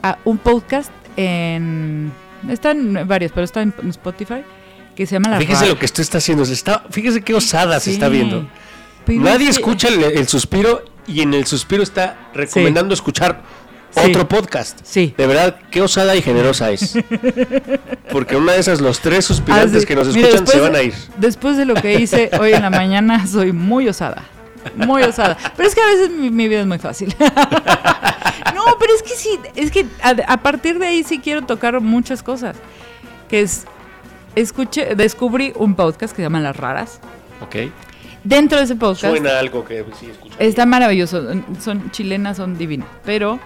a 0.01 0.17
un 0.23 0.37
podcast 0.37 0.91
en... 1.17 2.11
Están 2.49 3.05
varios, 3.07 3.31
pero 3.33 3.43
está 3.43 3.61
en 3.61 3.73
Spotify, 3.89 4.43
que 4.95 5.05
se 5.05 5.15
llama 5.15 5.31
La 5.31 5.39
Fíjese 5.39 5.63
Ra- 5.65 5.69
lo 5.71 5.79
que 5.79 5.85
usted 5.85 6.01
está 6.01 6.19
haciendo. 6.19 6.45
Se 6.45 6.53
está, 6.53 6.83
fíjese 6.91 7.21
qué 7.21 7.33
osada 7.33 7.79
se 7.79 7.85
Sí. 7.85 7.91
está 7.91 8.07
viendo. 8.07 8.47
Pero 9.05 9.21
Nadie 9.21 9.49
es 9.49 9.55
que- 9.57 9.61
escucha 9.61 9.87
el, 9.89 10.01
el 10.03 10.27
suspiro 10.27 10.85
y 11.07 11.21
en 11.21 11.33
el 11.33 11.45
suspiro 11.45 11.83
está 11.83 12.29
recomendando 12.33 12.93
escuchar 12.93 13.41
Sí. 14.03 14.09
otro 14.09 14.27
podcast. 14.27 14.79
Sí. 14.83 15.13
De 15.17 15.27
verdad, 15.27 15.57
qué 15.71 15.81
osada 15.81 16.15
y 16.15 16.21
generosa 16.21 16.71
es. 16.71 16.93
Porque 18.11 18.35
una 18.35 18.53
de 18.53 18.59
esas, 18.59 18.81
los 18.81 18.99
tres 18.99 19.25
suspirantes 19.25 19.83
Ah, 19.83 19.87
que 19.87 19.95
nos 19.95 20.13
Mira, 20.15 20.29
escuchan 20.29 20.47
se 20.47 20.59
van 20.59 20.75
a 20.75 20.81
ir. 20.81 20.93
Después 21.17 21.57
de 21.57 21.65
lo 21.65 21.73
que 21.75 21.95
hice 21.99 22.29
hoy 22.39 22.53
en 22.53 22.61
la 22.61 22.69
mañana, 22.69 23.25
soy 23.27 23.51
muy 23.51 23.87
osada. 23.87 24.23
Muy 24.75 25.03
osada. 25.03 25.37
Pero 25.55 25.67
es 25.69 25.75
que 25.75 25.81
a 25.81 25.85
veces 25.87 26.09
mi, 26.11 26.29
mi 26.29 26.47
vida 26.47 26.61
es 26.61 26.67
muy 26.67 26.79
fácil. 26.79 27.13
no, 28.55 28.63
pero 28.79 28.93
es 28.95 29.03
que 29.03 29.15
sí, 29.15 29.39
es 29.55 29.71
que 29.71 29.85
a, 30.01 30.15
a 30.27 30.37
partir 30.37 30.79
de 30.79 30.87
ahí 30.87 31.03
sí 31.03 31.19
quiero 31.19 31.43
tocar 31.43 31.79
muchas 31.81 32.23
cosas. 32.23 32.55
Que 33.29 33.41
es, 33.41 33.65
escuché, 34.35 34.95
descubrí 34.95 35.53
un 35.55 35.75
podcast 35.75 36.11
que 36.13 36.17
se 36.17 36.23
llama 36.23 36.39
Las 36.39 36.55
Raras. 36.55 36.99
Ok. 37.41 37.55
Dentro 38.23 38.57
de 38.57 38.65
ese 38.65 38.75
podcast 38.75 39.13
Suena 39.13 39.39
algo 39.39 39.63
que 39.63 39.85
sí 39.99 40.07
escucho. 40.09 40.35
está 40.39 40.65
maravilloso. 40.65 41.23
Son 41.63 41.91
chilenas, 41.91 42.35
son 42.37 42.57
divinas. 42.57 42.87
Pero 43.05 43.39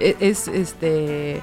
es 0.00 0.48
este 0.48 1.40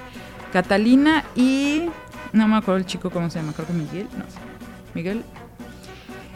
Catalina 0.52 1.24
y 1.36 1.90
no 2.34 2.48
me 2.48 2.58
acuerdo 2.58 2.80
el 2.80 2.86
chico 2.86 3.10
cómo 3.10 3.30
se 3.30 3.40
llama, 3.40 3.54
creo 3.54 3.68
que 3.68 3.74
Miguel, 3.74 4.08
no 4.18 4.24
sé. 4.26 4.40
Miguel 4.94 5.24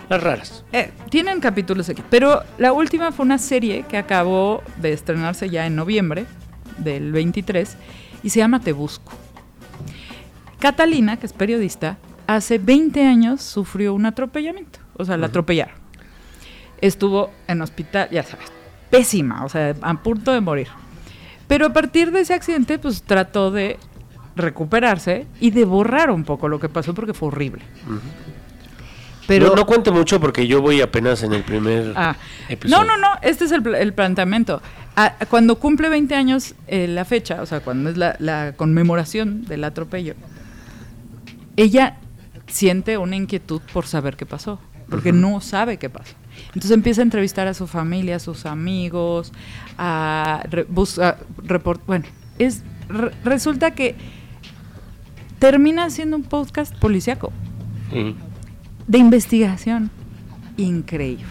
Las 0.09 0.21
raras. 0.21 0.63
Eh, 0.71 0.91
tienen 1.09 1.39
capítulos 1.39 1.89
aquí, 1.89 2.03
pero 2.09 2.43
la 2.57 2.73
última 2.73 3.11
fue 3.11 3.25
una 3.25 3.37
serie 3.37 3.83
que 3.83 3.97
acabó 3.97 4.61
de 4.77 4.93
estrenarse 4.93 5.49
ya 5.49 5.65
en 5.65 5.75
noviembre 5.75 6.25
del 6.77 7.11
23 7.11 7.77
y 8.23 8.29
se 8.29 8.39
llama 8.39 8.59
Te 8.59 8.73
Busco. 8.73 9.13
Catalina, 10.59 11.17
que 11.17 11.25
es 11.25 11.33
periodista, 11.33 11.97
hace 12.27 12.59
20 12.59 13.05
años 13.05 13.41
sufrió 13.41 13.93
un 13.93 14.05
atropellamiento, 14.05 14.79
o 14.95 15.05
sea, 15.05 15.17
la 15.17 15.27
atropellaron. 15.27 15.75
Estuvo 16.81 17.31
en 17.47 17.61
hospital, 17.61 18.09
ya 18.11 18.23
sabes, 18.23 18.51
pésima, 18.89 19.43
o 19.43 19.49
sea, 19.49 19.75
a 19.81 19.93
punto 19.95 20.31
de 20.31 20.41
morir. 20.41 20.67
Pero 21.51 21.65
a 21.65 21.73
partir 21.73 22.11
de 22.13 22.21
ese 22.21 22.33
accidente, 22.33 22.79
pues 22.79 23.03
trató 23.03 23.51
de 23.51 23.77
recuperarse 24.37 25.27
y 25.41 25.51
de 25.51 25.65
borrar 25.65 26.09
un 26.09 26.23
poco 26.23 26.47
lo 26.47 26.61
que 26.61 26.69
pasó 26.69 26.93
porque 26.93 27.13
fue 27.13 27.27
horrible. 27.27 27.61
Pero 29.27 29.47
no, 29.49 29.55
no 29.57 29.65
cuente 29.65 29.91
mucho 29.91 30.17
porque 30.21 30.47
yo 30.47 30.61
voy 30.61 30.79
apenas 30.79 31.23
en 31.23 31.33
el 31.33 31.43
primer 31.43 31.91
Ah, 31.97 32.15
episodio. 32.47 32.85
no, 32.85 32.95
no, 32.95 32.97
no, 32.97 33.07
este 33.21 33.43
es 33.43 33.51
el, 33.51 33.61
pla- 33.61 33.79
el 33.79 33.93
planteamiento. 33.93 34.61
Ah, 34.95 35.15
cuando 35.29 35.57
cumple 35.57 35.89
20 35.89 36.15
años 36.15 36.55
eh, 36.67 36.87
la 36.87 37.03
fecha, 37.03 37.41
o 37.41 37.45
sea, 37.45 37.59
cuando 37.59 37.89
es 37.89 37.97
la, 37.97 38.15
la 38.19 38.53
conmemoración 38.55 39.43
del 39.43 39.65
atropello, 39.65 40.15
ella 41.57 41.97
siente 42.47 42.97
una 42.97 43.17
inquietud 43.17 43.61
por 43.73 43.85
saber 43.87 44.15
qué 44.15 44.25
pasó, 44.25 44.57
porque 44.89 45.11
no 45.11 45.41
sabe 45.41 45.75
qué 45.77 45.89
pasó. 45.89 46.15
Entonces 46.47 46.71
empieza 46.71 47.01
a 47.01 47.03
entrevistar 47.03 47.47
a 47.47 47.53
su 47.53 47.67
familia, 47.67 48.17
a 48.17 48.19
sus 48.19 48.45
amigos, 48.45 49.31
a 49.77 50.43
re- 50.49 50.65
busca 50.67 51.17
report, 51.43 51.81
bueno, 51.85 52.05
es 52.39 52.63
re- 52.89 53.11
resulta 53.23 53.71
que 53.71 53.95
termina 55.39 55.89
siendo 55.89 56.17
un 56.17 56.23
podcast 56.23 56.75
policíaco 56.75 57.31
Sí. 57.91 58.15
de 58.87 58.97
investigación 58.97 59.89
increíble. 60.57 61.25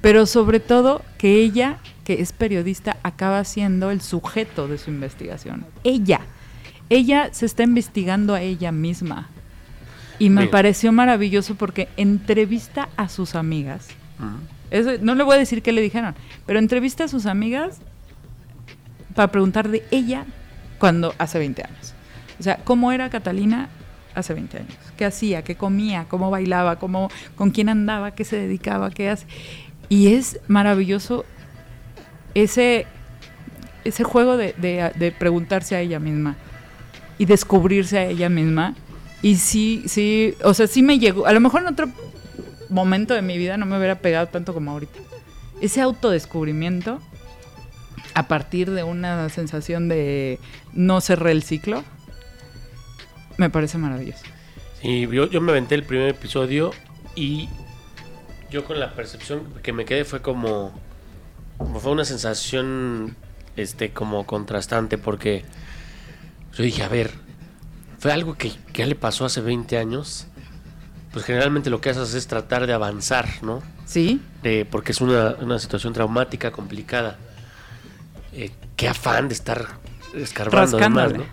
Pero 0.00 0.26
sobre 0.26 0.58
todo 0.60 1.02
que 1.18 1.36
ella, 1.42 1.78
que 2.04 2.20
es 2.20 2.32
periodista, 2.32 2.96
acaba 3.02 3.44
siendo 3.44 3.90
el 3.90 4.00
sujeto 4.00 4.66
de 4.66 4.78
su 4.78 4.90
investigación. 4.90 5.64
Ella. 5.84 6.20
Ella 6.90 7.28
se 7.32 7.46
está 7.46 7.62
investigando 7.62 8.34
a 8.34 8.42
ella 8.42 8.72
misma. 8.72 9.28
Y 10.18 10.28
me 10.30 10.46
pareció 10.46 10.92
maravilloso 10.92 11.54
porque 11.54 11.88
entrevista 11.96 12.88
a 12.96 13.08
sus 13.08 13.34
amigas. 13.34 13.88
Eso, 14.70 14.90
no 15.00 15.14
le 15.14 15.22
voy 15.22 15.36
a 15.36 15.38
decir 15.38 15.62
qué 15.62 15.72
le 15.72 15.82
dijeron, 15.82 16.14
pero 16.46 16.58
entrevista 16.58 17.04
a 17.04 17.08
sus 17.08 17.26
amigas 17.26 17.80
para 19.14 19.30
preguntar 19.30 19.68
de 19.68 19.84
ella 19.90 20.24
cuando 20.78 21.14
hace 21.18 21.38
20 21.38 21.62
años. 21.62 21.94
O 22.40 22.42
sea, 22.42 22.56
¿cómo 22.64 22.90
era 22.92 23.10
Catalina 23.10 23.68
hace 24.14 24.34
20 24.34 24.58
años? 24.58 24.76
¿Qué 24.96 25.04
hacía? 25.04 25.42
¿Qué 25.42 25.54
comía? 25.54 26.06
¿Cómo 26.08 26.30
bailaba? 26.30 26.76
¿Cómo, 26.76 27.10
¿Con 27.36 27.50
quién 27.50 27.68
andaba? 27.68 28.12
¿Qué 28.12 28.24
se 28.24 28.36
dedicaba? 28.36 28.90
¿Qué 28.90 29.10
hace? 29.10 29.26
Y 29.88 30.14
es 30.14 30.40
maravilloso 30.48 31.24
ese, 32.34 32.86
ese 33.84 34.04
juego 34.04 34.36
de, 34.36 35.14
preguntarse 35.18 35.76
a 35.76 35.80
ella 35.80 35.98
misma 35.98 36.36
y 37.18 37.26
descubrirse 37.26 37.98
a 37.98 38.06
ella 38.06 38.28
misma. 38.28 38.74
Y 39.20 39.36
sí, 39.36 39.84
sí, 39.86 40.34
o 40.42 40.54
sea, 40.54 40.66
sí 40.66 40.82
me 40.82 40.98
llegó. 40.98 41.26
A 41.26 41.32
lo 41.32 41.40
mejor 41.40 41.62
en 41.62 41.68
otro 41.68 41.88
momento 42.72 43.14
de 43.14 43.22
mi 43.22 43.38
vida 43.38 43.56
no 43.56 43.66
me 43.66 43.76
hubiera 43.76 43.96
pegado 44.00 44.26
tanto 44.28 44.54
como 44.54 44.70
ahorita. 44.72 44.98
Ese 45.60 45.80
autodescubrimiento 45.80 47.00
a 48.14 48.28
partir 48.28 48.70
de 48.70 48.82
una 48.82 49.28
sensación 49.28 49.88
de 49.88 50.38
no 50.72 51.00
cerré 51.00 51.32
el 51.32 51.42
ciclo, 51.42 51.84
me 53.36 53.50
parece 53.50 53.78
maravilloso. 53.78 54.24
Sí, 54.80 55.08
yo, 55.10 55.40
me 55.40 55.52
aventé 55.52 55.74
el 55.74 55.84
primer 55.84 56.08
episodio 56.08 56.72
y 57.14 57.48
yo 58.50 58.64
con 58.64 58.80
la 58.80 58.94
percepción 58.94 59.44
que 59.62 59.72
me 59.72 59.84
quedé 59.84 60.04
fue 60.04 60.20
como, 60.20 60.72
fue 61.80 61.92
una 61.92 62.04
sensación 62.04 63.16
este 63.56 63.92
como 63.92 64.26
contrastante 64.26 64.98
porque 64.98 65.44
yo 66.54 66.64
dije, 66.64 66.82
a 66.82 66.88
ver, 66.88 67.12
fue 67.98 68.12
algo 68.12 68.34
que, 68.34 68.50
que 68.72 68.80
ya 68.80 68.86
le 68.86 68.94
pasó 68.94 69.24
hace 69.24 69.40
20 69.40 69.78
años 69.78 70.26
pues 71.12 71.24
generalmente 71.24 71.70
lo 71.70 71.80
que 71.80 71.90
haces 71.90 72.14
es 72.14 72.26
tratar 72.26 72.66
de 72.66 72.72
avanzar, 72.72 73.28
¿no? 73.42 73.62
Sí. 73.84 74.20
De, 74.42 74.64
porque 74.64 74.92
es 74.92 75.00
una, 75.00 75.36
una 75.40 75.58
situación 75.58 75.92
traumática, 75.92 76.50
complicada. 76.50 77.18
Eh, 78.32 78.50
qué 78.76 78.88
afán 78.88 79.28
de 79.28 79.34
estar 79.34 79.66
escarbando 80.14 80.78
además. 80.78 81.12
¿no? 81.12 81.24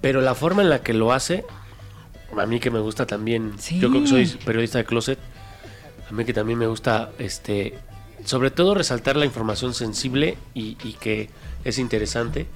Pero 0.00 0.20
la 0.20 0.34
forma 0.34 0.62
en 0.62 0.70
la 0.70 0.80
que 0.82 0.94
lo 0.94 1.12
hace, 1.12 1.44
a 2.36 2.46
mí 2.46 2.60
que 2.60 2.70
me 2.70 2.78
gusta 2.78 3.06
también, 3.06 3.54
Sí. 3.58 3.78
yo 3.78 3.90
creo 3.90 4.02
que 4.02 4.08
soy 4.08 4.26
periodista 4.44 4.78
de 4.78 4.84
closet, 4.84 5.18
a 6.08 6.12
mí 6.12 6.24
que 6.24 6.32
también 6.32 6.58
me 6.58 6.66
gusta, 6.66 7.10
este, 7.18 7.74
sobre 8.24 8.50
todo 8.50 8.74
resaltar 8.74 9.16
la 9.16 9.26
información 9.26 9.74
sensible 9.74 10.38
y, 10.54 10.78
y 10.82 10.94
que 10.94 11.28
es 11.64 11.78
interesante, 11.78 12.46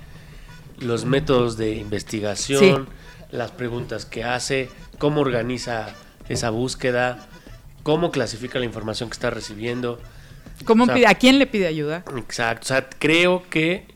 los 0.78 1.04
métodos 1.04 1.56
de 1.58 1.74
investigación, 1.74 2.88
las 3.30 3.50
preguntas 3.50 4.06
que 4.06 4.24
hace, 4.24 4.70
cómo 4.98 5.20
organiza 5.20 5.90
esa 6.28 6.50
búsqueda, 6.50 7.26
cómo 7.82 8.10
clasifica 8.10 8.58
la 8.58 8.64
información 8.64 9.08
que 9.08 9.14
está 9.14 9.30
recibiendo. 9.30 10.00
¿Cómo 10.64 10.84
O 10.84 10.86
sea, 10.86 10.94
pide, 10.94 11.06
¿A 11.06 11.14
quién 11.14 11.38
le 11.38 11.46
pide 11.46 11.66
ayuda? 11.66 12.04
Exacto, 12.16 12.62
o 12.64 12.68
sea, 12.68 12.88
creo 12.88 13.42
que 13.50 13.86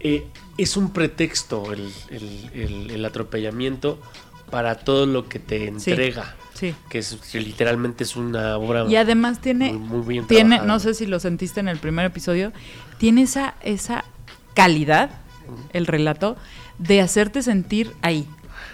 eh, 0.00 0.24
es 0.58 0.76
un 0.76 0.92
pretexto 0.92 1.72
el, 1.72 1.90
el- 2.10 2.50
el- 2.54 2.90
el 2.90 3.04
atropellamiento 3.04 4.00
para 4.50 4.74
todo 4.76 5.06
lo 5.06 5.28
que 5.28 5.38
te 5.38 5.68
entrega, 5.68 6.34
Sí. 6.54 6.74
que, 6.90 6.98
es, 6.98 7.16
que 7.30 7.40
literalmente 7.40 8.04
es 8.04 8.16
una 8.16 8.56
obra 8.58 8.84
Y 8.88 8.96
además 8.96 9.40
tiene, 9.40 9.72
muy, 9.72 9.98
muy 9.98 10.06
bien 10.06 10.26
tiene, 10.26 10.56
trabajada. 10.56 10.66
no 10.72 10.80
sé 10.80 10.94
si 10.94 11.06
lo 11.06 11.20
sentiste 11.20 11.60
en 11.60 11.68
el 11.68 11.78
primer 11.78 12.04
episodio, 12.06 12.52
tiene 12.98 13.22
esa, 13.22 13.54
esa 13.62 14.04
calidad, 14.54 15.10
el 15.72 15.86
relato, 15.86 16.36
de 16.78 17.00
hacerte 17.00 17.42
sentir 17.42 17.92
ahí. 18.02 18.26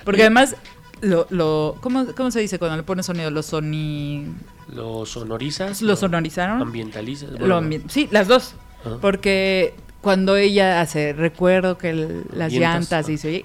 Porque 0.04 0.22
además, 0.22 0.56
lo, 1.02 1.26
lo, 1.30 1.76
¿cómo, 1.80 2.06
¿cómo 2.16 2.30
se 2.30 2.40
dice 2.40 2.58
cuando 2.58 2.76
le 2.76 2.82
pones 2.82 3.06
sonido? 3.06 3.30
Lo 3.30 3.42
soni... 3.42 4.26
Lo 4.74 5.06
sonorizas, 5.06 5.80
Lo 5.82 5.94
sonorizaron. 5.96 6.60
ambientalizas. 6.60 7.30
Lo 7.30 7.38
bueno, 7.38 7.60
ambi- 7.60 7.82
sí, 7.88 8.08
las 8.10 8.26
dos. 8.28 8.54
Porque 9.00 9.74
cuando 10.00 10.36
ella 10.36 10.80
hace, 10.80 11.12
recuerdo 11.12 11.78
que 11.78 11.90
el- 11.90 12.22
las 12.32 12.52
Llantas, 12.52 12.60
llantas 12.90 13.08
ah. 13.08 13.12
y 13.12 13.18
se 13.18 13.28
oye, 13.28 13.44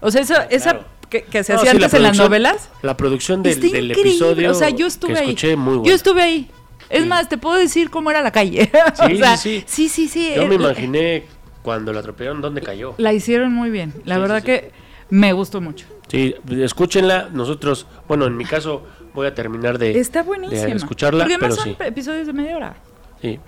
O 0.00 0.10
sea, 0.10 0.20
eso, 0.22 0.34
esa 0.50 0.70
claro. 0.72 0.84
que, 1.10 1.22
que 1.22 1.42
se 1.44 1.52
No, 1.52 1.58
hacía 1.60 1.72
sí, 1.72 1.78
la 1.78 1.84
antes 1.86 1.94
en 1.98 2.02
las 2.04 2.16
novelas. 2.16 2.70
La 2.82 2.96
producción 2.96 3.42
del, 3.42 3.90
episodio 3.92 4.50
O 4.50 4.54
sea, 4.54 4.70
yo 4.70 4.86
estuve 4.86 5.14
que 5.14 5.18
ahí. 5.18 5.28
escuché 5.30 5.56
muy 5.56 5.74
bueno. 5.76 5.84
Yo 5.88 5.94
estuve 5.94 6.22
ahí. 6.22 6.50
Es 6.90 7.02
Sí. 7.02 7.08
más, 7.08 7.28
te 7.28 7.38
puedo 7.38 7.56
decir 7.58 7.90
cómo 7.90 8.10
era 8.10 8.20
la 8.22 8.30
calle. 8.32 8.70
O 9.02 9.06
Sí, 9.08 9.16
sea, 9.16 9.36
sí, 9.36 9.64
sí, 9.66 9.88
sí, 9.88 10.08
sí. 10.08 10.32
Yo 10.36 10.46
me 10.46 10.54
eh, 10.54 10.58
imaginé 10.58 11.24
cuando 11.62 11.92
la 11.92 12.00
atropellaron 12.00 12.40
dónde 12.40 12.60
cayó. 12.60 12.94
La 12.98 13.12
hicieron 13.12 13.52
muy 13.52 13.70
bien. 13.70 13.94
La 14.04 14.18
verdad 14.18 14.42
que 14.42 14.72
me 15.10 15.32
gustó 15.32 15.60
mucho. 15.60 15.86
Sí, 16.12 16.34
escúchenla. 16.60 17.30
Nosotros, 17.32 17.86
bueno, 18.06 18.26
en 18.26 18.36
mi 18.36 18.44
caso 18.44 18.84
voy 19.14 19.26
a 19.26 19.34
terminar 19.34 19.78
de, 19.78 19.98
Está 19.98 20.22
buenísima. 20.22 20.60
de 20.66 20.72
escucharla, 20.72 21.24
Porque 21.24 21.34
además 21.36 21.56
pero 21.58 21.74
son 21.74 21.76
sí. 21.78 21.88
episodios 21.88 22.26
de 22.26 22.32
media 22.34 22.54
hora. 22.56 22.76
sí. 23.22 23.40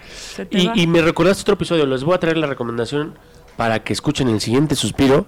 Y, 0.51 0.81
y 0.83 0.87
me 0.87 1.03
recordaste 1.03 1.43
otro 1.43 1.55
episodio. 1.55 1.85
Les 1.85 2.03
voy 2.05 2.15
a 2.15 2.19
traer 2.19 2.39
la 2.39 2.47
recomendación 2.47 3.19
para 3.59 3.85
que 3.85 3.93
escuchen 3.93 4.29
el 4.29 4.41
siguiente 4.41 4.77
suspiro, 4.77 5.27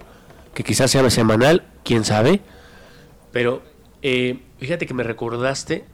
que 0.55 0.63
quizás 0.63 0.89
sea 0.89 1.07
semanal, 1.11 1.61
quién 1.83 2.03
sabe. 2.03 2.41
Pero 3.31 3.61
eh, 4.01 4.39
fíjate 4.57 4.87
que 4.87 4.95
me 4.95 5.03
recordaste. 5.03 5.85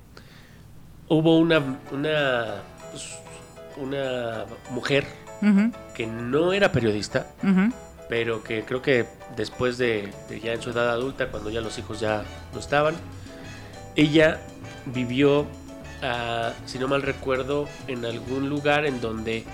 Hubo 1.09 1.37
una, 1.39 1.59
una, 1.91 2.45
pues, 2.91 3.19
una 3.75 4.45
mujer 4.71 5.05
que 5.93 6.07
no 6.07 6.53
era 6.53 6.71
periodista, 6.71 7.27
ujú. 7.43 7.73
Pero 8.09 8.43
que 8.43 8.63
creo 8.63 8.81
que 8.81 9.05
después 9.35 9.77
de, 9.77 10.13
de 10.29 10.39
ya 10.39 10.53
en 10.53 10.61
su 10.61 10.71
edad 10.71 10.89
adulta, 10.89 11.29
cuando 11.29 11.49
ya 11.49 11.61
los 11.61 11.77
hijos 11.77 11.99
ya 11.99 12.23
no 12.53 12.59
estaban, 12.59 12.95
ella 13.95 14.39
vivió, 14.85 15.47
ah, 16.01 16.53
si 16.65 16.79
no 16.79 16.87
mal 16.87 17.01
recuerdo, 17.01 17.67
en 17.87 18.05
algún 18.05 18.49
lugar 18.49 18.85
en 18.85 19.01
donde 19.01 19.45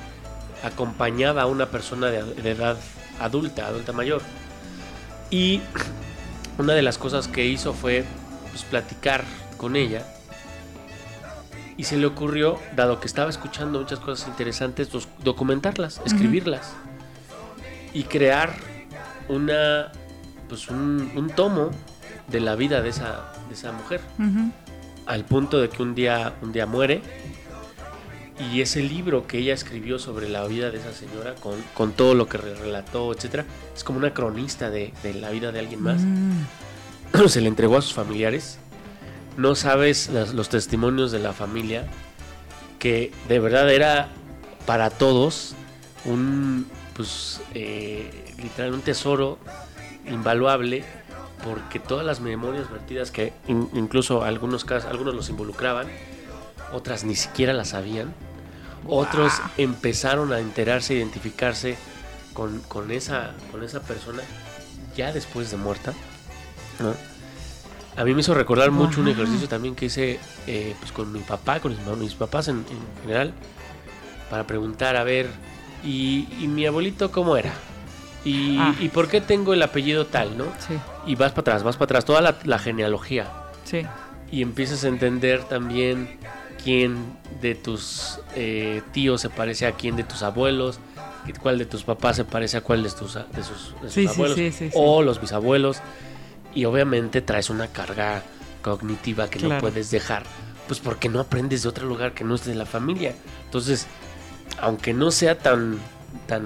acompañaba 0.63 1.43
a 1.43 1.45
una 1.45 1.67
persona 1.67 2.07
de, 2.07 2.23
de 2.23 2.51
edad 2.51 2.77
adulta, 3.19 3.67
adulta 3.67 3.93
mayor. 3.93 4.21
Y 5.29 5.61
una 6.57 6.73
de 6.73 6.81
las 6.81 6.97
cosas 6.97 7.27
que 7.27 7.45
hizo 7.45 7.73
fue 7.73 8.03
pues, 8.49 8.63
platicar 8.63 9.23
con 9.57 9.75
ella. 9.75 10.05
Y 11.77 11.85
se 11.85 11.95
le 11.95 12.07
ocurrió, 12.07 12.59
dado 12.75 12.99
que 12.99 13.07
estaba 13.07 13.29
escuchando 13.29 13.79
muchas 13.79 13.99
cosas 13.99 14.27
interesantes, 14.27 14.89
documentarlas, 15.23 16.01
escribirlas 16.03 16.73
y 17.93 18.03
crear 18.03 18.53
una 19.27 19.91
pues 20.47 20.67
un, 20.69 21.11
un 21.15 21.29
tomo 21.29 21.71
de 22.27 22.39
la 22.39 22.55
vida 22.55 22.81
de 22.81 22.89
esa, 22.89 23.31
de 23.47 23.53
esa 23.53 23.71
mujer 23.71 24.01
al 25.05 25.25
punto 25.25 25.59
de 25.59 25.69
que 25.69 25.81
un 25.81 25.95
día 25.95 26.33
un 26.41 26.51
día 26.51 26.65
muere 26.65 27.01
y 28.51 28.61
ese 28.61 28.81
libro 28.81 29.27
que 29.27 29.39
ella 29.39 29.53
escribió 29.53 29.99
sobre 29.99 30.29
la 30.29 30.45
vida 30.45 30.71
de 30.71 30.77
esa 30.77 30.93
señora 30.93 31.35
con, 31.35 31.55
con 31.73 31.91
todo 31.91 32.13
lo 32.15 32.27
que 32.29 32.37
re- 32.37 32.55
relató 32.55 33.11
etcétera 33.13 33.45
es 33.75 33.83
como 33.83 33.97
una 33.99 34.13
cronista 34.13 34.69
de, 34.69 34.93
de 35.03 35.13
la 35.13 35.29
vida 35.29 35.51
de 35.51 35.59
alguien 35.59 35.81
más 35.83 36.01
Mm. 36.01 36.43
se 37.27 37.41
le 37.41 37.47
entregó 37.47 37.75
a 37.77 37.81
sus 37.81 37.93
familiares. 37.93 38.59
No 39.35 39.55
sabes 39.55 40.09
las- 40.09 40.33
los 40.35 40.47
testimonios 40.49 41.11
de 41.11 41.17
la 41.19 41.33
familia, 41.33 41.85
que 42.77 43.11
de 43.27 43.39
verdad 43.39 43.71
era 43.71 44.09
para 44.67 44.89
todos 44.91 45.55
un, 46.05 46.67
pues, 46.99 47.39
eh, 47.53 48.33
literal, 48.39 48.73
un 48.73 48.81
tesoro 48.81 49.37
invaluable, 50.05 50.83
porque 51.45 51.79
todas 51.79 52.05
las 52.05 52.19
memorias 52.19 52.69
vertidas 52.69 53.09
que 53.09 53.31
in- 53.47 53.69
incluso 53.73 54.25
algunos 54.25 54.65
casos, 54.65 54.89
algunos 54.91 55.15
los 55.15 55.29
involucraban, 55.29 55.87
otras 56.73 57.05
ni 57.05 57.15
siquiera 57.15 57.53
las 57.53 57.69
sabían, 57.69 58.13
otros 58.85 59.31
empezaron 59.57 60.33
a 60.33 60.39
enterarse, 60.39 60.95
a 60.95 60.97
identificarse 60.97 61.77
con, 62.33 62.59
con 62.67 62.91
esa, 62.91 63.31
con 63.49 63.63
esa 63.63 63.79
persona 63.79 64.21
ya 64.97 65.13
después 65.13 65.51
de 65.51 65.55
muerta. 65.55 65.93
¿no? 66.81 66.93
A 67.95 68.03
mí 68.03 68.13
me 68.13 68.19
hizo 68.19 68.33
recordar 68.33 68.71
mucho 68.71 68.99
un 68.99 69.07
ejercicio 69.07 69.47
también 69.47 69.73
que 69.73 69.85
hice 69.85 70.19
eh, 70.47 70.75
pues 70.81 70.91
con 70.91 71.13
mi 71.13 71.19
papá, 71.21 71.61
con 71.61 71.71
mis, 71.71 71.97
mis 71.97 72.13
papás 72.15 72.49
en, 72.49 72.57
en 72.57 73.01
general, 73.03 73.31
para 74.29 74.45
preguntar, 74.45 74.97
a 74.97 75.05
ver, 75.05 75.29
¿y, 75.83 76.27
y 76.39 76.47
mi 76.47 76.65
abuelito 76.65 77.11
cómo 77.11 77.37
era? 77.37 77.53
¿Y, 78.25 78.57
Ah. 78.59 78.75
¿Y 78.79 78.89
por 78.89 79.07
qué 79.07 79.21
tengo 79.21 79.53
el 79.53 79.61
apellido 79.63 80.05
tal, 80.05 80.37
no? 80.37 80.45
Sí, 80.67 80.73
Y 81.07 81.15
vas 81.15 81.31
para 81.31 81.41
atrás, 81.41 81.63
vas 81.63 81.75
para 81.77 81.85
atrás, 81.85 82.05
toda 82.05 82.21
la, 82.21 82.35
la 82.43 82.59
genealogía. 82.59 83.27
sí. 83.65 83.83
Y 84.31 84.43
empiezas 84.43 84.83
a 84.83 84.89
entender 84.89 85.43
también 85.45 86.19
quién 86.63 86.97
de 87.41 87.55
tus 87.55 88.19
eh, 88.35 88.83
tíos 88.91 89.21
se 89.21 89.29
parece 89.31 89.65
a 89.65 89.71
quién 89.71 89.95
de 89.95 90.03
tus 90.03 90.21
abuelos, 90.21 90.79
cuál 91.41 91.57
de 91.57 91.65
tus 91.65 91.81
papás 91.83 92.17
se 92.17 92.25
parece 92.25 92.57
a 92.57 92.61
cuál 92.61 92.83
de, 92.83 92.91
tus, 92.91 93.15
de 93.15 93.43
sus, 93.43 93.73
de 93.81 93.89
sus 93.89 93.93
Sí, 93.93 94.05
abuelos, 94.05 94.37
sí, 94.37 94.51
sí, 94.51 94.65
sí. 94.69 94.71
o 94.75 95.01
los 95.01 95.19
bisabuelos. 95.19 95.77
Y 96.53 96.65
obviamente 96.65 97.21
traes 97.21 97.49
una 97.49 97.67
carga 97.69 98.21
cognitiva 98.61 99.29
que 99.31 99.39
no 99.39 99.57
puedes 99.57 99.89
dejar, 99.89 100.21
pues 100.67 100.79
porque 100.79 101.09
no 101.09 101.19
aprendes 101.19 101.63
de 101.63 101.69
otro 101.69 101.87
lugar 101.87 102.13
que 102.13 102.23
no 102.23 102.35
es 102.35 102.45
de 102.45 102.53
la 102.53 102.67
familia. 102.67 103.15
Entonces, 103.45 103.87
aunque 104.59 104.93
no 104.93 105.11
sea 105.11 105.37
tan, 105.37 105.77
tan 106.27 106.43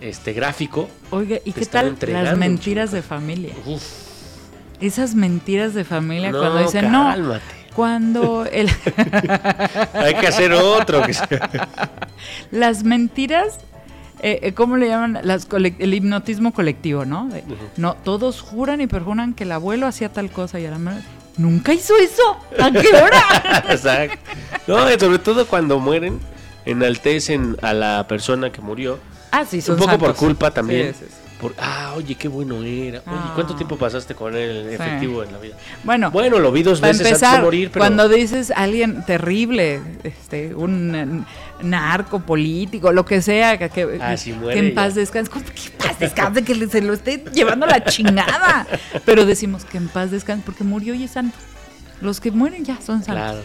este, 0.00 0.32
gráfico, 0.32 0.88
Oiga, 1.10 1.38
¿y 1.44 1.52
qué 1.52 1.66
tal 1.66 1.96
las 2.00 2.36
mentiras 2.36 2.90
de 2.90 3.02
familia? 3.02 3.54
uf, 3.66 3.82
Esas 4.80 5.14
mentiras 5.14 5.74
de 5.74 5.84
familia 5.84 6.30
no, 6.30 6.40
cuando 6.40 6.58
dicen, 6.62 6.92
no, 6.92 7.14
cuando 7.74 8.44
el, 8.46 8.68
Hay 9.94 10.14
que 10.14 10.26
hacer 10.26 10.52
otro. 10.52 11.02
que 11.02 11.14
las 12.50 12.82
mentiras, 12.84 13.58
eh, 14.22 14.40
eh, 14.42 14.52
¿cómo 14.52 14.76
le 14.76 14.88
llaman? 14.88 15.20
Las 15.22 15.46
el 15.50 15.94
hipnotismo 15.94 16.52
colectivo, 16.52 17.04
¿no? 17.04 17.28
De. 17.28 17.44
No, 17.76 17.94
todos 17.94 18.40
juran 18.40 18.80
y 18.80 18.86
perjuran 18.86 19.34
que 19.34 19.44
el 19.44 19.52
abuelo 19.52 19.86
hacía 19.86 20.12
tal 20.12 20.30
cosa 20.30 20.58
y 20.58 20.66
a 20.66 20.70
la 20.70 20.78
madre, 20.78 21.02
nunca 21.36 21.72
hizo 21.72 21.94
eso. 21.96 22.36
¿A 22.60 22.70
qué 22.70 22.88
hora? 22.88 23.64
Exacto. 23.70 24.18
No, 24.66 24.90
y 24.92 24.98
sobre 24.98 25.18
todo 25.18 25.46
cuando 25.46 25.78
mueren, 25.78 26.20
enaltecen 26.64 27.56
a 27.62 27.72
la 27.72 28.06
persona 28.08 28.50
que 28.50 28.60
murió. 28.60 28.98
ah, 29.32 29.44
sí, 29.44 29.60
son 29.60 29.74
un 29.74 29.80
poco 29.86 29.98
por 29.98 30.14
culpa 30.14 30.50
también. 30.50 30.92
Sí, 30.94 31.00
sí, 31.00 31.06
sí. 31.08 31.16
Por, 31.40 31.54
ah, 31.58 31.94
oye, 31.96 32.16
qué 32.16 32.28
bueno 32.28 32.56
era. 32.62 32.98
Oye, 32.98 33.02
Ah. 33.06 33.32
¿cuánto 33.34 33.54
tiempo 33.56 33.78
pasaste 33.78 34.14
con 34.14 34.36
él 34.36 34.66
Sí. 34.68 34.74
efectivo 34.74 35.22
en 35.22 35.32
la 35.32 35.38
vida? 35.38 35.54
Bueno, 35.84 36.10
Bueno, 36.10 36.38
lo 36.38 36.52
vi 36.52 36.62
dos 36.62 36.82
veces 36.82 37.00
antes 37.00 37.04
de 37.20 37.26
empezar, 37.26 37.42
morir, 37.42 37.70
pero 37.72 37.80
cuando 37.80 38.10
dices 38.10 38.52
alguien 38.54 39.06
terrible, 39.06 39.80
este, 40.04 40.54
un 40.54 41.24
narco 41.62 42.20
político, 42.20 42.92
lo 42.92 43.06
que 43.06 43.22
sea, 43.22 43.56
que, 43.56 43.70
que- 43.70 43.98
Ah, 44.02 44.18
si 44.18 44.34
muere 44.34 44.60
que 44.60 44.68
en 44.68 44.74
paz 44.74 44.94
descanse, 44.94 45.30
¿cómo 45.30 45.46
que 45.46 45.52
en 45.52 45.72
paz 45.78 45.98
descanse, 45.98 46.44
que 46.44 46.66
se 46.68 46.82
lo 46.82 46.92
esté 46.92 47.24
llevando 47.32 47.64
la 47.64 47.84
chingada. 47.84 48.66
Pero 49.06 49.24
decimos 49.24 49.64
que 49.64 49.78
en 49.78 49.88
paz 49.88 50.10
descanse 50.10 50.42
porque 50.44 50.62
murió 50.64 50.92
y 50.92 51.04
es 51.04 51.12
santo. 51.12 51.38
Los 52.02 52.20
que 52.20 52.30
mueren 52.32 52.66
ya 52.66 52.76
son 52.82 53.02
santos. 53.02 53.14
claro. 53.14 53.40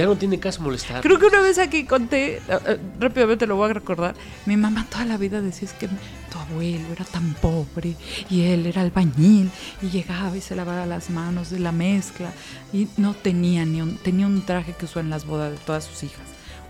Ya 0.00 0.06
no 0.06 0.16
tiene 0.16 0.38
caso 0.38 0.62
molestar. 0.62 1.00
Creo 1.02 1.18
que 1.18 1.26
una 1.26 1.40
vez 1.40 1.58
aquí 1.58 1.84
conté, 1.84 2.36
eh, 2.36 2.42
eh, 2.66 2.78
rápidamente 2.98 3.46
lo 3.46 3.56
voy 3.56 3.70
a 3.70 3.74
recordar, 3.74 4.14
mi 4.46 4.56
mamá 4.56 4.86
toda 4.90 5.04
la 5.04 5.16
vida 5.16 5.40
decía 5.40 5.68
es 5.68 5.74
que 5.74 5.88
tu 5.88 6.38
abuelo 6.38 6.84
era 6.92 7.04
tan 7.04 7.34
pobre 7.34 7.94
y 8.28 8.42
él 8.42 8.66
era 8.66 8.82
albañil 8.82 9.50
y 9.82 9.88
llegaba 9.90 10.36
y 10.36 10.40
se 10.40 10.54
lavaba 10.56 10.86
las 10.86 11.10
manos 11.10 11.50
de 11.50 11.58
la 11.58 11.72
mezcla 11.72 12.32
y 12.72 12.88
no 12.96 13.14
tenía 13.14 13.64
ni 13.64 13.82
un, 13.82 13.96
tenía 13.96 14.26
un 14.26 14.42
traje 14.42 14.74
que 14.78 14.84
usó 14.86 15.00
en 15.00 15.10
las 15.10 15.24
bodas 15.26 15.52
de 15.52 15.58
todas 15.58 15.84
sus 15.84 16.02
hijas. 16.04 16.22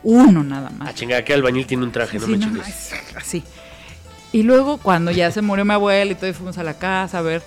Uno 0.02 0.42
nada 0.42 0.70
más. 0.70 0.88
Ah, 0.88 0.94
chingada, 0.94 1.24
que 1.24 1.34
albañil 1.34 1.66
tiene 1.66 1.84
un 1.84 1.92
traje, 1.92 2.18
no 2.18 2.24
Sí, 2.26 2.32
me 2.32 2.38
no, 2.38 2.46
chingues. 2.46 2.92
así. 3.16 3.42
Y 4.32 4.44
luego 4.44 4.78
cuando 4.78 5.10
ya 5.10 5.30
se 5.30 5.42
murió 5.42 5.64
mi 5.64 5.74
abuela 5.74 6.12
y 6.12 6.14
todo, 6.14 6.28
y 6.30 6.32
fuimos 6.32 6.56
a 6.56 6.62
la 6.62 6.74
casa 6.78 7.18
a 7.18 7.22
ver, 7.22 7.42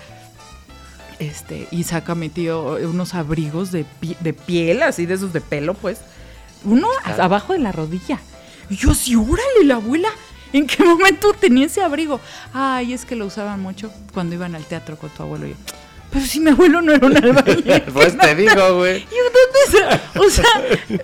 este, 1.27 1.67
y 1.71 1.83
saca 1.83 2.15
mi 2.15 2.29
tío 2.29 2.77
unos 2.87 3.13
abrigos 3.13 3.71
de, 3.71 3.85
pi- 3.99 4.17
de 4.19 4.33
piel, 4.33 4.83
así 4.83 5.05
de 5.05 5.13
esos 5.15 5.33
de 5.33 5.41
pelo, 5.41 5.73
pues, 5.73 5.99
uno 6.65 6.87
Claro. 7.03 7.23
abajo 7.23 7.53
de 7.53 7.59
la 7.59 7.71
rodilla. 7.71 8.19
Y 8.69 8.77
yo 8.77 8.91
así, 8.91 9.15
órale, 9.15 9.63
la 9.65 9.75
abuela, 9.75 10.09
¿en 10.53 10.67
qué 10.67 10.83
momento 10.83 11.33
tenía 11.33 11.65
ese 11.65 11.81
abrigo? 11.81 12.19
Ay, 12.53 12.93
es 12.93 13.05
que 13.05 13.15
lo 13.15 13.25
usaban 13.25 13.59
mucho 13.61 13.91
cuando 14.13 14.35
iban 14.35 14.55
al 14.55 14.63
teatro 14.65 14.97
con 14.97 15.09
tu 15.09 15.23
abuelo. 15.23 15.47
Y 15.47 15.49
yo, 15.51 15.55
pero 16.11 16.25
si 16.25 16.39
mi 16.39 16.51
abuelo 16.51 16.81
no 16.81 16.93
era 16.93 17.05
un 17.07 17.17
albañil. 17.17 17.83
Pues 17.93 18.17
te 18.17 18.35
digo, 18.35 18.77
güey. 18.77 18.99
¿Y 20.15 20.19
O 20.19 20.29
sea, 20.29 20.45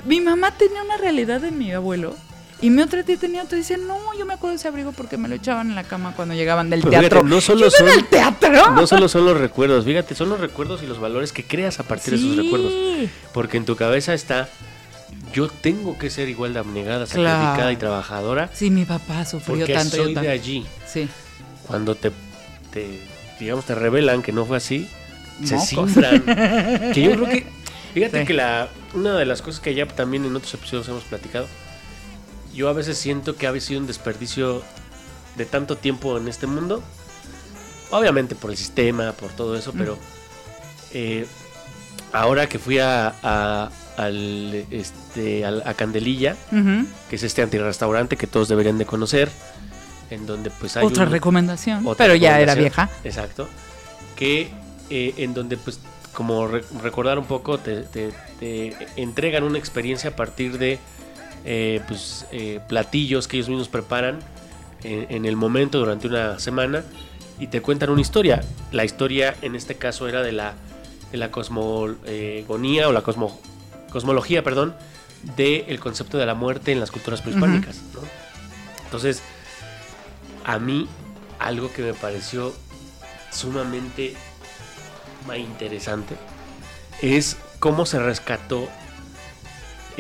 mi 0.05 0.21
mamá 0.21 0.51
tenía 0.57 0.83
una 0.83 0.97
realidad 0.97 1.41
de 1.41 1.51
mi 1.51 1.71
abuelo 1.73 2.15
y 2.61 2.69
mi 2.69 2.81
otra 2.81 3.03
tía 3.03 3.17
tenía 3.17 3.43
otra. 3.43 3.57
Y 3.57 3.61
decía, 3.61 3.77
no, 3.77 3.97
yo 4.17 4.25
me 4.25 4.33
acuerdo 4.33 4.51
de 4.51 4.55
ese 4.57 4.67
abrigo 4.67 4.91
porque 4.91 5.17
me 5.17 5.27
lo 5.27 5.35
echaban 5.35 5.69
en 5.69 5.75
la 5.75 5.83
cama 5.83 6.13
cuando 6.15 6.33
llegaban 6.35 6.69
del 6.69 6.81
Pero 6.81 6.91
teatro. 6.91 7.09
fíjate, 7.21 7.29
no 7.35 7.41
solo 7.41 7.59
¿Iban 7.67 7.71
son- 7.71 7.89
al 7.89 8.05
teatro? 8.07 8.71
No 8.71 8.87
solo 8.87 9.07
son 9.09 9.25
los 9.25 9.37
recuerdos, 9.37 9.85
fíjate, 9.85 10.15
son 10.15 10.29
los 10.29 10.39
recuerdos 10.39 10.83
y 10.83 10.87
los 10.87 10.99
valores 10.99 11.31
que 11.33 11.43
creas 11.43 11.79
a 11.79 11.83
partir 11.83 12.13
de 12.13 12.19
esos 12.19 12.35
recuerdos. 12.35 12.73
Porque 13.33 13.57
en 13.57 13.65
tu 13.65 13.75
cabeza 13.75 14.13
está, 14.13 14.49
yo 15.33 15.47
tengo 15.47 15.97
que 15.97 16.09
ser 16.09 16.27
igual 16.29 16.53
de 16.53 16.59
abnegada, 16.59 17.05
Claro. 17.05 17.39
sacrificada 17.39 17.71
y 17.71 17.75
trabajadora, 17.77 18.49
Sí, 18.53 18.69
mi 18.69 18.85
papá 18.85 19.25
sufrió 19.25 19.57
porque 19.59 19.73
tanto. 19.73 19.97
yo 19.97 20.03
soy 20.03 20.11
de 20.11 20.15
también. 20.15 20.33
allí. 20.33 20.65
Sí. 20.87 21.07
Cuando 21.67 21.95
te, 21.95 22.11
te, 22.71 22.87
digamos, 23.39 23.65
te 23.65 23.75
revelan 23.75 24.21
que 24.21 24.31
no 24.31 24.45
fue 24.45 24.57
así, 24.57 24.89
se 25.43 25.57
cifran. 25.59 26.21
que 26.93 27.01
yo 27.01 27.11
creo 27.11 27.25
que, 27.29 27.45
fíjate 27.93 28.21
Sí. 28.21 28.25
que 28.27 28.33
la, 28.33 28.67
una 28.93 29.15
de 29.17 29.25
las 29.25 29.41
cosas 29.41 29.61
que 29.61 29.73
ya 29.73 29.85
también 29.87 30.25
en 30.25 30.35
otros 30.35 30.53
episodios 30.55 30.87
hemos 30.89 31.03
platicado, 31.03 31.47
yo 32.53 32.69
a 32.69 32.73
veces 32.73 32.97
siento 32.97 33.35
que 33.35 33.47
ha 33.47 33.59
sido 33.59 33.79
un 33.81 33.87
desperdicio 33.87 34.61
de 35.35 35.45
tanto 35.45 35.77
tiempo 35.77 36.17
en 36.17 36.27
este 36.27 36.47
mundo. 36.47 36.83
Obviamente 37.91 38.35
por 38.35 38.51
el 38.51 38.57
sistema, 38.57 39.13
por 39.13 39.31
todo 39.31 39.55
eso, 39.57 39.73
pero 39.75 39.97
eh, 40.93 41.25
ahora 42.13 42.47
que 42.47 42.59
fui 42.59 42.77
a, 42.79 43.15
a, 43.23 43.69
al, 43.97 44.65
este, 44.69 45.43
al- 45.43 45.63
a 45.65 45.73
Candelilla, 45.73 46.35
que 47.09 47.15
es 47.15 47.23
este 47.23 47.41
antirrestaurante 47.41 48.15
que 48.15 48.27
todos 48.27 48.47
deberían 48.47 48.77
de 48.77 48.85
conocer, 48.85 49.29
en 50.11 50.25
donde 50.27 50.51
pues 50.51 50.77
hay 50.77 50.85
Otra 50.85 51.05
un- 51.05 51.11
recomendación. 51.11 51.85
otra 51.87 52.05
pero 52.05 52.15
ya 52.15 52.39
era 52.39 52.53
vieja. 52.55 52.89
Exacto. 53.03 53.47
Que 54.15 54.51
eh, 54.91 55.13
en 55.17 55.33
donde, 55.33 55.57
pues, 55.57 55.79
como 56.13 56.47
re- 56.47 56.63
recordar 56.83 57.17
un 57.17 57.25
poco, 57.25 57.57
te, 57.57 57.81
te- 57.83 58.11
te 58.39 58.75
entregan 58.97 59.43
una 59.43 59.57
experiencia 59.57 60.11
a 60.11 60.15
partir 60.15 60.57
de 60.59 60.77
eh, 61.45 61.81
pues, 61.87 62.25
eh, 62.31 62.59
platillos 62.67 63.27
que 63.27 63.37
ellos 63.37 63.49
mismos 63.49 63.67
preparan 63.69 64.19
en, 64.83 65.07
en 65.09 65.25
el 65.25 65.35
momento 65.35 65.79
durante 65.79 66.07
una 66.07 66.39
semana 66.39 66.83
y 67.39 67.47
te 67.47 67.61
cuentan 67.61 67.89
una 67.89 68.01
historia. 68.01 68.43
La 68.71 68.83
historia 68.85 69.35
en 69.41 69.55
este 69.55 69.75
caso 69.75 70.07
era 70.07 70.21
de 70.21 70.31
la, 70.31 70.53
de 71.11 71.17
la 71.17 71.31
cosmogonía 71.31 72.87
o 72.87 72.91
la 72.91 73.01
cosmo- 73.01 73.39
cosmología, 73.91 74.43
perdón, 74.43 74.75
del 75.35 75.79
concepto 75.79 76.17
de 76.17 76.25
la 76.25 76.33
muerte 76.35 76.71
en 76.71 76.79
las 76.79 76.91
culturas 76.91 77.21
prehispánicas. 77.21 77.81
¿no? 77.93 78.01
Entonces, 78.85 79.21
a 80.45 80.59
mí 80.59 80.87
algo 81.39 81.71
que 81.71 81.81
me 81.81 81.93
pareció 81.93 82.53
sumamente 83.31 84.13
ma- 85.27 85.37
interesante 85.37 86.15
es 87.01 87.37
cómo 87.59 87.85
se 87.85 87.99
rescató 87.99 88.67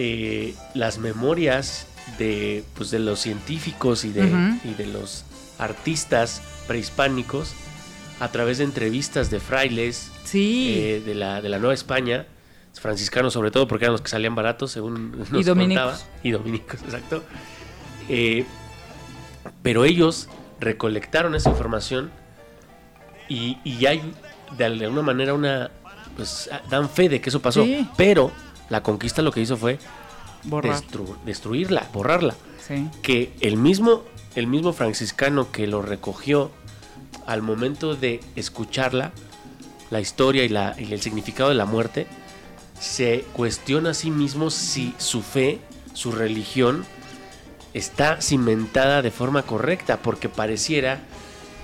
eh, 0.01 0.55
las 0.73 0.97
memorias 0.97 1.85
de, 2.17 2.63
pues, 2.75 2.89
de 2.89 2.99
los 2.99 3.19
científicos 3.19 4.05
y 4.05 4.11
de, 4.13 4.23
y 4.63 4.73
de 4.75 4.87
los 4.87 5.25
artistas 5.57 6.41
prehispánicos 6.67 7.51
a 8.21 8.29
través 8.31 8.59
de 8.59 8.63
entrevistas 8.63 9.29
de 9.29 9.41
frailes 9.41 10.09
Sí. 10.23 10.75
eh, 10.77 11.01
de, 11.05 11.15
la, 11.15 11.41
de 11.41 11.49
la 11.49 11.59
Nueva 11.59 11.73
España, 11.73 12.25
franciscanos 12.79 13.33
sobre 13.33 13.51
todo, 13.51 13.67
porque 13.67 13.83
eran 13.85 13.91
los 13.93 14.01
que 14.01 14.07
salían 14.09 14.35
baratos, 14.35 14.71
según 14.71 15.17
nos 15.17 15.45
dominicos. 15.45 15.83
contaba. 15.83 15.97
Y 16.23 16.31
dominicos, 16.31 16.81
exacto. 16.85 17.23
Eh, 18.07 18.45
pero 19.61 19.83
ellos 19.83 20.29
recolectaron 20.61 21.35
esa 21.35 21.49
información 21.49 22.09
y, 23.27 23.57
y 23.65 23.85
hay 23.85 24.01
de 24.57 24.63
alguna 24.65 25.01
manera 25.01 25.33
una... 25.33 25.71
Pues 26.15 26.49
dan 26.69 26.89
fe 26.89 27.07
de 27.09 27.19
que 27.21 27.29
eso 27.29 27.41
pasó. 27.41 27.63
Sí. 27.65 27.87
Pero 27.97 28.31
la 28.69 28.81
conquista 28.83 29.21
lo 29.21 29.31
que 29.31 29.41
hizo 29.41 29.57
fue 29.57 29.79
destru- 30.45 31.17
destruirla, 31.25 31.87
borrarla 31.93 32.35
Sí. 32.67 32.87
que 33.01 33.33
el 33.41 33.57
mismo, 33.57 34.03
el 34.35 34.47
mismo 34.47 34.73
franciscano 34.73 35.51
que 35.51 35.65
lo 35.67 35.81
recogió 35.81 36.51
al 37.25 37.41
momento 37.41 37.95
de 37.95 38.19
escucharla, 38.35 39.11
la 39.89 39.99
historia 39.99 40.43
y, 40.43 40.49
la, 40.49 40.75
y 40.77 40.93
el 40.93 41.01
significado 41.01 41.49
de 41.49 41.55
la 41.55 41.65
muerte, 41.65 42.05
se 42.79 43.25
cuestiona 43.33 43.89
a 43.91 43.93
sí 43.93 44.11
mismo 44.11 44.49
si 44.51 44.93
su 44.99 45.21
fe, 45.21 45.59
su 45.93 46.11
religión, 46.11 46.85
está 47.73 48.21
cimentada 48.21 49.01
de 49.01 49.11
forma 49.11 49.43
correcta, 49.43 49.97
porque 49.97 50.29
pareciera 50.29 50.99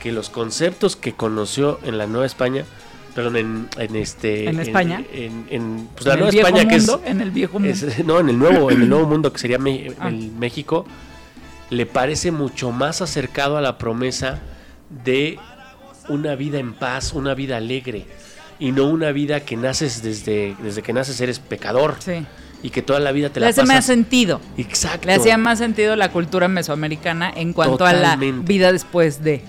que 0.01 0.11
los 0.11 0.29
conceptos 0.29 0.95
que 0.95 1.13
conoció 1.13 1.79
en 1.83 1.97
la 1.97 2.05
Nueva 2.07 2.25
España, 2.25 2.65
perdón, 3.15 3.37
en, 3.37 3.67
en 3.77 3.95
este... 3.95 4.49
¿En 4.49 4.59
España? 4.59 5.01
En, 5.13 5.45
en, 5.49 5.87
pues, 5.95 6.05
la 6.05 6.15
Nueva 6.17 6.31
viejo 6.31 6.47
España, 6.47 6.67
que 6.67 6.75
es, 6.75 6.87
mundo, 6.87 7.01
en 7.07 7.21
el 7.21 7.31
viejo 7.31 7.53
mundo. 7.59 7.69
es- 7.73 8.05
no, 8.05 8.19
en 8.19 8.29
el 8.29 8.37
nuevo, 8.37 8.69
en 8.71 8.81
el 8.81 8.89
nuevo 8.89 9.07
mundo 9.07 9.31
que 9.31 9.39
sería 9.39 9.57
Me- 9.57 9.91
Ah. 9.99 10.09
el 10.09 10.31
México, 10.31 10.85
le 11.69 11.85
parece 11.85 12.31
mucho 12.31 12.71
más 12.71 13.01
acercado 13.01 13.57
a 13.57 13.61
la 13.61 13.77
promesa 13.77 14.39
de 15.03 15.39
una 16.09 16.35
vida 16.35 16.59
en 16.59 16.73
paz, 16.73 17.13
una 17.13 17.33
vida 17.33 17.57
alegre, 17.57 18.05
y 18.59 18.71
no 18.71 18.85
una 18.89 19.11
vida 19.11 19.39
que 19.39 19.55
naces 19.57 20.03
desde, 20.03 20.55
desde 20.61 20.81
que 20.81 20.93
naces 20.93 21.19
eres 21.21 21.39
pecador 21.39 21.95
sí. 21.99 22.23
y 22.63 22.69
que 22.69 22.81
toda 22.81 22.99
la 22.99 23.11
vida 23.11 23.29
te 23.29 23.39
Le 23.39 23.45
la 23.45 23.49
hace 23.49 23.61
más 23.61 23.69
pasas. 23.69 23.85
sentido. 23.85 24.39
Exacto. 24.57 25.07
Le 25.07 25.13
hacía 25.13 25.37
más 25.37 25.57
sentido 25.59 25.95
la 25.95 26.11
cultura 26.11 26.47
mesoamericana 26.47 27.31
en 27.35 27.53
cuanto 27.53 27.85
a 27.85 27.93
la 27.93 28.15
vida 28.17 28.71
después 28.71 29.23
de. 29.23 29.41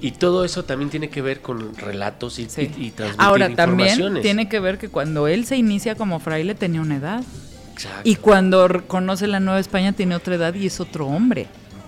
Y 0.00 0.12
todo 0.12 0.44
eso 0.44 0.64
también 0.64 0.90
tiene 0.90 1.08
que 1.10 1.22
ver 1.22 1.40
con 1.40 1.74
relatos 1.76 2.38
y, 2.38 2.48
Sí. 2.48 2.70
y- 2.78 2.86
y 2.86 2.90
transmitir 2.92 3.16
Ahora 3.26 3.54
también 3.54 4.20
tiene 4.22 4.48
que 4.48 4.60
ver 4.60 4.78
que 4.78 4.88
cuando 4.88 5.26
él 5.26 5.44
se 5.44 5.56
inicia 5.56 5.96
como 5.96 6.20
fraile 6.20 6.54
tenía 6.54 6.80
una 6.80 6.96
edad 6.96 7.22
Exacto. 7.72 8.00
y 8.08 8.14
cuando 8.16 8.68
conoce 8.86 9.26
la 9.26 9.40
Nueva 9.40 9.58
España 9.58 9.92
tiene 9.92 10.14
otra 10.14 10.36
edad 10.36 10.54
y 10.54 10.66
es 10.66 10.78
otro 10.80 11.06
hombre. 11.08 11.46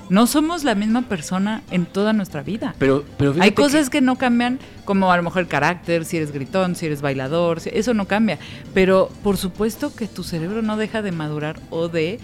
No 0.08 0.26
somos 0.26 0.64
la 0.64 0.74
misma 0.74 1.02
persona 1.02 1.62
en 1.70 1.86
toda 1.86 2.12
nuestra 2.12 2.42
vida. 2.42 2.74
pero, 2.80 3.04
pero 3.16 3.32
Hay 3.38 3.50
que- 3.50 3.62
cosas 3.62 3.90
que... 3.90 4.00
no 4.00 4.16
cambian, 4.16 4.58
como 4.84 5.12
a 5.12 5.16
lo 5.16 5.22
mejor 5.22 5.42
el 5.42 5.46
carácter, 5.48 6.04
si 6.04 6.16
eres 6.16 6.32
gritón, 6.32 6.74
si 6.74 6.86
eres 6.86 7.00
bailador, 7.00 7.60
si- 7.60 7.70
eso 7.72 7.94
no 7.94 8.08
cambia. 8.08 8.40
Pero 8.74 9.08
por 9.22 9.36
supuesto 9.36 9.94
que 9.94 10.08
tu 10.08 10.24
cerebro 10.24 10.62
no 10.62 10.76
deja 10.76 11.00
de 11.02 11.12
madurar 11.12 11.60
o 11.70 11.86
de 11.86 12.18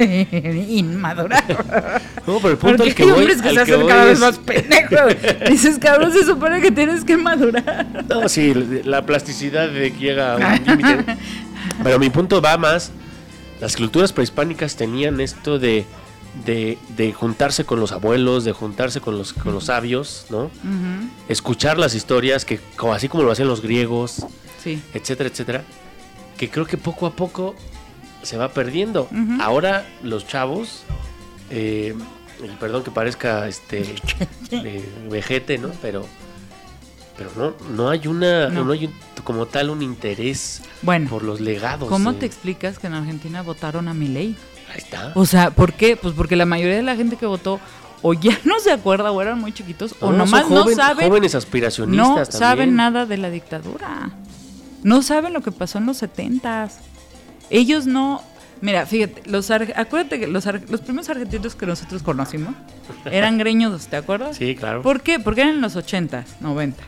inmadurar. 0.68 1.44
No, 2.26 2.38
pero 2.38 2.50
el 2.50 2.58
punto 2.58 2.76
Porque 2.78 2.90
al 2.90 2.94
que 2.94 3.02
hay 3.02 3.08
voy, 3.10 3.18
hombres 3.18 3.42
que 3.42 3.50
se 3.52 3.60
hacen 3.60 3.86
cada 3.86 4.04
vez 4.04 4.14
es- 4.14 4.20
más 4.20 4.38
pendejos. 4.38 5.16
Dices, 5.48 5.78
cabrón, 5.78 6.12
se 6.12 6.24
supone 6.24 6.60
que 6.60 6.70
tienes 6.70 7.04
que 7.04 7.16
madurar. 7.16 7.86
No, 8.08 8.28
sí, 8.28 8.54
la 8.84 9.04
plasticidad 9.06 9.68
de 9.68 9.92
que 9.92 9.98
llega 9.98 10.34
a 10.34 10.36
un 10.36 10.64
límite. 10.66 11.16
Pero 11.82 11.98
mi 11.98 12.10
punto 12.10 12.40
va 12.40 12.56
más. 12.56 12.90
Las 13.60 13.76
culturas 13.76 14.12
prehispánicas 14.12 14.76
tenían 14.76 15.20
esto 15.20 15.58
de, 15.58 15.84
de, 16.46 16.78
de 16.96 17.12
juntarse 17.12 17.64
con 17.64 17.78
los 17.78 17.92
abuelos, 17.92 18.44
de 18.44 18.52
juntarse 18.52 19.00
con 19.02 19.18
los, 19.18 19.34
con 19.34 19.52
los 19.52 19.64
sabios, 19.66 20.26
¿no? 20.30 20.50
Escuchar 21.28 21.76
las 21.78 21.94
historias, 21.94 22.44
que 22.46 22.58
así 22.92 23.08
como 23.08 23.22
lo 23.24 23.32
hacían 23.32 23.48
los 23.48 23.60
griegos, 23.60 24.24
Sí. 24.62 24.80
etcétera, 24.94 25.28
etcétera. 25.28 25.62
Que 26.38 26.48
creo 26.48 26.64
que 26.64 26.78
poco 26.78 27.06
a 27.06 27.10
poco 27.12 27.54
se 28.22 28.36
va 28.36 28.48
perdiendo. 28.50 29.08
Ahora 29.40 29.86
los 30.02 30.26
chavos, 30.26 30.82
eh, 31.50 31.94
perdón 32.58 32.82
que 32.84 32.90
parezca 32.90 33.46
este 33.48 33.94
eh, 34.50 34.88
vejete, 35.10 35.58
¿no? 35.58 35.70
Pero, 35.82 36.06
pero 37.16 37.30
no, 37.36 37.54
no 37.76 37.90
hay 37.90 38.06
una, 38.06 38.48
No. 38.48 38.64
no. 38.64 38.72
hay 38.72 38.86
un- 38.86 38.94
como 39.24 39.44
tal 39.46 39.68
un 39.70 39.82
interés 39.82 40.62
Bueno, 40.82 41.10
por 41.10 41.22
los 41.22 41.40
legados. 41.40 41.88
¿cómo 41.88 42.12
de- 42.12 42.20
te 42.20 42.26
explicas 42.26 42.78
que 42.78 42.86
en 42.86 42.94
Argentina 42.94 43.42
votaron 43.42 43.86
a 43.88 43.94
Milei? 43.94 44.34
Ahí 44.72 44.78
está. 44.78 45.12
O 45.14 45.26
sea, 45.26 45.50
¿por 45.50 45.72
qué? 45.74 45.96
Pues 45.96 46.14
porque 46.14 46.36
la 46.36 46.46
mayoría 46.46 46.76
de 46.76 46.82
la 46.82 46.96
gente 46.96 47.16
que 47.16 47.26
votó 47.26 47.60
o 48.02 48.14
ya 48.14 48.38
no 48.44 48.58
se 48.60 48.70
acuerda 48.72 49.10
o 49.12 49.20
eran 49.20 49.38
muy 49.38 49.52
chiquitos 49.52 49.94
o 50.00 50.10
No, 50.12 50.18
nomás 50.18 50.42
son 50.44 50.54
no 50.54 50.62
joven- 50.62 50.76
saben 50.76 51.08
jóvenes 51.08 51.34
aspiracionistas 51.34 52.06
no 52.08 52.14
también. 52.14 52.38
saben 52.38 52.76
nada 52.76 53.04
de 53.06 53.16
la 53.18 53.28
dictadura. 53.30 54.10
No 54.82 55.02
saben 55.02 55.34
lo 55.34 55.42
que 55.42 55.52
pasó 55.52 55.76
en 55.78 55.84
los 55.86 55.98
setentas. 55.98 56.78
Ellos 57.50 57.86
no. 57.86 58.22
Mira, 58.62 58.84
fíjate, 58.86 59.22
los 59.24 59.50
ar- 59.50 59.72
acuérdate 59.76 60.20
que 60.20 60.26
los, 60.26 60.46
ar- 60.46 60.60
los 60.68 60.80
primeros 60.82 61.08
argentinos 61.08 61.54
que 61.54 61.64
nosotros 61.66 62.02
conocimos 62.02 62.54
eran 63.06 63.38
greñudos, 63.38 63.86
¿te 63.86 63.96
acuerdas? 63.96 64.36
Sí, 64.36 64.54
claro. 64.54 64.82
¿Por 64.82 65.00
qué? 65.00 65.18
Porque 65.18 65.40
eran 65.42 65.54
en 65.54 65.60
los 65.62 65.76
80s, 65.76 66.24
90. 66.40 66.82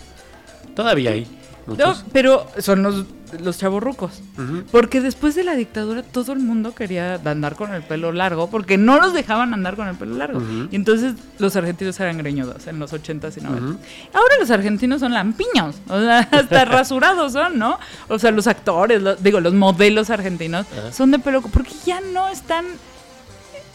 Todavía 0.75 1.13
hay. 1.13 1.27
No, 1.67 1.73
muchos. 1.75 2.05
pero 2.13 2.47
son 2.59 2.83
los, 2.83 3.07
los 3.41 3.59
chavorrucos. 3.59 4.21
Ujú. 4.37 4.65
Porque 4.71 5.01
después 5.01 5.35
de 5.35 5.45
la 5.45 5.55
dictadura 5.55 6.03
todo 6.03 6.33
el 6.33 6.39
mundo 6.41 6.75
quería 6.75 7.15
andar 7.25 7.55
con 7.57 7.73
el 7.73 7.83
pelo 7.83 8.13
largo 8.13 8.49
porque 8.51 8.77
no 8.79 8.99
los 9.01 9.13
dejaban 9.15 9.55
andar 9.55 9.77
con 9.77 9.89
el 9.89 9.95
pelo 9.97 10.17
largo. 10.17 10.43
Y 10.71 10.77
entonces 10.77 11.15
los 11.39 11.55
argentinos 11.57 11.99
eran 12.01 12.19
greñudos 12.19 12.67
en 12.67 12.79
los 12.79 12.93
80s 12.93 13.37
y 13.37 13.41
90s. 13.41 13.57
Ujú. 13.57 13.79
Ahora 14.13 14.35
los 14.41 14.51
argentinos 14.51 15.01
son 15.01 15.13
lampiños, 15.15 15.77
o 15.89 16.01
sea, 16.01 16.19
hasta 16.31 16.65
rasurados 16.67 17.33
son, 17.33 17.59
¿no? 17.59 17.79
O 18.09 18.19
sea, 18.19 18.31
los 18.31 18.47
actores, 18.47 19.01
los- 19.03 19.23
digo, 19.23 19.41
los 19.41 19.55
modelos 19.55 20.11
argentinos 20.11 20.67
son 20.93 21.11
de 21.11 21.19
pelo 21.19 21.41
porque 21.43 21.73
ya 21.87 22.01
no 22.01 22.29
están 22.29 22.67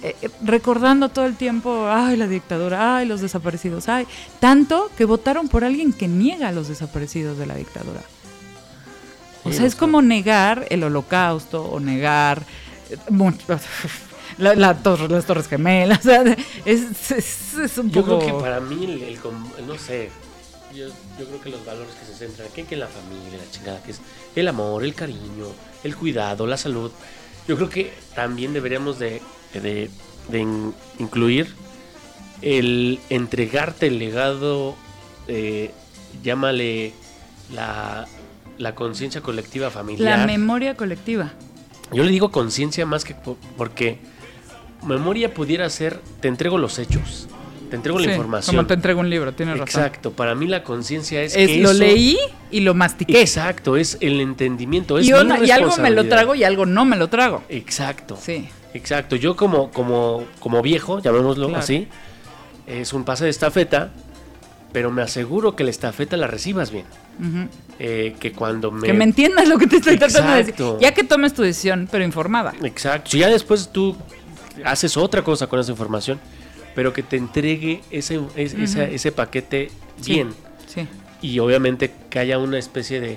eh, 0.03 0.15
eh, 0.21 0.29
recordando 0.43 1.09
todo 1.09 1.25
el 1.25 1.35
tiempo, 1.35 1.87
ay, 1.89 2.17
la 2.17 2.27
dictadura, 2.27 2.97
ay, 2.97 3.07
los 3.07 3.19
desaparecidos, 3.21 3.89
ay, 3.89 4.05
tanto 4.39 4.91
que 4.95 5.05
votaron 5.05 5.47
por 5.47 5.63
alguien 5.63 5.91
que 5.91 6.07
niega 6.07 6.49
a 6.49 6.51
los 6.51 6.67
desaparecidos 6.67 7.37
de 7.39 7.47
la 7.47 7.55
dictadura. 7.55 8.01
O 9.47 9.53
sea, 9.53 9.65
es 9.65 9.75
como 9.75 10.01
negar 10.01 10.65
el 10.69 10.83
holocausto 10.83 11.63
o 11.63 11.79
negar 11.79 12.43
eh, 12.89 12.97
la- 14.37 14.55
la 14.55 14.73
las 15.09 15.25
Torres 15.25 15.47
Gemelas. 15.47 15.99
O 16.01 16.03
sea, 16.03 16.23
es, 16.65 17.11
es- 17.11 17.53
es 17.57 17.77
un 17.77 17.91
Yo 17.91 18.03
poco... 18.03 18.19
creo 18.19 18.37
que 18.37 18.41
para 18.43 18.59
mí, 18.59 18.85
el, 18.85 19.01
el 19.03 19.19
com- 19.19 19.49
no 19.65 19.77
sé, 19.77 20.09
yo, 20.75 20.87
yo 21.19 21.25
creo 21.25 21.41
que 21.41 21.49
los 21.49 21.65
valores 21.65 21.93
que 21.95 22.05
se 22.05 22.13
centran 22.13 22.47
aquí, 22.47 22.63
que 22.63 22.75
en 22.75 22.81
la 22.81 22.87
familia, 22.87 23.37
la 23.37 23.51
chingada, 23.51 23.81
que 23.83 23.91
es 23.91 23.99
el 24.35 24.47
amor, 24.47 24.83
el 24.83 24.93
cariño, 24.93 25.47
el 25.83 25.95
cuidado, 25.95 26.45
la 26.45 26.57
salud, 26.57 26.91
yo 27.47 27.55
creo 27.55 27.69
que 27.69 27.93
también 28.15 28.53
deberíamos 28.53 28.99
de, 28.99 29.21
de- 29.53 29.89
de 30.29 30.39
in- 30.39 30.73
incluir 30.99 31.53
el 32.41 32.99
entregarte 33.09 33.87
el 33.87 33.97
legado, 33.97 34.75
eh, 35.27 35.71
llámale 36.23 36.93
la, 37.53 38.07
la 38.57 38.75
conciencia 38.75 39.21
colectiva 39.21 39.69
familiar. 39.69 40.19
La 40.19 40.25
memoria 40.25 40.75
colectiva. 40.75 41.33
Yo 41.91 42.03
le 42.03 42.11
digo 42.11 42.31
conciencia 42.31 42.85
más 42.85 43.03
que 43.05 43.13
po- 43.15 43.37
porque 43.57 43.99
memoria 44.85 45.33
pudiera 45.33 45.69
ser, 45.69 45.99
te 46.21 46.27
entrego 46.27 46.57
los 46.57 46.79
hechos, 46.79 47.27
te 47.69 47.75
entrego 47.75 47.99
Sí, 47.99 48.05
la 48.07 48.11
información. 48.13 48.55
Como 48.55 48.67
te 48.67 48.73
entrego 48.73 48.99
un 48.99 49.09
libro, 49.09 49.33
tienes 49.33 49.57
razón. 49.57 49.83
Exacto, 49.83 50.11
para 50.11 50.35
mí 50.35 50.47
la 50.47 50.63
conciencia 50.63 51.21
es, 51.23 51.35
Es, 51.35 51.47
que 51.49 51.57
lo 51.59 51.71
eso- 51.71 51.79
leí 51.79 52.17
y 52.51 52.59
lo 52.61 52.73
mastiqué. 52.73 53.21
Exacto, 53.21 53.77
es 53.77 53.97
el 54.01 54.19
entendimiento, 54.21 54.97
es 54.99 55.07
y, 55.07 55.13
una- 55.13 55.43
y 55.45 55.51
algo 55.51 55.75
me 55.77 55.89
lo 55.91 56.07
trago 56.07 56.35
y 56.35 56.43
algo 56.43 56.65
no 56.65 56.83
me 56.85 56.95
lo 56.97 57.07
trago. 57.09 57.43
Exacto. 57.49 58.17
Sí. 58.21 58.49
Exacto, 58.73 59.15
yo 59.15 59.35
como, 59.35 59.71
como, 59.71 60.23
como 60.39 60.61
viejo, 60.61 60.99
llamémoslo 60.99 61.47
Claro. 61.47 61.63
así, 61.63 61.87
es 62.67 62.91
un 62.93 63.05
pase 63.05 63.23
de 63.23 63.29
estafeta, 63.31 63.91
pero 64.73 64.91
me 64.91 65.01
aseguro 65.01 65.55
que 65.55 65.63
la 65.63 65.69
estafeta 65.71 66.15
la 66.17 66.27
recibas 66.27 66.69
bien. 66.69 66.85
Eh, 67.79 68.15
que 68.19 68.31
cuando 68.31 68.71
me... 68.71 68.87
Que 68.87 68.93
me 68.93 69.03
entiendas 69.03 69.47
lo 69.47 69.57
que 69.57 69.67
te 69.67 69.75
estoy 69.77 69.97
tratando 69.97 70.33
de 70.33 70.39
Exacto. 70.41 70.73
decir. 70.73 70.81
Ya 70.87 70.93
que 70.95 71.03
tomes 71.03 71.33
tu 71.33 71.43
decisión, 71.43 71.87
pero 71.91 72.03
informada. 72.03 72.53
Exacto, 72.63 73.11
si 73.11 73.19
ya 73.19 73.27
después 73.29 73.69
tú 73.71 73.95
haces 74.65 74.97
otra 74.97 75.21
cosa 75.23 75.45
con 75.47 75.59
esa 75.59 75.71
información, 75.71 76.19
pero 76.73 76.91
que 76.93 77.03
te 77.03 77.17
entregue 77.17 77.81
ese, 77.91 78.19
es- 78.35 78.53
esa- 78.55 78.83
ese 78.85 79.11
paquete 79.11 79.69
Sí. 80.01 80.13
bien. 80.13 80.33
Sí. 80.67 80.87
Y 81.21 81.37
obviamente 81.39 81.91
que 82.09 82.17
haya 82.19 82.39
una 82.39 82.57
especie 82.57 82.99
de... 82.99 83.11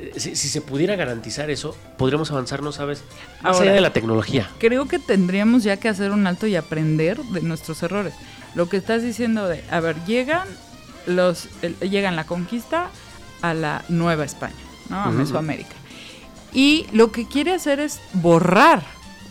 eh, 0.00 0.12
Si, 0.16 0.36
si 0.36 0.48
se 0.48 0.60
pudiera 0.60 0.94
garantizar 0.96 1.48
eso, 1.50 1.74
podríamos 1.96 2.30
avanzar, 2.30 2.62
¿no 2.62 2.72
sabes? 2.72 3.04
Más 3.42 3.54
Ahora- 3.56 3.64
allá 3.70 3.72
de 3.74 3.80
la 3.80 3.92
tecnología. 3.94 4.50
Creo 4.58 4.86
que 4.86 4.98
tendríamos 4.98 5.62
ya 5.64 5.78
que 5.78 5.88
hacer 5.88 6.10
un 6.12 6.26
alto 6.26 6.46
y 6.46 6.56
aprender 6.56 7.16
de 7.18 7.40
nuestros 7.40 7.82
errores. 7.82 8.12
Lo 8.54 8.68
que 8.68 8.76
estás 8.76 9.02
diciendo 9.02 9.48
de, 9.48 9.62
a 9.70 9.80
ver, 9.80 9.96
llegan 10.06 10.46
los 11.06 11.48
el- 11.62 11.76
llegan 11.88 12.16
la 12.16 12.24
conquista 12.24 12.90
a 13.50 13.54
la 13.54 13.84
Nueva 13.88 14.24
España, 14.24 14.54
¿no? 14.88 14.96
A 15.02 15.08
Ujú. 15.08 15.18
Mesoamérica. 15.18 15.74
Y 16.52 16.86
lo 16.92 17.12
que 17.12 17.26
quiere 17.28 17.52
hacer 17.52 17.80
es 17.80 18.00
borrar 18.14 18.82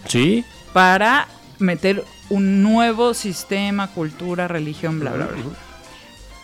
Sí. 0.08 0.44
para 0.74 1.28
meter 1.60 2.04
un 2.30 2.62
nuevo 2.64 3.14
sistema, 3.14 3.88
cultura, 3.92 4.48
religión, 4.48 5.00
bla, 5.00 5.12
bla, 5.12 5.26
bla. 5.28 5.38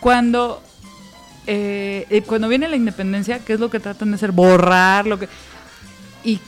Cuando, 0.00 0.62
eh, 1.46 2.06
eh, 2.10 2.22
cuando 2.22 2.48
viene 2.48 2.68
la 2.68 2.76
independencia, 2.76 3.38
¿qué 3.40 3.54
es 3.54 3.60
lo 3.60 3.70
que 3.70 3.80
tratan 3.80 4.10
de 4.10 4.16
hacer? 4.16 4.32
Borrar 4.32 5.06
lo 5.06 5.18
que... 5.18 5.28
Y, 6.24 6.40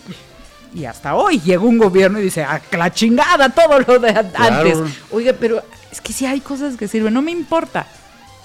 y 0.74 0.84
hasta 0.86 1.14
hoy 1.14 1.40
llega 1.40 1.62
un 1.62 1.78
gobierno 1.78 2.18
y 2.18 2.22
dice, 2.22 2.42
a 2.44 2.60
la 2.72 2.92
chingada 2.92 3.48
todo 3.50 3.78
lo 3.80 3.98
de 3.98 4.10
a- 4.10 4.28
Claro. 4.30 4.56
antes. 4.78 4.78
Oiga, 5.10 5.32
pero 5.38 5.62
es 5.92 6.00
que 6.00 6.12
sí 6.12 6.26
hay 6.26 6.40
cosas 6.40 6.76
que 6.76 6.88
sirven, 6.88 7.14
no 7.14 7.22
me 7.22 7.30
importa. 7.30 7.86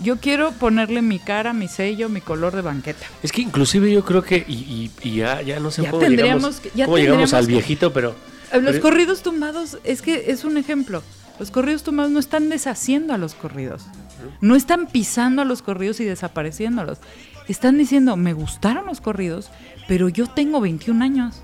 Yo 0.01 0.17
quiero 0.17 0.51
ponerle 0.53 1.01
mi 1.01 1.19
cara, 1.19 1.51
mi 1.53 1.67
sello, 1.67 2.07
mi 2.09 2.21
color 2.21 2.55
de 2.55 2.61
banqueta. 2.61 3.05
Es 3.21 3.31
que 3.31 3.41
inclusive 3.41 3.91
yo 3.91 4.05
creo 4.05 4.21
que, 4.23 4.45
y, 4.47 4.53
y- 4.53 4.91
y 5.03 5.15
ya, 5.17 5.41
ya 5.41 5.59
no 5.59 5.71
sé 5.71 5.81
Ya 5.83 5.91
cómo 5.91 6.01
tendríamos 6.03 6.41
llegamos, 6.43 6.59
que- 6.61 6.71
ya 6.75 6.85
cómo 6.85 6.97
llegamos 6.97 7.33
al 7.33 7.47
viejito, 7.47 7.91
pero... 7.91 8.15
Eh, 8.51 8.61
Los 8.61 8.71
pero- 8.73 8.81
corridos 8.81 9.21
tumbados, 9.21 9.77
es 9.83 10.01
que 10.01 10.31
es 10.31 10.45
un 10.45 10.57
ejemplo. 10.57 11.03
Los 11.37 11.51
corridos 11.51 11.83
tumbados 11.83 12.11
no 12.11 12.19
están 12.19 12.49
deshaciendo 12.49 13.13
a 13.13 13.17
los 13.17 13.33
corridos. 13.33 13.83
No 14.41 14.55
están 14.55 14.87
pisando 14.87 15.41
a 15.41 15.45
los 15.45 15.61
corridos 15.61 15.99
y 15.99 16.05
desapareciéndolos. 16.05 16.97
Están 17.47 17.77
diciendo, 17.77 18.15
me 18.17 18.33
gustaron 18.33 18.85
los 18.85 19.01
corridos, 19.01 19.49
pero 19.87 20.09
yo 20.09 20.27
tengo 20.27 20.59
21 20.61 21.01
años 21.03 21.41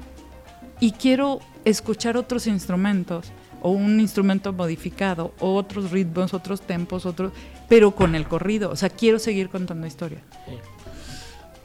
y 0.79 0.91
quiero 0.91 1.39
escuchar 1.63 2.17
otros 2.17 2.47
instrumentos 2.47 3.27
o 3.61 3.69
un 3.71 3.99
instrumento 3.99 4.51
modificado 4.53 5.33
o 5.39 5.55
otros 5.55 5.91
ritmos, 5.91 6.33
otros 6.33 6.61
tempos, 6.61 7.05
otros, 7.05 7.31
pero 7.69 7.91
con 7.91 8.15
el 8.15 8.27
corrido. 8.27 8.69
O 8.71 8.75
sea, 8.75 8.89
quiero 8.89 9.19
seguir 9.19 9.49
contando 9.49 9.87
historia. 9.87 10.19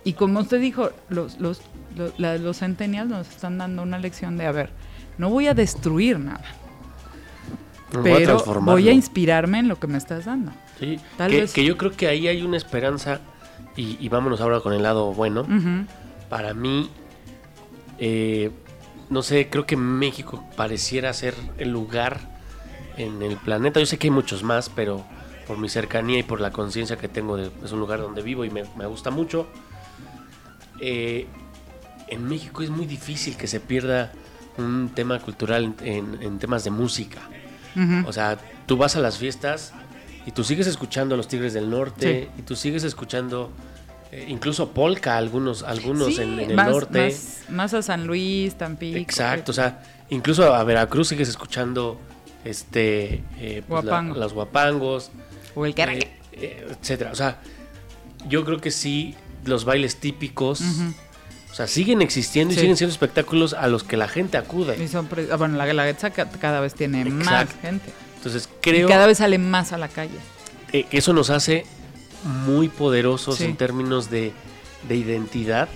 Y 0.04 0.14
como 0.14 0.40
usted 0.40 0.60
dijo, 0.60 0.90
los, 1.08 1.38
los, 1.40 1.60
los, 1.96 2.18
la- 2.18 2.38
los 2.38 2.58
centennials 2.58 3.08
nos 3.10 3.28
están 3.28 3.58
dando 3.58 3.82
una 3.82 3.98
lección 3.98 4.36
de, 4.38 4.46
a 4.46 4.52
ver, 4.52 4.70
no 5.18 5.28
voy 5.28 5.46
a 5.46 5.52
destruir 5.54 6.18
nada, 6.18 6.40
Nos 7.92 8.02
voy 8.02 8.12
a 8.12 8.16
pero 8.16 8.44
voy 8.62 8.88
a 8.88 8.92
inspirarme 8.92 9.58
en 9.58 9.68
lo 9.68 9.78
que 9.78 9.86
me 9.86 9.98
estás 9.98 10.24
dando. 10.24 10.52
Sí, 10.78 10.98
Tal 11.18 11.30
que, 11.30 11.40
vez- 11.42 11.52
que 11.52 11.64
yo 11.64 11.76
creo 11.76 11.90
que 11.92 12.08
ahí 12.08 12.28
hay 12.28 12.40
una 12.42 12.56
esperanza, 12.56 13.20
y, 13.76 13.98
y 14.00 14.08
vámonos 14.08 14.40
ahora 14.40 14.60
con 14.60 14.72
el 14.72 14.82
lado 14.82 15.12
bueno. 15.12 15.46
Para 16.30 16.54
mí, 16.54 16.88
eh, 17.98 18.50
no 19.10 19.22
sé, 19.22 19.48
creo 19.50 19.66
que 19.66 19.76
México 19.76 20.42
pareciera 20.56 21.12
ser 21.12 21.34
el 21.58 21.70
lugar 21.70 22.20
en 22.96 23.20
el 23.22 23.36
planeta. 23.36 23.80
Yo 23.80 23.86
sé 23.86 23.98
que 23.98 24.06
hay 24.06 24.10
muchos 24.12 24.42
más, 24.42 24.70
pero 24.70 25.04
por 25.50 25.58
mi 25.58 25.68
cercanía 25.68 26.20
y 26.20 26.22
por 26.22 26.40
la 26.40 26.52
conciencia 26.52 26.96
que 26.96 27.08
tengo, 27.08 27.36
de, 27.36 27.50
es 27.64 27.72
un 27.72 27.80
lugar 27.80 27.98
donde 28.00 28.22
vivo 28.22 28.44
y 28.44 28.50
me, 28.50 28.62
me 28.76 28.86
gusta 28.86 29.10
mucho. 29.10 29.48
Eh, 30.80 31.26
en 32.06 32.28
México 32.28 32.62
es 32.62 32.70
muy 32.70 32.86
difícil 32.86 33.36
que 33.36 33.48
se 33.48 33.58
pierda 33.58 34.12
un 34.58 34.90
tema 34.94 35.18
cultural 35.18 35.74
en, 35.82 36.18
en 36.22 36.38
temas 36.38 36.62
de 36.62 36.70
música. 36.70 37.18
O 38.06 38.12
sea, 38.12 38.38
tú 38.66 38.76
vas 38.76 38.94
a 38.94 39.00
las 39.00 39.18
fiestas 39.18 39.72
y 40.24 40.30
tú 40.30 40.44
sigues 40.44 40.68
escuchando 40.68 41.16
a 41.16 41.18
los 41.18 41.26
Tigres 41.26 41.52
del 41.52 41.68
Norte 41.68 42.28
Sí. 42.32 42.40
y 42.40 42.42
tú 42.42 42.54
sigues 42.54 42.84
escuchando 42.84 43.50
eh, 44.12 44.26
incluso 44.28 44.70
polka 44.70 45.16
algunos 45.16 45.64
algunos 45.64 46.14
Sí, 46.14 46.22
en, 46.22 46.38
en 46.38 46.50
el 46.50 46.56
más, 46.56 46.70
norte. 46.70 47.06
Más, 47.06 47.42
más 47.48 47.74
a 47.74 47.82
San 47.82 48.06
Luis, 48.06 48.54
Tampico. 48.56 48.98
Exacto, 48.98 49.50
o 49.50 49.54
sea, 49.54 49.82
incluso 50.10 50.54
a 50.54 50.62
Veracruz 50.62 51.08
sigues 51.08 51.28
escuchando 51.28 51.98
este 52.44 53.22
eh, 53.38 53.62
pues, 53.68 53.84
la- 53.84 54.00
los 54.02 54.32
guapangos, 54.32 55.10
O 55.54 55.66
el 55.66 55.72
eh, 55.72 55.74
que 55.74 56.10
eh, 56.32 56.66
etcétera. 56.80 57.10
O 57.12 57.14
sea, 57.14 57.40
yo 58.28 58.44
creo 58.44 58.60
que 58.60 58.70
sí 58.70 59.14
los 59.44 59.64
bailes 59.64 59.96
típicos, 59.96 60.60
o 61.50 61.54
sea, 61.54 61.66
siguen 61.66 62.02
existiendo 62.02 62.52
y 62.54 62.56
siguen 62.56 62.76
siendo 62.76 62.92
espectáculos 62.92 63.54
a 63.54 63.66
los 63.68 63.82
que 63.82 63.96
la 63.96 64.06
gente 64.08 64.36
acude. 64.36 64.82
Y 64.82 64.88
son 64.88 65.08
bueno, 65.38 65.56
la 65.56 65.66
Guelaguetza 65.66 66.10
ca- 66.10 66.28
cada 66.30 66.60
vez 66.60 66.74
tiene 66.74 67.04
más 67.06 67.48
gente. 67.62 67.90
Entonces 68.16 68.48
Y 68.52 68.60
creo 68.60 68.88
cada 68.88 69.06
vez 69.06 69.18
sale 69.18 69.38
más 69.38 69.72
a 69.72 69.78
la 69.78 69.88
calle. 69.88 70.18
eh, 70.72 70.84
que 70.84 70.98
eso 70.98 71.12
nos 71.12 71.30
hace 71.30 71.64
muy 72.24 72.68
poderosos 72.68 73.36
Sí. 73.38 73.44
en 73.44 73.56
términos 73.56 74.10
de, 74.10 74.32
de 74.88 74.96
identidad. 74.96 75.68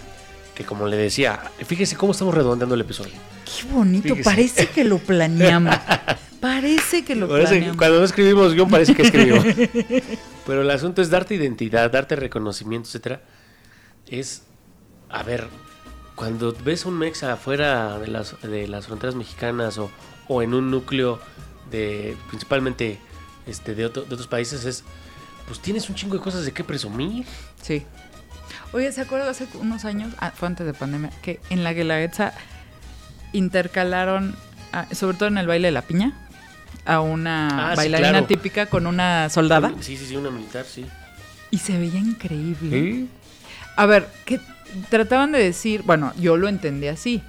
Que 0.55 0.65
como 0.65 0.87
le 0.87 0.97
decía, 0.97 1.41
fíjese 1.67 1.97
cómo 1.97 2.13
estamos 2.13 2.35
redondeando 2.35 2.75
el 2.75 2.81
episodio. 2.81 3.13
Qué 3.45 3.65
bonito, 3.73 4.09
Fíjese. 4.09 4.23
parece 4.25 4.67
que 4.69 4.85
lo 4.85 4.99
planeamos. 4.99 5.75
parece 6.41 7.05
que 7.05 7.15
lo 7.17 7.29
Parece 7.29 7.49
planeamos. 7.53 7.77
cuando 7.77 7.99
no 7.99 8.05
escribimos 8.05 8.55
guion 8.55 8.69
parece 8.71 8.95
que 8.95 9.03
escribimos. 9.03 9.45
Pero 10.47 10.63
el 10.63 10.71
asunto 10.71 11.03
es 11.03 11.11
darte 11.11 11.35
identidad, 11.35 11.91
darte 11.91 12.15
reconocimiento, 12.17 12.89
etcétera. 12.89 13.23
Es, 14.07 14.43
a 15.09 15.23
ver, 15.23 15.49
cuando 16.15 16.55
ves 16.65 16.85
un 16.85 16.99
mexa 16.99 17.33
afuera 17.33 17.99
de 17.99 18.07
las, 18.09 18.41
de 18.43 18.69
las 18.69 18.87
fronteras 18.87 19.15
mexicanas 19.17 19.79
o, 19.79 19.91
o 20.29 20.43
en 20.43 20.55
un 20.55 20.71
núcleo 20.71 21.19
de 21.71 22.17
principalmente 22.29 22.99
este, 23.47 23.75
de, 23.75 23.87
otro- 23.87 24.03
de 24.05 24.15
otros 24.15 24.29
países, 24.29 24.65
es, 24.67 24.85
pues 25.49 25.59
tienes 25.61 25.89
un 25.89 25.95
chingo 25.97 26.15
de 26.17 26.21
cosas 26.23 26.45
de 26.45 26.53
qué 26.53 26.63
presumir. 26.63 27.25
Sí. 27.63 27.83
Oye, 28.75 28.91
¿se 28.91 29.03
acuerda 29.03 29.31
hace 29.31 29.47
unos 29.61 29.85
años, 29.85 30.13
ah, 30.19 30.33
fue 30.35 30.49
antes 30.49 30.67
de 30.67 30.75
pandemia, 30.75 31.11
que 31.23 31.39
en 31.49 31.63
la 31.63 31.73
Guelaguetza 31.73 32.33
intercalaron, 33.33 34.35
a- 34.73 34.93
sobre 34.93 35.17
todo 35.17 35.29
en 35.29 35.39
el 35.39 35.47
baile 35.47 35.69
de 35.69 35.73
la 35.73 35.83
piña, 35.83 36.13
a 36.85 36.99
una 37.01 37.71
Ah, 37.71 37.71
sí, 37.73 37.77
bailarina 37.77 38.11
claro. 38.11 38.27
típica 38.27 38.67
con 38.67 38.89
una 38.89 39.31
soldada 39.31 39.73
Sí, 39.81 39.97
sí, 39.97 40.07
sí, 40.07 40.17
una 40.17 40.31
militar, 40.31 40.65
sí. 40.65 40.85
y 41.53 41.59
se 41.59 41.79
veía 41.79 42.01
increíble. 42.01 42.71
Sí. 42.81 43.09
A 43.77 43.87
ver, 43.87 44.09
que 44.25 44.41
trataban 44.91 45.31
de 45.31 45.39
decir, 45.39 45.83
bueno, 45.85 46.13
yo 46.19 46.37
lo 46.37 46.49
entendí 46.49 46.89
así, 46.89 47.23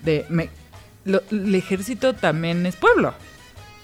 de 0.00 0.24
me- 0.30 0.48
lo- 1.04 1.22
el 1.30 1.54
ejército 1.54 2.14
también 2.14 2.64
es 2.64 2.76
pueblo. 2.76 3.12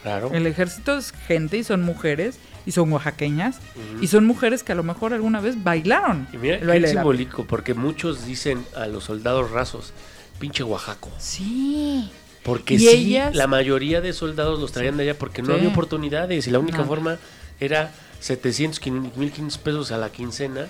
Claro. 0.02 0.30
El 0.32 0.46
ejército 0.46 0.96
es 0.96 1.12
gente 1.28 1.58
y 1.58 1.62
son 1.64 1.82
mujeres 1.82 2.38
y 2.66 2.72
son 2.72 2.92
oaxaqueñas 2.92 3.58
y 4.00 4.06
son 4.06 4.24
mujeres 4.24 4.62
que 4.62 4.72
a 4.72 4.74
lo 4.74 4.82
mejor 4.82 5.12
alguna 5.12 5.40
vez 5.40 5.62
bailaron 5.62 6.28
Y 6.32 6.36
mira, 6.36 6.58
baile 6.64 6.88
la- 6.88 6.92
simbólico, 6.94 7.44
porque 7.44 7.74
muchos 7.74 8.24
dicen 8.26 8.64
a 8.76 8.86
los 8.86 9.04
soldados 9.04 9.50
rasos, 9.50 9.92
pinche 10.38 10.62
Oaxaco. 10.62 11.10
Sí. 11.18 12.10
Porque 12.42 12.78
sí, 12.78 12.88
ellas- 12.88 13.34
la 13.36 13.46
mayoría 13.46 14.00
de 14.00 14.12
soldados 14.12 14.58
los 14.60 14.72
traían 14.72 14.96
de 14.96 15.04
allá 15.04 15.18
porque 15.18 15.42
no 15.42 15.48
Sí. 15.48 15.54
había 15.54 15.68
oportunidades 15.68 16.46
y 16.46 16.50
la 16.50 16.58
única 16.58 16.78
No. 16.78 16.86
forma 16.86 17.18
era 17.60 17.92
700, 18.20 18.78
500, 18.80 19.16
1500 19.16 19.58
pesos 19.58 19.92
a 19.92 19.98
la 19.98 20.10
quincena 20.10 20.66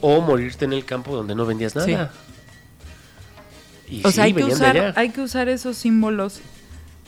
o 0.00 0.20
morirte 0.20 0.64
en 0.66 0.72
el 0.74 0.84
campo 0.84 1.14
donde 1.14 1.34
no 1.34 1.44
vendías 1.46 1.74
nada. 1.74 1.86
Sí. 3.88 3.94
Y 3.96 4.06
O 4.06 4.10
sea, 4.10 4.30
que, 4.32 4.42
usar, 4.44 4.94
hay 4.96 5.10
que 5.10 5.20
usar 5.20 5.48
esos 5.48 5.76
símbolos 5.76 6.40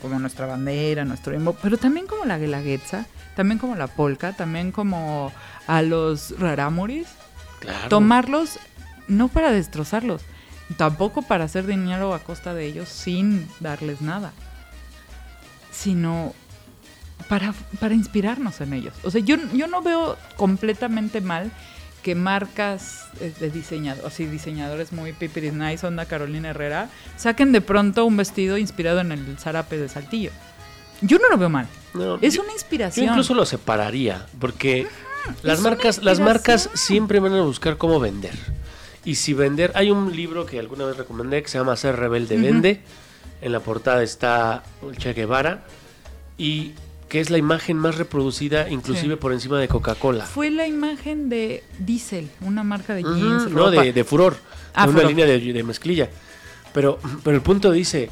como 0.01 0.17
nuestra 0.19 0.45
bandera, 0.45 1.03
nuestro 1.03 1.33
embo, 1.33 1.55
pero 1.61 1.77
también 1.77 2.07
como 2.07 2.23
la 2.25 2.37
guelaguetza, 2.37 3.05
también 3.35 3.59
como 3.59 3.75
la 3.75 3.87
polka, 3.87 4.33
también 4.33 4.71
como 4.71 5.31
a 5.67 5.81
los 5.81 6.37
rarámuris, 6.39 7.07
Claro. 7.59 7.89
tomarlos 7.89 8.57
no 9.07 9.27
para 9.27 9.51
destrozarlos, 9.51 10.21
tampoco 10.77 11.21
para 11.21 11.43
hacer 11.45 11.65
dinero 11.65 12.13
a 12.13 12.19
costa 12.19 12.53
de 12.53 12.65
ellos 12.65 12.87
sin 12.89 13.47
darles 13.59 14.01
nada, 14.01 14.31
sino 15.71 16.33
para, 17.27 17.53
para 17.79 17.93
inspirarnos 17.95 18.61
en 18.61 18.73
ellos. 18.73 18.93
O 19.03 19.11
sea, 19.11 19.21
yo, 19.21 19.35
yo 19.53 19.67
no 19.67 19.81
veo 19.81 20.17
completamente 20.37 21.21
mal 21.21 21.51
que 22.01 22.15
marcas 22.15 23.07
de 23.19 23.49
diseñador, 23.49 24.05
así 24.05 24.25
diseñadores 24.25 24.93
muy 24.93 25.11
pipiris 25.11 25.53
nice, 25.53 25.85
onda 25.85 26.05
Carolina 26.05 26.49
Herrera, 26.51 26.89
saquen 27.17 27.51
de 27.51 27.59
pronto 27.59 28.05
un 28.05 28.15
vestido 28.15 28.57
inspirado 28.57 29.01
en 29.01 29.11
el 29.11 29.37
zarape 29.37 29.77
de 29.77 29.89
Saltillo. 29.89 30.31
Yo 31.01 31.17
no 31.19 31.29
lo 31.29 31.37
veo 31.37 31.49
mal. 31.49 31.67
No, 31.93 32.17
Es 32.21 32.33
yo- 32.35 32.41
una 32.41 32.49
Yo 32.51 32.55
inspiración. 32.55 33.07
incluso 33.07 33.33
lo 33.33 33.45
separaría, 33.45 34.25
porque 34.39 34.87
las 35.43 35.61
marcas, 35.61 36.03
las 36.03 36.19
marcas 36.19 36.69
siempre 36.73 37.19
van 37.19 37.33
a 37.33 37.41
buscar 37.41 37.77
cómo 37.77 37.99
vender. 37.99 38.33
Y 39.05 39.15
si 39.15 39.33
vender, 39.33 39.71
hay 39.75 39.91
un 39.91 40.15
libro 40.15 40.45
que 40.45 40.59
alguna 40.59 40.85
vez 40.85 40.97
recomendé 40.97 41.41
que 41.41 41.47
se 41.49 41.57
llama 41.57 41.75
Ser 41.77 41.95
Rebelde. 41.95 42.37
Vende. 42.37 42.81
En 43.41 43.51
la 43.53 43.61
portada 43.61 44.03
está 44.03 44.63
Che 44.97 45.13
Guevara 45.13 45.63
y 46.37 46.73
que 47.07 47.21
es 47.21 47.29
la 47.31 47.37
imagen 47.37 47.77
más 47.77 47.97
reproducida, 47.97 48.69
inclusive 48.69 49.15
Sí. 49.15 49.19
por 49.19 49.31
encima 49.33 49.57
de 49.59 49.67
Coca-Cola. 49.67 50.25
Fue 50.25 50.51
la 50.51 50.67
imagen 50.67 51.29
de 51.29 51.63
Diesel, 51.79 52.29
una 52.41 52.63
marca 52.63 52.93
de 52.93 53.01
jeans. 53.03 53.49
no, 53.49 53.71
de, 53.71 53.93
de 53.93 54.03
furor, 54.03 54.35
Ah, 54.75 54.83
de 54.83 54.89
una 54.91 54.99
Furor. 54.99 55.09
línea 55.09 55.25
de, 55.25 55.39
de 55.39 55.63
mezclilla. 55.63 56.09
Pero, 56.73 56.99
pero 57.23 57.35
el 57.35 57.41
punto 57.41 57.71
dice, 57.71 58.11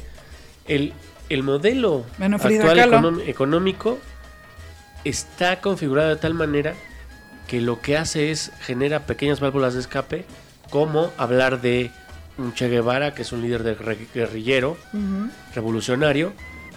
el, 0.66 0.92
el 1.28 1.42
modelo 1.42 2.04
actual 2.20 3.22
económico 3.26 3.98
está 5.04 5.60
configurado 5.60 6.08
de 6.08 6.16
tal 6.16 6.34
manera 6.34 6.74
que 7.46 7.60
lo 7.60 7.80
que 7.80 7.96
hace 7.96 8.30
es 8.30 8.52
genera 8.60 9.06
pequeñas 9.06 9.40
válvulas 9.40 9.74
de 9.74 9.80
escape, 9.80 10.24
como 10.70 11.10
hablar 11.16 11.60
de 11.60 11.90
un 12.36 12.52
Che 12.52 12.68
Guevara, 12.68 13.14
que 13.14 13.22
es 13.22 13.32
un 13.32 13.42
líder 13.42 13.62
de 13.62 13.74
guerrillero, 14.14 14.76
revolucionario, 15.54 16.32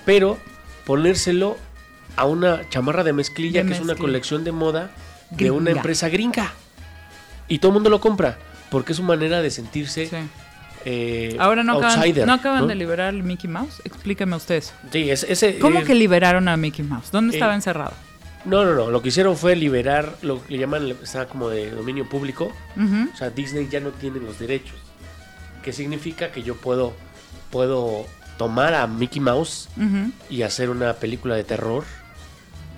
pero 0.06 0.38
ponérselo 0.86 1.58
a 2.16 2.26
una 2.26 2.68
chamarra 2.70 3.04
de 3.04 3.14
mezclilla, 3.14 3.64
De 3.64 3.68
que 3.68 3.74
es 3.74 3.82
una 3.82 3.95
colección 3.95 4.43
de 4.43 4.52
moda 4.52 4.91
de 5.30 5.52
una 5.52 5.72
empresa 5.72 6.10
gringa. 6.10 6.54
Y 7.47 7.60
todo 7.60 7.72
el 7.72 7.74
mundo 7.76 7.89
lo 7.89 7.99
compra, 7.99 8.38
porque 8.70 8.93
es 8.93 8.97
su 8.97 9.04
manera 9.04 9.41
de 9.41 9.49
sentirse 9.52 10.08
Sí. 10.08 10.18
Eh, 10.86 11.36
Ahora 11.40 11.64
no 11.64 11.78
acaban, 11.78 11.98
outsider. 12.00 12.26
no 12.28 12.34
acaban 12.34 12.62
¿no? 12.62 12.68
de 12.68 12.76
liberar 12.76 13.10
al 13.10 13.24
Mickey 13.24 13.50
Mouse. 13.50 13.82
Explíqueme 13.86 14.36
usted 14.36 14.56
eso. 14.56 14.74
Sí, 14.92 15.10
es- 15.10 15.24
ese, 15.24 15.60
¿Cómo 15.60 15.80
eh, 15.80 15.84
que 15.84 15.96
liberaron 15.96 16.48
a 16.48 16.58
Mickey 16.58 16.84
Mouse? 16.86 17.12
¿Dónde 17.12 17.34
eh, 17.34 17.38
estaba 17.38 17.56
encerrado? 17.56 17.94
No, 18.46 18.66
no, 18.66 18.74
no. 18.74 18.90
Lo 18.90 19.02
que 19.02 19.10
hicieron 19.10 19.38
fue 19.38 19.56
liberar 19.56 20.16
lo 20.24 20.44
que 20.46 20.58
llaman, 20.58 20.96
está 21.04 21.28
como 21.28 21.50
de 21.50 21.70
dominio 21.72 22.10
público. 22.10 22.52
O 23.14 23.18
sea, 23.18 23.30
Disney 23.30 23.68
ya 23.70 23.80
no 23.80 23.90
tiene 23.92 24.20
los 24.20 24.40
derechos. 24.40 24.76
Que 25.64 25.72
significa 25.74 26.32
que 26.32 26.42
yo 26.42 26.56
puedo, 26.56 26.94
puedo 27.52 28.08
tomar 28.40 28.74
a 28.74 28.88
Mickey 28.88 29.20
Mouse 29.22 29.70
y 30.30 30.42
hacer 30.42 30.70
una 30.72 30.94
película 30.94 31.36
de 31.36 31.44
terror 31.44 31.84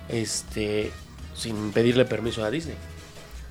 este 0.08 0.90
sin 1.34 1.72
pedirle 1.72 2.04
permiso 2.04 2.44
a 2.44 2.50
Disney. 2.50 2.76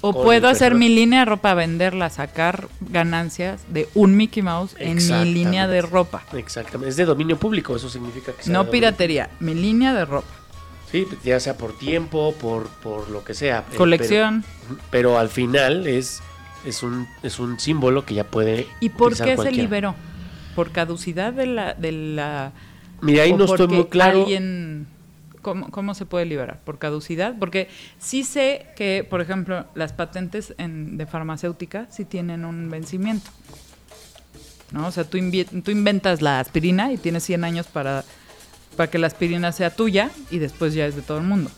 O 0.06 0.12
puedo 0.12 0.50
hacer 0.50 0.76
mi 0.76 0.90
línea 0.90 1.20
de 1.20 1.26
ropa, 1.26 1.54
venderla, 1.54 2.10
sacar 2.10 2.68
ganancias 2.82 3.62
de 3.70 3.88
un 3.94 4.18
Mickey 4.18 4.44
Mouse 4.44 4.76
en 4.78 4.98
mi 4.98 5.26
línea 5.34 5.66
de 5.66 5.82
ropa. 5.82 6.24
Exactamente. 6.34 6.90
Es 6.90 6.98
de 6.98 7.06
dominio 7.06 7.38
público, 7.38 7.74
eso 7.74 7.88
significa 7.88 8.34
que 8.34 8.44
sea 8.44 8.52
No 8.52 8.70
piratería, 8.70 9.30
mi 9.40 9.54
línea 9.54 9.94
de 9.94 10.04
ropa. 10.04 10.28
Sí, 10.92 11.08
ya 11.24 11.40
sea 11.40 11.56
por 11.58 11.78
tiempo, 11.78 12.36
por, 12.40 12.68
por 12.68 13.10
lo 13.10 13.24
que 13.24 13.34
sea. 13.34 13.60
eh, 13.72 13.76
Colección. 13.78 14.44
Pero, 14.68 14.80
pero 14.92 15.18
al 15.20 15.30
final 15.30 15.88
es, 15.88 16.22
es, 16.66 16.84
un, 16.84 17.08
es 17.24 17.40
un 17.40 17.58
símbolo 17.58 18.06
que 18.06 18.14
ya 18.14 18.26
puede. 18.26 18.68
¿Y 18.82 18.90
por 18.90 19.16
qué 19.16 19.38
se 19.38 19.52
liberó? 19.54 19.96
¿Por 20.54 20.72
caducidad 20.72 21.32
de 21.32 21.46
la... 21.46 21.74
De 21.76 21.94
la 21.94 22.52
Mira, 23.02 23.24
ahí 23.24 23.32
no 23.34 23.46
estoy 23.46 23.68
muy 23.70 23.86
claro. 23.86 24.24
alguien- 24.24 24.86
¿cómo, 25.44 25.70
¿Cómo 25.70 25.94
se 25.94 26.08
puede 26.08 26.26
liberar? 26.26 26.60
¿Por 26.66 26.80
caducidad? 26.80 27.36
Porque 27.40 27.70
sí 28.00 28.24
sé 28.24 28.66
que, 28.76 29.06
por 29.08 29.22
ejemplo, 29.22 29.68
las 29.76 29.94
patentes 29.94 30.56
en- 30.58 30.98
de 30.98 31.06
farmacéutica 31.06 31.86
sí 31.92 32.04
tienen 32.06 32.44
un 32.46 32.72
vencimiento. 32.72 33.30
¿No? 34.72 34.88
O 34.88 34.92
sea, 34.92 35.04
tú, 35.04 35.20
tú 35.64 35.70
inventas 35.70 36.24
la 36.24 36.40
aspirina 36.40 36.92
y 36.92 36.98
tienes 36.98 37.24
100 37.24 37.44
años 37.44 37.68
para, 37.68 38.04
para 38.76 38.90
que 38.90 38.98
la 38.98 39.06
aspirina 39.06 39.52
sea 39.52 39.70
tuya 39.70 40.10
y 40.32 40.40
después 40.40 40.74
ya 40.74 40.88
es 40.88 40.96
de 40.96 41.04
todo 41.04 41.20
el 41.20 41.26
mundo. 41.26 41.52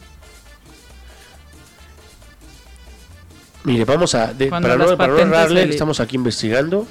Mire, 3.64 3.86
vamos 3.86 4.14
a. 4.16 4.34
de- 4.34 4.48
para, 4.48 4.76
no, 4.78 4.98
para 4.98 5.14
no 5.14 5.20
errarle, 5.20 5.62
estamos 5.70 6.00
aquí 6.00 6.16
investigando. 6.18 6.88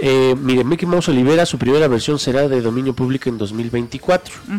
Eh, 0.00 0.34
mire, 0.38 0.62
Mickey 0.64 0.86
Mouse 0.86 1.08
Olivera, 1.08 1.46
su 1.46 1.58
primera 1.58 1.88
versión 1.88 2.18
será 2.18 2.46
de 2.46 2.60
dominio 2.60 2.94
público 2.94 3.28
en 3.28 3.38
2024. 3.38 4.34
Ujú. 4.46 4.56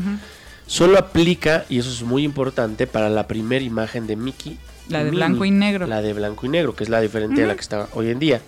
Solo 0.69 0.99
aplica, 0.99 1.65
y 1.67 1.79
eso 1.79 1.89
es 1.89 2.03
muy 2.03 2.23
importante, 2.23 2.85
para 2.85 3.09
la 3.09 3.25
primera 3.27 3.65
imagen 3.65 4.05
de 4.05 4.15
Mickey. 4.15 4.59
La 4.87 4.99
de 4.99 5.05
Minnie, 5.05 5.17
blanco 5.17 5.45
y 5.45 5.51
negro. 5.51 5.87
La 5.87 6.01
de 6.03 6.13
blanco 6.13 6.45
y 6.45 6.49
negro, 6.49 6.75
que 6.75 6.83
es 6.83 6.89
la 6.89 7.01
diferente 7.01 7.43
a 7.43 7.47
la 7.47 7.55
que 7.55 7.61
está 7.61 7.87
hoy 7.93 8.09
en 8.11 8.19
día. 8.19 8.39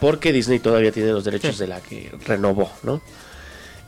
Porque 0.00 0.32
Disney 0.32 0.58
todavía 0.58 0.90
tiene 0.90 1.12
los 1.12 1.24
derechos 1.24 1.54
Sí. 1.54 1.60
de 1.60 1.66
la 1.68 1.80
que 1.80 2.12
renovó, 2.26 2.70
¿no? 2.82 3.00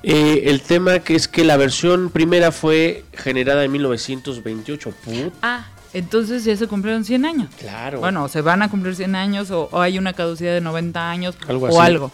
Eh, 0.05 0.45
el 0.47 0.63
tema 0.63 1.01
que 1.01 1.17
es 1.17 1.27
que 1.27 1.45
la 1.45 1.57
versión 1.57 2.11
primera 2.11 2.53
fue 2.53 3.05
generada 3.13 3.65
en 3.65 3.73
1928. 3.73 4.93
Put, 5.05 5.33
Ah, 5.43 5.67
entonces 5.93 6.45
ya 6.45 6.57
se 6.57 6.69
cumplieron 6.69 7.05
100 7.05 7.25
años. 7.25 7.49
claro. 7.59 7.99
Bueno, 7.99 8.25
o 8.25 8.29
se 8.29 8.43
van 8.43 8.63
a 8.63 8.71
cumplir 8.71 8.95
100 8.95 9.17
años 9.17 9.51
o, 9.51 9.69
o 9.73 9.81
hay 9.81 9.99
una 9.99 10.13
caducidad 10.13 10.53
de 10.55 10.61
90 10.61 11.11
años 11.11 11.35
Algo 11.49 11.67
o 11.67 11.69
así. 11.69 11.79
algo. 11.91 12.13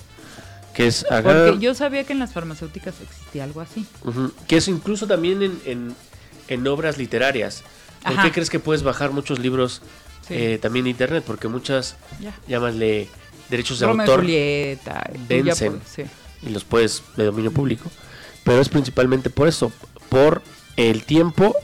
Que 0.74 0.86
es 0.86 1.04
acá- 1.10 1.22
Porque 1.46 1.58
yo 1.60 1.74
sabía 1.74 2.04
que 2.04 2.12
en 2.12 2.18
las 2.18 2.32
farmacéuticas 2.32 2.94
existía 3.00 3.44
algo 3.44 3.60
así. 3.60 3.86
Que 4.46 4.56
es 4.56 4.68
incluso 4.68 5.06
también 5.06 5.42
en, 5.42 5.60
en- 5.64 5.94
en 6.48 6.66
obras 6.66 6.98
literarias. 6.98 7.62
¿Por 8.02 8.12
Ajá. 8.12 8.22
qué 8.24 8.32
crees 8.32 8.50
que 8.50 8.58
puedes 8.58 8.82
bajar 8.82 9.12
muchos 9.12 9.38
libros 9.38 9.80
Sí. 10.26 10.34
eh, 10.34 10.58
también 10.60 10.84
de 10.84 10.90
internet? 10.90 11.24
Porque 11.26 11.48
muchas, 11.48 11.96
Ya. 12.20 12.34
derechos 13.48 13.78
de 13.80 13.86
autor 13.86 14.20
Julieta. 14.20 15.10
vencen. 15.28 15.80
sí. 15.86 16.02
y 16.44 16.48
los 16.50 16.64
puedes 16.64 17.02
de 17.16 17.24
dominio 17.26 17.52
público. 17.52 17.88
Pero 18.44 18.60
es 18.60 18.68
principalmente 18.68 19.30
por 19.30 19.46
eso, 19.46 19.70
por 20.08 20.42
el 20.76 21.04
tiempo, 21.04 21.54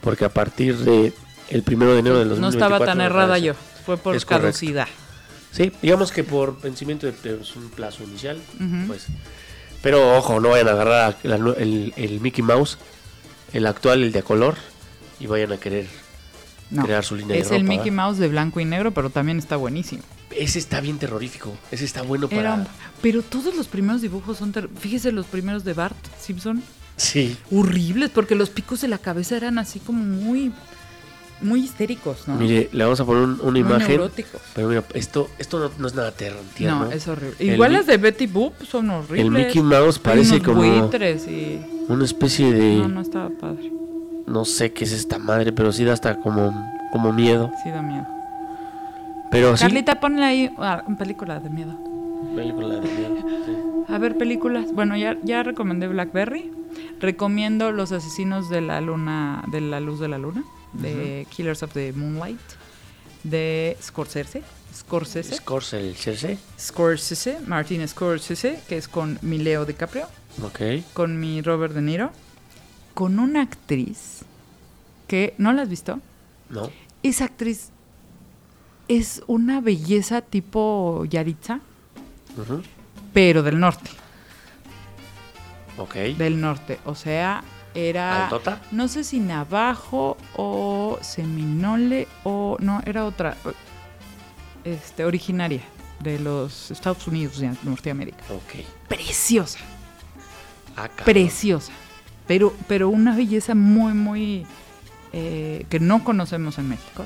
porque 0.00 0.24
a 0.24 0.28
partir 0.28 0.76
de 0.78 1.12
el 1.48 1.62
primero 1.64 1.92
de 1.94 1.98
enero 1.98 2.18
del 2.20 2.28
No 2.28 2.34
2024 2.36 2.76
estaba 2.76 2.86
tan 2.86 3.00
errada 3.00 3.38
yo. 3.38 3.54
Fue 3.84 3.96
por 3.96 4.14
Es 4.14 4.24
correcto. 4.24 4.58
Sí, 5.52 5.70
digamos 5.82 6.10
que 6.10 6.24
por 6.24 6.60
vencimiento 6.60 7.06
de, 7.06 7.12
de 7.22 7.34
un 7.56 7.70
plazo 7.70 8.02
inicial, 8.04 8.40
pues. 8.86 9.06
Pero 9.82 10.16
ojo, 10.16 10.40
no 10.40 10.48
vayan 10.50 10.68
a 10.68 10.72
agarrar 10.72 11.16
la 11.24 11.36
el, 11.36 11.92
el 11.96 12.20
Mickey 12.20 12.42
Mouse, 12.42 12.78
el 13.52 13.66
actual, 13.66 14.02
el 14.02 14.12
de 14.12 14.22
color, 14.22 14.56
y 15.20 15.26
vayan 15.26 15.52
a 15.52 15.56
querer 15.58 15.86
No. 16.70 16.84
crear 16.84 17.04
su 17.04 17.16
línea 17.16 17.36
Es 17.36 17.50
de 17.50 17.56
el 17.56 17.62
ropa. 17.62 17.68
Mickey 17.76 17.90
¿va? 17.90 17.96
Mouse 18.06 18.18
de 18.18 18.28
blanco 18.28 18.60
y 18.60 18.64
negro, 18.64 18.92
pero 18.92 19.10
también 19.10 19.38
está 19.38 19.56
buenísimo. 19.56 20.02
Ese 20.30 20.58
está 20.58 20.80
bien 20.80 20.98
terrorífico, 20.98 21.52
ese 21.70 21.84
está 21.84 22.00
bueno 22.00 22.28
para... 22.28 22.40
Era 22.54 22.66
Pero 23.02 23.20
todos 23.22 23.54
los 23.54 23.66
primeros 23.68 24.00
dibujos 24.00 24.38
son... 24.38 24.52
ter- 24.52 24.70
Fíjese 24.80 25.12
los 25.12 25.26
primeros 25.26 25.62
de 25.64 25.74
Bart 25.74 25.96
Simpson. 26.18 26.62
Sí, 26.96 27.36
Horribles, 27.50 28.08
porque 28.10 28.34
los 28.34 28.48
picos 28.48 28.80
de 28.80 28.88
la 28.88 28.96
cabeza 28.98 29.36
eran 29.36 29.58
así 29.58 29.78
como 29.80 30.02
muy... 30.02 30.50
muy 31.42 31.60
histéricos, 31.64 32.26
¿no? 32.28 32.34
Mire, 32.36 32.68
le 32.72 32.84
vamos 32.84 33.00
a 33.00 33.04
poner 33.04 33.22
un- 33.24 33.40
una 33.40 33.50
Muy 33.50 33.60
imagen. 33.60 33.88
neuróticos. 33.88 34.40
Pero 34.54 34.68
mira, 34.68 34.84
esto, 34.94 35.28
esto 35.38 35.58
no, 35.58 35.70
no 35.78 35.86
es 35.86 35.94
nada 35.94 36.12
tierno. 36.12 36.40
No, 36.60 36.90
es 36.90 37.06
horrible. 37.08 37.36
Igual 37.54 37.72
las 37.74 37.86
de 37.86 37.96
Betty 37.96 38.26
Boop 38.26 38.54
son 38.64 38.90
horribles. 38.90 39.20
El 39.24 39.30
Mickey 39.30 39.62
Mouse 39.62 39.98
parece 39.98 40.34
unos 40.36 40.46
como 40.46 40.62
buitres 40.80 41.26
y... 41.28 41.60
una 41.88 42.04
especie 42.04 42.52
de. 42.52 42.76
No, 42.76 42.82
No, 42.82 42.88
no 42.88 43.00
estaba 43.00 43.28
padre. 43.30 43.72
sé 44.44 44.72
qué 44.72 44.84
es 44.84 44.92
esta 44.92 45.18
madre, 45.18 45.52
pero 45.52 45.72
sí 45.72 45.84
da 45.84 45.92
hasta 45.92 46.18
como, 46.20 46.52
como 46.92 47.12
miedo. 47.12 47.50
Sí 47.62 47.70
da 47.70 47.82
miedo. 47.82 48.06
Pero 49.30 49.56
sí. 49.56 49.62
Carlita, 49.62 49.98
ponle 50.00 50.24
ahí 50.24 50.50
ah, 50.58 50.84
una 50.86 50.98
película 50.98 51.40
de 51.40 51.48
miedo. 51.50 51.74
Película 52.36 52.68
de 52.76 52.80
miedo, 52.82 53.16
sí. 53.46 53.52
A 53.92 53.98
ver, 53.98 54.16
películas. 54.16 54.72
Bueno, 54.72 54.96
ya, 54.96 55.16
ya 55.22 55.42
recomendé 55.42 55.88
Blackberry. 55.88 56.50
Recomiendo 57.00 57.72
Los 57.72 57.92
Asesinos 57.92 58.48
de 58.48 58.60
la 58.60 58.80
Luna, 58.80 59.42
de 59.50 59.60
la 59.60 59.80
Luz 59.80 60.00
de 60.00 60.08
la 60.08 60.18
Luna, 60.18 60.44
de 60.74 61.26
Killers 61.30 61.62
of 61.62 61.72
the 61.72 61.92
Moonlight, 61.92 62.40
de 63.24 63.76
Scorsese. 63.82 64.42
Scorsese. 64.74 65.34
Scorsese. 65.36 66.38
Scorsese, 66.58 67.38
Martin 67.46 67.86
Scorsese, 67.86 68.60
que 68.68 68.78
es 68.78 68.88
con 68.88 69.18
mi 69.22 69.38
Leo 69.38 69.64
DiCaprio, 69.66 70.06
Ok. 70.42 70.60
con 70.94 71.20
mi 71.20 71.42
Robert 71.42 71.74
De 71.74 71.82
Niro, 71.82 72.10
con 72.94 73.18
una 73.18 73.42
actriz 73.42 74.20
que, 75.08 75.34
¿no 75.38 75.52
la 75.52 75.62
has 75.62 75.68
visto? 75.68 76.00
No. 76.48 76.70
Esa 77.02 77.24
actriz 77.24 77.68
es 78.88 79.22
una 79.26 79.60
belleza 79.60 80.22
tipo 80.22 81.04
Yaritza, 81.08 81.60
pero 83.12 83.42
del 83.42 83.60
norte. 83.60 83.90
Ok. 85.78 85.94
Del 86.18 86.40
norte. 86.40 86.78
O 86.84 86.94
sea, 86.94 87.42
era. 87.74 88.24
¿Altota? 88.24 88.60
No 88.70 88.88
sé 88.88 89.04
si 89.04 89.20
Navajo 89.20 90.16
o 90.36 90.98
Seminole 91.02 92.08
o. 92.24 92.56
No, 92.60 92.80
era 92.86 93.04
otra. 93.04 93.36
Este, 94.64 95.04
originaria 95.04 95.62
de 96.00 96.18
los 96.20 96.70
Estados 96.70 97.06
Unidos, 97.08 97.38
de 97.40 97.52
Norteamérica. 97.64 98.22
Ok. 98.30 98.64
Preciosa, 98.88 99.58
Ah, 100.76 100.88
preciosa. 101.04 101.72
Pero, 102.26 102.54
pero 102.68 102.88
una 102.88 103.14
belleza 103.16 103.54
muy, 103.54 103.92
muy. 103.92 104.46
eh, 105.12 105.66
que 105.68 105.78
no 105.80 106.02
conocemos 106.04 106.58
en 106.58 106.68
México. 106.70 107.04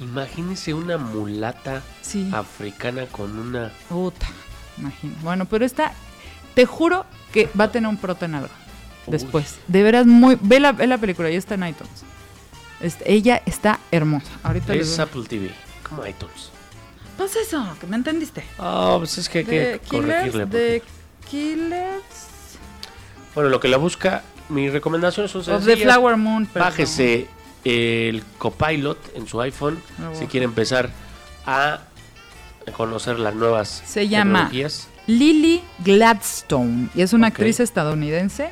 Imagínese 0.00 0.72
una 0.74 0.96
mulata 0.98 1.82
Sí. 2.00 2.30
africana 2.32 3.06
con 3.06 3.38
una. 3.38 3.70
Puta, 3.88 4.26
imagina. 4.78 5.14
Bueno, 5.22 5.44
pero 5.44 5.64
esta, 5.64 5.92
te 6.54 6.64
juro 6.66 7.04
que 7.32 7.48
va 7.58 7.64
a 7.64 7.70
tener 7.72 7.88
un 7.88 7.96
prote 7.96 8.26
Uy. 9.06 9.12
Después. 9.12 9.56
De 9.68 9.82
veras, 9.82 10.06
muy. 10.06 10.38
Ve 10.40 10.60
la, 10.60 10.72
ve 10.72 10.86
la 10.86 10.98
película, 10.98 11.30
ya 11.30 11.38
está 11.38 11.54
en 11.54 11.66
iTunes. 11.68 12.04
Este, 12.80 13.10
ella 13.12 13.40
está 13.46 13.78
hermosa. 13.90 14.30
Ahorita 14.42 14.74
Es 14.74 14.98
Apple 14.98 15.22
TV. 15.28 15.50
Como 15.88 16.06
iTunes. 16.06 16.50
Pues 17.16 17.36
eso, 17.36 17.64
que 17.80 17.86
me 17.86 17.96
entendiste. 17.96 18.44
Ah, 18.58 18.96
pues 18.98 19.16
es 19.18 19.28
que 19.28 19.38
hay 19.38 19.44
que 19.44 19.80
corregirle. 19.88 20.46
De 20.46 20.82
Killers 21.30 22.58
Bueno, 23.34 23.50
lo 23.50 23.60
que 23.60 23.68
la 23.68 23.76
busca, 23.76 24.22
mi 24.48 24.68
recomendación 24.68 25.28
son 25.28 25.40
of 25.42 25.46
the 25.46 25.52
sencillas. 25.54 25.82
Flower 25.94 26.16
Moon. 26.16 26.46
perdón. 26.46 26.70
Bájese 26.70 27.28
el 27.64 28.22
Copilot 28.38 29.16
en 29.16 29.26
su 29.26 29.40
iPhone 29.40 29.78
Ah, 29.98 30.10
si 30.12 30.26
quiere 30.26 30.44
empezar 30.44 30.90
a 31.46 31.80
conocer 32.76 33.18
las 33.18 33.34
nuevas 33.34 33.82
Se 33.86 34.08
llama 34.08 34.40
tecnologías. 34.50 34.88
Lily 35.06 35.62
Gladstone 35.78 36.88
y 36.94 37.02
es 37.02 37.12
una 37.12 37.28
actriz 37.28 37.60
estadounidense 37.60 38.50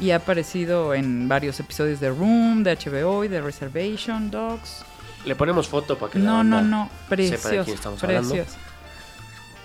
y 0.00 0.10
ha 0.10 0.16
aparecido 0.16 0.94
en 0.94 1.28
varios 1.28 1.58
episodios 1.60 2.00
de 2.00 2.10
Room, 2.10 2.62
de 2.62 2.76
HBO 2.76 3.24
y 3.24 3.28
de 3.28 3.40
Reservation 3.40 4.30
Dogs. 4.30 4.84
Le 5.24 5.34
ponemos 5.34 5.68
foto 5.68 5.98
para 5.98 6.12
que 6.12 6.18
la 6.18 6.24
No, 6.24 6.44
no, 6.44 6.62
no, 6.62 6.90
sepa 7.08 7.48
de 7.50 7.64
quién 7.64 7.76
estamos 7.76 8.02
hablando. 8.02 8.34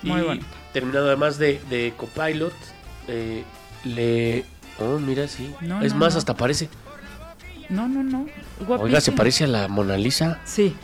Muy 0.02 0.20
y 0.20 0.40
terminado 0.72 1.06
además 1.06 1.38
de, 1.38 1.60
de 1.70 1.94
Copilot, 1.96 2.52
eh, 3.08 3.44
le... 3.84 4.44
Oh, 4.78 4.98
mira, 4.98 5.28
sí. 5.28 5.54
No, 5.60 5.80
es 5.82 5.92
no, 5.92 6.00
más, 6.00 6.14
no. 6.14 6.18
hasta 6.18 6.34
parece... 6.34 6.68
No, 7.70 7.88
no, 7.88 8.02
no. 8.02 8.26
Oiga, 8.78 9.00
se 9.00 9.12
parece 9.12 9.44
a 9.44 9.46
la 9.46 9.68
Mona 9.68 9.96
Lisa. 9.96 10.40
Sí. 10.44 10.76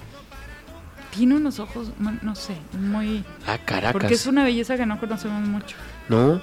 Tiene 1.11 1.35
unos 1.35 1.59
ojos, 1.59 1.91
no 1.99 2.35
sé, 2.35 2.55
muy... 2.73 3.25
Ah, 3.47 3.59
Caracas. 3.59 3.93
Porque 3.93 4.15
es 4.15 4.27
una 4.27 4.45
belleza 4.45 4.77
que 4.77 4.87
no 4.87 4.99
conocemos 4.99 5.47
mucho. 5.47 5.77
No. 6.09 6.41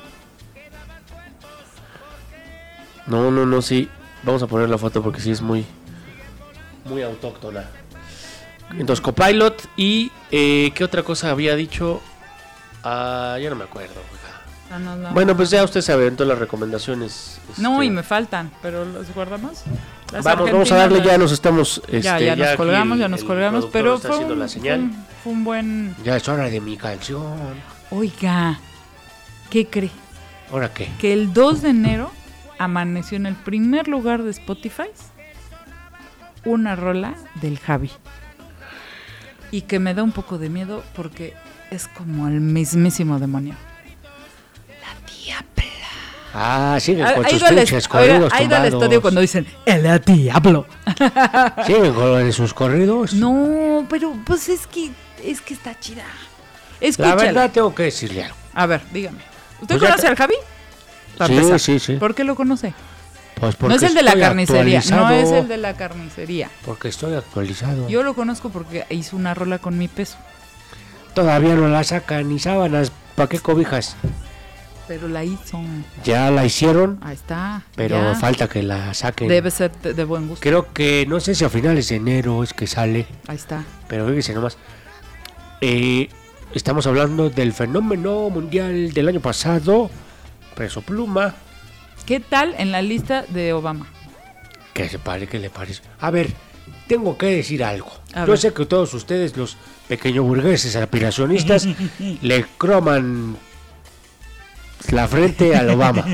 No, 3.07 3.31
no, 3.31 3.45
no, 3.45 3.61
sí. 3.61 3.89
Vamos 4.23 4.41
a 4.43 4.47
poner 4.47 4.69
la 4.69 4.77
foto 4.77 5.01
porque 5.01 5.19
sí 5.21 5.31
es 5.31 5.41
muy... 5.41 5.65
Muy 6.85 7.01
autóctona. 7.01 7.65
Entonces, 8.71 9.01
Copilot 9.01 9.63
y... 9.77 10.11
eh, 10.31 10.71
¿Qué 10.75 10.83
otra 10.83 11.03
cosa 11.03 11.31
había 11.31 11.55
dicho? 11.55 12.01
Ah, 12.83 13.37
ya 13.41 13.49
no 13.49 13.55
me 13.55 13.63
acuerdo. 13.65 13.93
oiga. 13.95 14.41
Ah, 14.71 14.79
no, 14.79 14.95
no. 14.97 15.11
Bueno, 15.13 15.35
pues 15.35 15.49
ya 15.49 15.63
usted 15.63 15.81
sabe, 15.81 16.11
todas 16.11 16.27
las 16.27 16.39
recomendaciones. 16.39 17.39
No, 17.57 17.75
este, 17.75 17.85
y 17.85 17.89
me 17.89 18.03
faltan, 18.03 18.51
pero 18.61 18.83
los 18.83 19.13
guardamos. 19.13 19.61
Las 20.11 20.23
Vamos, 20.23 20.51
vamos 20.51 20.71
a 20.71 20.75
darle, 20.75 21.01
ya 21.03 21.17
nos 21.17 21.31
estamos... 21.31 21.81
Ya, 21.89 21.97
este, 22.17 22.25
ya 22.25 22.35
nos 22.35 22.55
colgamos, 22.55 22.95
el- 22.95 23.01
ya 23.01 23.07
nos 23.07 23.23
colgamos, 23.23 23.65
pero 23.71 23.97
fue 23.99 24.09
haciendo 24.11 24.33
un, 24.33 24.39
la 24.39 24.45
fue 24.47 24.53
señal. 24.53 24.79
un- 24.81 25.05
fue 25.23 25.31
un 25.33 25.43
buen... 25.43 25.95
Ya 26.03 26.15
es 26.17 26.27
hora 26.27 26.49
de 26.49 26.59
mi 26.61 26.75
canción. 26.77 27.37
Oiga, 27.91 28.59
¿qué 29.49 29.67
cree? 29.67 29.91
¿Ahora 30.51 30.73
qué? 30.73 30.89
Que 30.99 31.13
el 31.13 31.33
2 31.33 31.61
de 31.61 31.69
enero 31.69 32.11
amaneció 32.59 33.17
en 33.17 33.25
el 33.25 33.35
primer 33.35 33.87
lugar 33.87 34.23
de 34.23 34.31
Spotify 34.31 34.85
una 36.45 36.75
rola 36.75 37.15
del 37.35 37.59
Javi. 37.59 37.91
Y 39.51 39.61
que 39.61 39.79
me 39.79 39.93
da 39.93 40.03
un 40.03 40.11
poco 40.11 40.37
de 40.37 40.49
miedo 40.49 40.83
porque 40.95 41.33
es 41.71 41.87
como 41.87 42.27
el 42.27 42.39
mismísimo 42.41 43.19
demonio. 43.19 43.55
La 44.81 45.11
diabla. 45.13 45.43
Ah, 46.33 46.77
siguen 46.79 47.05
Ha, 47.07 47.15
con 47.15 47.29
sus 47.29 47.43
pinches 47.43 47.87
corridos 47.87 48.31
ha 48.33 48.43
ido 48.43 48.55
al 48.55 48.65
estadio 48.65 49.01
cuando 49.01 49.21
dicen 49.21 49.47
el 49.65 50.01
diablo. 50.05 50.65
Siguen 51.65 51.93
con 51.93 52.31
sus 52.33 52.53
corridos. 52.53 53.13
No, 53.13 53.85
pero 53.89 54.13
pues 54.25 54.47
es 54.49 54.67
que 54.67 54.91
es 55.23 55.41
que 55.41 55.53
está 55.53 55.77
chida. 55.79 56.03
La 56.79 56.87
Escúchala. 56.87 57.15
verdad 57.15 57.51
tengo 57.51 57.73
que 57.73 57.83
decirle 57.83 58.25
algo. 58.25 58.37
A 58.53 58.65
ver, 58.67 58.81
dígame. 58.91 59.19
¿Usted 59.61 59.77
Pues 59.79 59.81
conoce 59.89 60.01
te- 60.03 60.07
al 60.09 60.15
Javi? 60.15 60.35
Para 61.17 61.27
Sí, 61.27 61.33
empezar. 61.35 61.59
sí, 61.59 61.79
sí. 61.79 61.93
¿Por 61.95 62.15
qué 62.15 62.23
lo 62.23 62.35
conoce? 62.35 62.73
Pues 63.39 63.59
No 63.61 63.73
es 63.75 63.83
el 63.83 63.93
de 63.93 64.01
la 64.03 64.17
carnicería, 64.17 64.81
no 64.89 65.09
es 65.11 65.29
el 65.31 65.47
de 65.47 65.57
la 65.57 65.75
carnicería. 65.75 66.49
Porque 66.65 66.87
estoy 66.87 67.13
actualizado. 67.13 67.87
Yo 67.87 68.01
lo 68.01 68.15
conozco 68.15 68.49
porque 68.49 68.85
hizo 68.89 69.15
una 69.15 69.33
rola 69.35 69.59
con 69.59 69.77
mi 69.77 69.87
peso, 69.87 70.17
Todavía 71.13 71.55
no 71.55 71.67
la 71.67 71.83
sacan 71.83 72.29
ni 72.29 72.37
sábanas. 72.39 72.91
¿Para 73.15 73.29
qué 73.29 73.39
cobijas? 73.39 73.95
pero 74.87 75.09
la 75.09 75.23
hizo. 75.25 75.59
Ya 76.05 76.31
la 76.31 76.45
hicieron, 76.45 76.97
Ahí 77.01 77.13
está. 77.15 77.63
pero 77.75 77.97
ya. 78.13 78.15
falta 78.15 78.47
que 78.47 78.63
la 78.63 78.93
saquen. 78.93 79.27
Debe 79.27 79.51
ser 79.51 79.69
de, 79.81 79.93
de 79.93 80.03
buen 80.05 80.29
gusto. 80.29 80.41
Creo 80.41 80.71
que, 80.71 81.05
no 81.09 81.19
sé 81.19 81.35
si 81.35 81.43
a 81.43 81.49
finales 81.49 81.89
de 81.89 81.97
enero 81.97 82.41
es 82.41 82.53
que 82.53 82.67
sale, 82.67 83.05
Ahí 83.27 83.35
está. 83.35 83.65
pero 83.89 84.07
fíjese 84.07 84.33
nomás. 84.33 84.57
Eh, 85.59 86.07
estamos 86.53 86.87
hablando 86.87 87.29
del 87.29 87.51
fenómeno 87.51 88.29
mundial 88.29 88.93
del 88.93 89.07
año 89.09 89.19
pasado, 89.19 89.89
Preso 90.57 90.81
Pluma. 90.81 91.35
¿Qué 92.07 92.19
tal 92.19 92.55
en 92.57 92.71
la 92.71 92.81
lista 92.81 93.21
de 93.29 93.53
Obama? 93.53 93.85
¿Qué 94.73 94.89
se 94.89 94.97
pare? 94.97 95.27
¿Qué 95.27 95.37
le 95.37 95.51
parece? 95.51 95.83
A 95.99 96.09
ver, 96.09 96.31
tengo 96.87 97.15
que 97.15 97.27
decir 97.27 97.63
algo. 97.63 97.91
A 98.13 98.21
Yo 98.21 98.31
ver. 98.31 98.39
sé 98.39 98.53
que 98.53 98.65
todos 98.65 98.91
ustedes, 98.95 99.37
los 99.37 99.55
pequeños 99.87 100.25
burgueses 100.25 100.75
aspiracionistas, 100.75 101.67
le 102.23 102.43
croman 102.57 103.37
la 104.89 105.07
frente 105.07 105.55
al 105.55 105.69
Obama. 105.69 106.05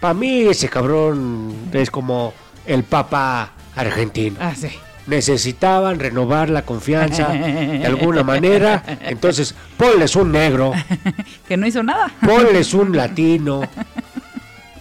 Para 0.00 0.14
mí 0.14 0.40
ese 0.42 0.70
cabrón 0.70 1.54
es 1.72 1.90
como 1.90 2.32
el 2.64 2.82
papa 2.84 3.52
argentino. 3.76 4.38
Ah, 4.40 4.54
sí. 4.56 4.70
Necesitaban 5.06 5.98
renovar 5.98 6.48
la 6.50 6.62
confianza 6.62 7.28
de 7.28 7.84
alguna 7.86 8.22
manera. 8.22 8.82
Entonces, 9.02 9.54
ponles 9.76 10.16
un 10.16 10.32
negro, 10.32 10.72
Que 11.48 11.56
no 11.56 11.66
hizo 11.66 11.82
nada. 11.82 12.10
ponles 12.24 12.72
un 12.74 12.96
latino. 12.96 13.60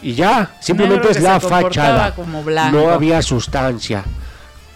Y 0.02 0.14
ya, 0.14 0.52
simplemente 0.60 1.12
es 1.12 1.22
la 1.22 1.40
fachada. 1.40 2.14
como. 2.16 2.44
No 2.72 2.90
había 2.90 3.22
sustancia. 3.22 4.04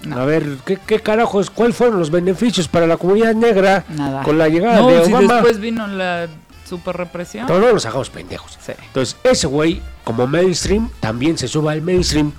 No. 0.04 0.18
A 0.22 0.26
ver, 0.26 0.58
¿qué, 0.66 0.78
¿qué 0.86 1.00
carajos? 1.00 1.50
¿Cuáles 1.50 1.76
fueron 1.76 1.98
los 2.00 2.12
beneficios 2.12 2.68
para 2.68 2.86
la 2.88 2.98
comunidad 2.98 3.34
negra 3.34 3.84
Nada. 3.90 4.22
con 4.24 4.38
la 4.38 4.48
llegada 4.48 4.80
no, 4.80 4.90
de 4.90 5.06
si 5.06 5.12
Obama? 5.12 5.34
después 5.36 5.60
vino 5.60 5.88
la 5.88 6.28
super 6.70 6.96
represión. 6.96 7.48
No, 7.48 7.58
no 7.60 7.74
nos 7.74 7.86
hagamos 7.86 8.10
pendejos. 8.10 8.58
Sí. 8.64 8.74
Entonces, 8.86 9.18
ese 9.24 9.48
güey, 9.48 9.82
como 10.04 10.28
mainstream, 10.28 10.90
también 11.00 11.38
se 11.38 11.48
suba 11.48 11.72
al 11.72 11.82
mainstream. 11.82 12.32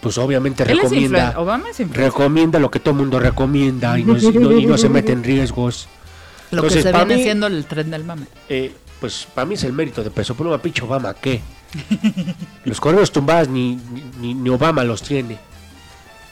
Pues 0.00 0.16
obviamente 0.18 0.62
Él 0.62 0.78
recomienda, 0.78 1.34
es 1.70 1.90
recomienda 1.96 2.58
lo 2.58 2.70
que 2.70 2.80
todo 2.80 2.92
el 2.92 2.98
mundo 3.00 3.18
recomienda 3.20 3.98
y 3.98 4.04
no, 4.04 4.16
es- 4.16 4.22
no- 4.34 4.52
y 4.52 4.66
no 4.66 4.78
se 4.78 4.88
mete 4.88 5.12
en 5.12 5.22
riesgos. 5.22 5.88
Lo 6.50 6.62
que 6.62 6.68
Entonces, 6.68 6.82
se 6.82 6.90
pa' 6.92 7.04
viene 7.04 7.16
mí- 7.16 7.22
siendo 7.22 7.46
el 7.46 7.64
tren 7.66 7.90
del 7.90 8.04
mame. 8.04 8.26
Eh, 8.48 8.72
pues 9.00 9.26
para 9.34 9.44
mí 9.46 9.54
es 9.54 9.64
el 9.64 9.72
mérito 9.72 10.02
de 10.02 10.10
Peso 10.10 10.34
Pluma, 10.34 10.58
pinche 10.58 10.82
Obama, 10.82 11.14
¿qué? 11.14 11.40
Los 12.64 12.80
correos 12.80 13.12
tumbados 13.12 13.48
ni, 13.48 13.78
ni, 14.20 14.34
ni 14.34 14.48
Obama 14.50 14.82
los 14.84 15.02
tiene. 15.02 15.38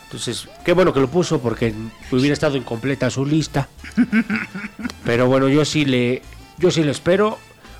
Entonces, 0.05 0.47
qué 0.65 0.73
bueno 0.73 0.91
que 0.93 0.99
lo 0.99 1.07
puso 1.07 1.39
porque 1.39 1.73
hubiera 2.11 2.33
estado 2.33 2.57
incompleta 2.57 3.09
su 3.09 3.25
lista. 3.25 3.69
Pero 5.05 5.27
bueno, 5.27 5.47
yo 5.47 5.63
sí 5.65 5.85
le, 5.85 6.21
yo 6.57 6.71
sí 6.71 6.83
le 6.83 6.91
espero. 6.91 7.37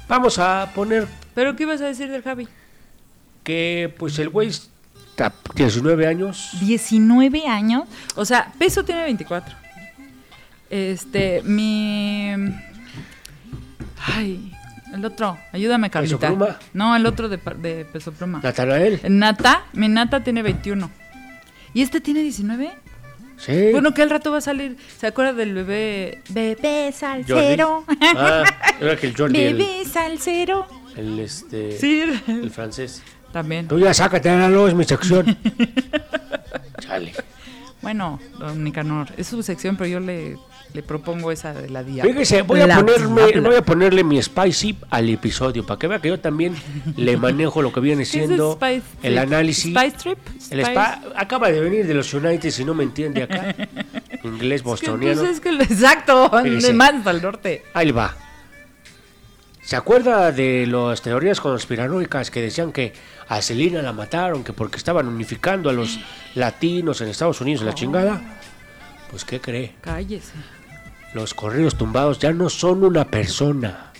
Vamos 0.08 0.40
a 0.40 0.72
poner 0.74 1.08
¿Pero 1.36 1.56
qué 1.56 1.64
ibas 1.64 1.82
a 1.82 1.86
decir 1.86 2.10
del 2.10 2.22
Javi? 2.24 2.48
que 3.44 3.94
pues 3.98 4.20
el 4.20 4.30
güey 4.30 4.52
19 5.56 6.08
años. 6.08 6.52
19 6.62 7.48
años. 7.48 7.84
O 8.16 8.26
sea, 8.26 8.52
peso 8.58 8.84
tiene 8.84 9.04
24. 9.04 9.56
Este, 10.70 11.42
mi. 11.44 12.32
Ay, 14.16 14.52
el 14.94 15.06
otro. 15.06 15.38
Ayúdame, 15.52 15.90
Carlita. 15.90 16.28
Pluma? 16.28 16.58
No, 16.74 16.96
el 16.96 17.06
otro 17.06 17.30
de, 17.30 17.38
de 17.38 17.86
peso 17.86 18.12
pluma. 18.12 18.40
Natanael. 18.44 19.02
Nata, 19.10 19.64
mi 19.74 19.88
Nata 19.88 20.24
tiene 20.24 20.42
21. 20.42 20.90
¿Y 21.74 21.82
este 21.82 22.02
tiene 22.02 22.22
19? 22.22 22.72
Sí. 23.38 23.70
Bueno, 23.72 23.94
que 23.94 24.02
al 24.02 24.10
rato 24.10 24.32
va 24.32 24.40
a 24.40 24.42
salir. 24.42 24.78
¿Se 24.98 25.08
acuerda 25.08 25.34
del 25.34 25.54
bebé? 25.54 26.22
Bebé 26.30 26.92
salsero. 26.92 27.84
Jordi. 27.86 28.00
Ah, 28.16 28.44
era 28.82 28.96
que 28.98 29.08
el 29.08 29.16
Jordi, 29.16 29.40
el, 29.40 29.54
bebé 29.56 29.86
salsero. 29.86 30.68
el, 30.96 31.20
este, 31.20 31.78
Sí, 31.78 32.04
el 32.28 32.52
francés. 32.52 33.02
También. 33.32 33.68
Tú 33.68 33.80
ya 33.80 33.94
sácate, 33.94 34.30
Lalo, 34.30 34.68
es 34.68 34.74
mi 34.74 34.84
sección. 34.84 35.38
Chale. 36.80 37.14
Bueno, 37.82 38.20
don 38.38 38.64
Nicanor, 38.64 39.08
es 39.18 39.28
su 39.28 39.42
sección, 39.42 39.78
pero 39.78 39.88
yo 39.90 40.00
le, 40.02 40.38
le 40.74 40.84
propongo 40.84 41.32
esa 41.32 41.54
de 41.54 41.70
la 41.70 41.82
diabla. 41.82 42.12
Fíjese, 42.12 42.42
voy 42.42 42.60
a 42.60 42.68
La 42.68 42.76
ponerme, 42.80 43.22
diabla. 43.28 43.50
voy 43.50 43.58
a 43.58 43.62
ponerle 43.62 44.04
mi 44.04 44.22
spicy 44.22 44.76
al 44.90 45.08
episodio 45.10 45.66
para 45.66 45.80
que 45.80 45.88
vea 45.88 46.00
que 46.00 46.10
yo 46.10 46.20
también 46.20 46.56
le 46.98 47.16
manejo 47.16 47.62
lo 47.62 47.72
que 47.72 47.80
viene 47.80 48.00
¿Qué 48.00 48.04
es 48.04 48.10
siendo 48.10 48.54
Spice 48.54 48.82
el 49.02 49.14
Trip? 49.16 49.18
análisis. 49.24 49.74
Spice 49.74 49.92
Trip? 49.98 50.18
El 50.52 50.60
Spice- 50.60 50.72
spa 50.72 51.02
acaba 51.16 51.50
de 51.50 51.62
venir 51.62 51.88
de 51.88 51.94
los 51.94 52.14
United, 52.14 52.50
si 52.52 52.66
no 52.66 52.74
me 52.74 52.84
entiende 52.84 53.24
acá. 53.24 53.56
Inglés 54.26 54.58
Es 54.58 54.62
que, 54.64 54.70
bostoniano. 54.70 55.22
pues, 55.22 55.32
es 55.36 55.40
que 55.40 55.50
exacto, 55.52 56.30
Fíjese. 56.44 56.68
de 56.68 56.74
más 56.74 57.08
al 57.08 57.22
norte. 57.22 57.64
Ahí 57.74 57.92
va. 57.92 58.14
¿Se 59.70 59.76
acuerda 59.76 60.32
de 60.32 60.66
las 60.66 61.04
teorías 61.04 61.40
conspiranoicas 61.40 62.32
que 62.32 62.42
decían 62.42 62.72
que 62.72 62.92
a 63.28 63.40
Celina 63.40 63.84
la 63.84 63.94
mataron, 63.94 64.44
que 64.44 64.52
porque 64.52 64.78
estaban 64.78 65.08
unificando 65.08 65.70
a 65.70 65.74
los 65.74 66.00
latinos 66.34 67.02
en 67.02 67.10
Estados 67.10 67.40
Unidos, 67.40 67.62
la 67.64 67.76
chingada? 67.76 68.20
Pues, 69.12 69.26
¿qué 69.26 69.40
cree? 69.40 69.76
Cállese. 69.82 70.34
Los 71.14 71.36
corridos 71.36 71.78
tumbados 71.78 72.18
ya 72.18 72.34
no 72.34 72.50
son 72.50 72.84
una 72.84 73.06
persona. 73.06 73.92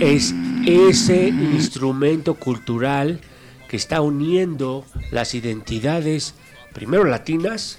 Es 0.00 0.34
ese 0.66 1.28
instrumento 1.28 2.34
cultural 2.34 3.20
que 3.68 3.78
está 3.78 4.02
uniendo 4.02 4.84
las 5.10 5.34
identidades, 5.34 6.34
primero 6.74 7.04
latinas 7.04 7.78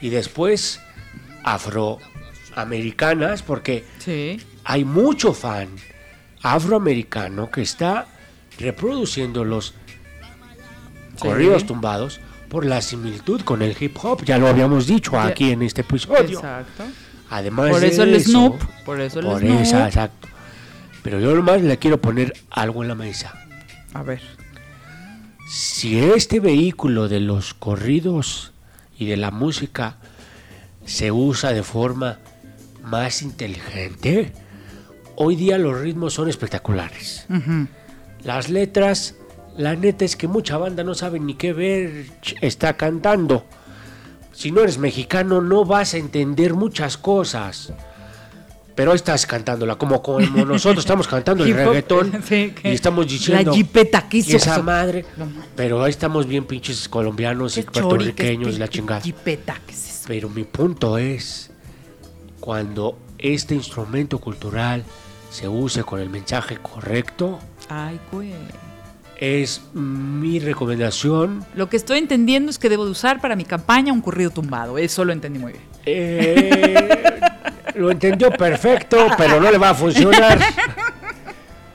y 0.00 0.08
después 0.08 0.80
afroamericanas, 1.44 3.42
porque 3.42 3.84
Sí. 3.98 4.40
hay 4.64 4.86
mucho 4.86 5.34
fan 5.34 5.68
afroamericano 6.42 7.50
que 7.50 7.62
está 7.62 8.06
reproduciendo 8.58 9.44
los 9.44 9.74
corridos 11.18 11.66
tumbados 11.66 12.20
por 12.48 12.66
la 12.66 12.82
similitud 12.82 13.40
con 13.42 13.62
el 13.62 13.76
hip 13.78 13.96
hop, 14.02 14.24
ya 14.24 14.38
lo 14.38 14.46
habíamos 14.46 14.86
dicho 14.86 15.18
aquí 15.18 15.52
en 15.52 15.62
este 15.62 15.80
episodio. 15.80 16.38
Exacto. 16.38 16.84
Además 17.30 17.70
Por 17.70 17.80
de 17.80 17.88
eso 17.88 18.02
el 18.02 18.14
eso, 18.14 18.30
Snoop. 18.30 18.62
Por 18.84 19.00
eso 19.00 19.20
el 19.20 19.26
por 19.26 19.40
Snoop. 19.40 19.60
esa, 19.60 19.86
exacto. 19.86 20.28
Pero 21.02 21.18
yo 21.18 21.34
nomás 21.34 21.62
le 21.62 21.78
quiero 21.78 22.00
poner 22.00 22.34
algo 22.50 22.82
en 22.82 22.88
la 22.88 22.94
mesa. 22.94 23.32
A 23.94 24.02
ver. 24.02 24.20
Si 25.48 25.98
este 25.98 26.40
vehículo 26.40 27.08
de 27.08 27.20
los 27.20 27.54
corridos 27.54 28.52
y 28.98 29.06
de 29.06 29.16
la 29.16 29.30
música 29.30 29.96
se 30.84 31.10
usa 31.10 31.52
de 31.52 31.62
forma 31.62 32.18
más 32.84 33.22
inteligente, 33.22 34.32
hoy 35.16 35.36
día 35.36 35.58
los 35.58 35.80
ritmos 35.80 36.14
son 36.14 36.28
espectaculares. 36.28 37.26
Ujú. 37.28 37.66
Las 38.24 38.48
letras, 38.48 39.16
la 39.56 39.74
neta 39.74 40.04
es 40.04 40.16
que 40.16 40.28
mucha 40.28 40.56
banda 40.56 40.84
no 40.84 40.94
sabe 40.94 41.18
ni 41.20 41.34
qué 41.34 41.52
ver 41.52 42.06
está 42.40 42.76
cantando. 42.76 43.44
Si 44.32 44.50
no 44.50 44.62
eres 44.62 44.78
mexicano 44.78 45.40
no 45.40 45.64
vas 45.64 45.94
a 45.94 45.98
entender 45.98 46.54
muchas 46.54 46.96
cosas. 46.96 47.72
Pero 48.74 48.92
ahí 48.92 48.96
estás 48.96 49.26
cantándola, 49.26 49.76
como, 49.76 50.02
como 50.02 50.20
nosotros 50.46 50.84
estamos 50.84 51.06
cantando 51.06 51.44
el 51.44 51.52
reggaetón 51.52 52.22
sí, 52.28 52.54
y 52.64 52.68
estamos 52.68 53.06
diciendo... 53.06 53.50
La 53.50 53.56
jipeta, 53.56 54.08
¿qué 54.08 54.18
hizo 54.18 54.36
esa 54.36 54.54
eso? 54.54 54.62
madre. 54.62 55.04
Pero 55.54 55.82
ahí 55.82 55.90
estamos 55.90 56.26
bien 56.26 56.46
pinches 56.46 56.88
colombianos 56.88 57.58
y 57.58 57.64
qué 57.64 57.70
puertorriqueños, 57.70 58.58
la 58.58 58.68
chingada. 58.68 59.02
Jipeta, 59.02 59.60
¿qué 59.66 59.72
es 59.74 59.90
eso? 59.90 60.04
Pero 60.08 60.30
mi 60.30 60.44
punto 60.44 60.96
es, 60.96 61.50
cuando 62.40 62.98
este 63.22 63.54
instrumento 63.54 64.18
cultural 64.18 64.84
se 65.30 65.48
use 65.48 65.82
con 65.84 66.00
el 66.00 66.10
mensaje 66.10 66.58
correcto, 66.58 67.38
Ay, 67.68 67.98
güey. 68.10 68.34
es 69.18 69.62
mi 69.72 70.38
recomendación. 70.40 71.44
Lo 71.54 71.68
que 71.70 71.76
estoy 71.78 71.98
entendiendo 71.98 72.50
es 72.50 72.58
que 72.58 72.68
debo 72.68 72.84
de 72.84 72.90
usar 72.90 73.20
para 73.20 73.34
mi 73.36 73.44
campaña 73.44 73.92
un 73.92 74.00
corrido 74.02 74.30
tumbado. 74.30 74.76
Eso 74.76 75.04
lo 75.04 75.12
entendí 75.12 75.38
muy 75.38 75.52
bien. 75.52 75.64
Eh, 75.86 77.20
lo 77.76 77.90
entendió 77.90 78.30
perfecto, 78.30 78.98
pero 79.16 79.40
no 79.40 79.50
le 79.50 79.58
va 79.58 79.70
a 79.70 79.74
funcionar. 79.74 80.38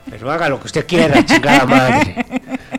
Pero 0.09 0.31
haga 0.31 0.47
lo 0.49 0.59
que 0.59 0.67
usted 0.67 0.85
quiera, 0.87 1.25
chingada 1.25 1.65
madre. 1.65 2.25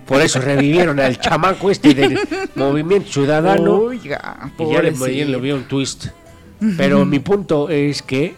Por 0.06 0.20
eso 0.22 0.40
revivieron 0.40 0.98
al 1.00 1.18
chamaco 1.20 1.70
este 1.70 1.92
del 1.92 2.18
movimiento 2.54 3.12
ciudadano. 3.12 3.74
Oiga, 3.76 4.50
Y 4.58 4.72
ya 4.72 4.82
le, 4.82 5.24
le 5.26 5.38
vio 5.38 5.56
un 5.56 5.64
twist. 5.64 6.06
Pero 6.76 7.04
mi 7.04 7.18
punto 7.18 7.68
es 7.68 8.02
que 8.02 8.34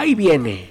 ahí 0.00 0.14
viene. 0.14 0.70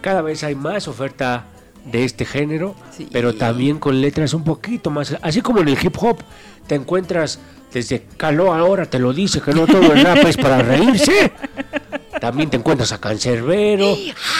Cada 0.00 0.22
vez 0.22 0.42
hay 0.44 0.54
más 0.54 0.86
oferta 0.88 1.46
de 1.84 2.04
este 2.04 2.24
género, 2.24 2.74
Sí. 2.90 3.08
pero 3.12 3.34
también 3.34 3.78
con 3.78 4.00
letras 4.00 4.34
un 4.34 4.44
poquito 4.44 4.90
más. 4.90 5.16
Así 5.22 5.40
como 5.40 5.60
en 5.60 5.68
el 5.68 5.78
hip 5.82 5.96
hop, 6.00 6.18
te 6.66 6.74
encuentras 6.74 7.38
desde 7.72 8.06
Caló 8.16 8.54
ahora 8.54 8.86
te 8.86 8.98
lo 9.00 9.12
dice 9.12 9.40
que 9.40 9.52
no 9.52 9.66
todo 9.66 9.92
el 9.92 10.04
rap 10.04 10.18
es 10.26 10.36
para 10.36 10.58
reírse. 10.62 11.32
También 12.20 12.48
te 12.48 12.56
encuentras 12.56 12.92
a 12.92 13.00
Cancerbero, 13.00 13.96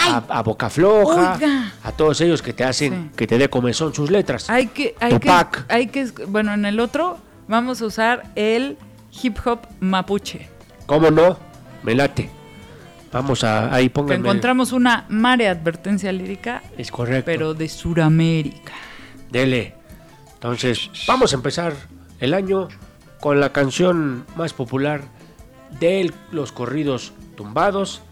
a, 0.09 0.23
a 0.29 0.43
Boca 0.43 0.71
Floja, 0.71 1.35
Oiga. 1.35 1.73
a 1.83 1.93
todos 1.93 2.21
ellos 2.21 2.41
que 2.41 2.53
te 2.53 2.63
hacen 2.65 2.93
Sí. 3.11 3.17
que 3.17 3.27
te 3.27 3.37
dé 3.37 3.49
comezón 3.51 3.93
sus 3.93 4.11
letras. 4.11 4.49
Hay 4.49 4.69
que, 4.69 4.95
hay 5.01 5.19
que, 5.19 5.31
hay 5.69 5.87
que, 5.89 6.05
bueno, 6.29 6.55
en 6.55 6.65
el 6.65 6.79
otro 6.81 7.19
vamos 7.49 7.83
a 7.83 7.87
usar 7.87 8.23
el 8.37 8.79
hip 9.23 9.37
hop 9.45 9.61
mapuche. 9.81 10.49
¿Cómo 10.87 11.11
no? 11.11 11.37
Me 11.83 11.95
late. 11.95 12.31
Vamos 13.15 13.45
a 13.45 13.73
ahí 13.75 13.85
Que 13.85 13.91
pónganme. 13.91 14.29
encontramos 14.29 14.73
una 14.73 15.07
mare 15.09 15.49
advertencia 15.49 16.11
lírica, 16.13 16.63
Es 16.77 16.91
correcto. 16.91 17.25
pero 17.25 17.55
de 17.55 17.69
Suramérica. 17.69 18.73
Dele. 19.31 19.75
Entonces, 20.35 20.91
vamos 21.07 21.33
a 21.33 21.37
empezar 21.37 21.73
el 22.21 22.35
año 22.35 22.69
con 23.21 23.41
la 23.41 23.53
canción 23.53 24.27
más 24.37 24.53
popular 24.53 25.03
de 25.81 26.13
los 26.33 26.53
corridos 26.53 27.13
tumbados 27.37 28.03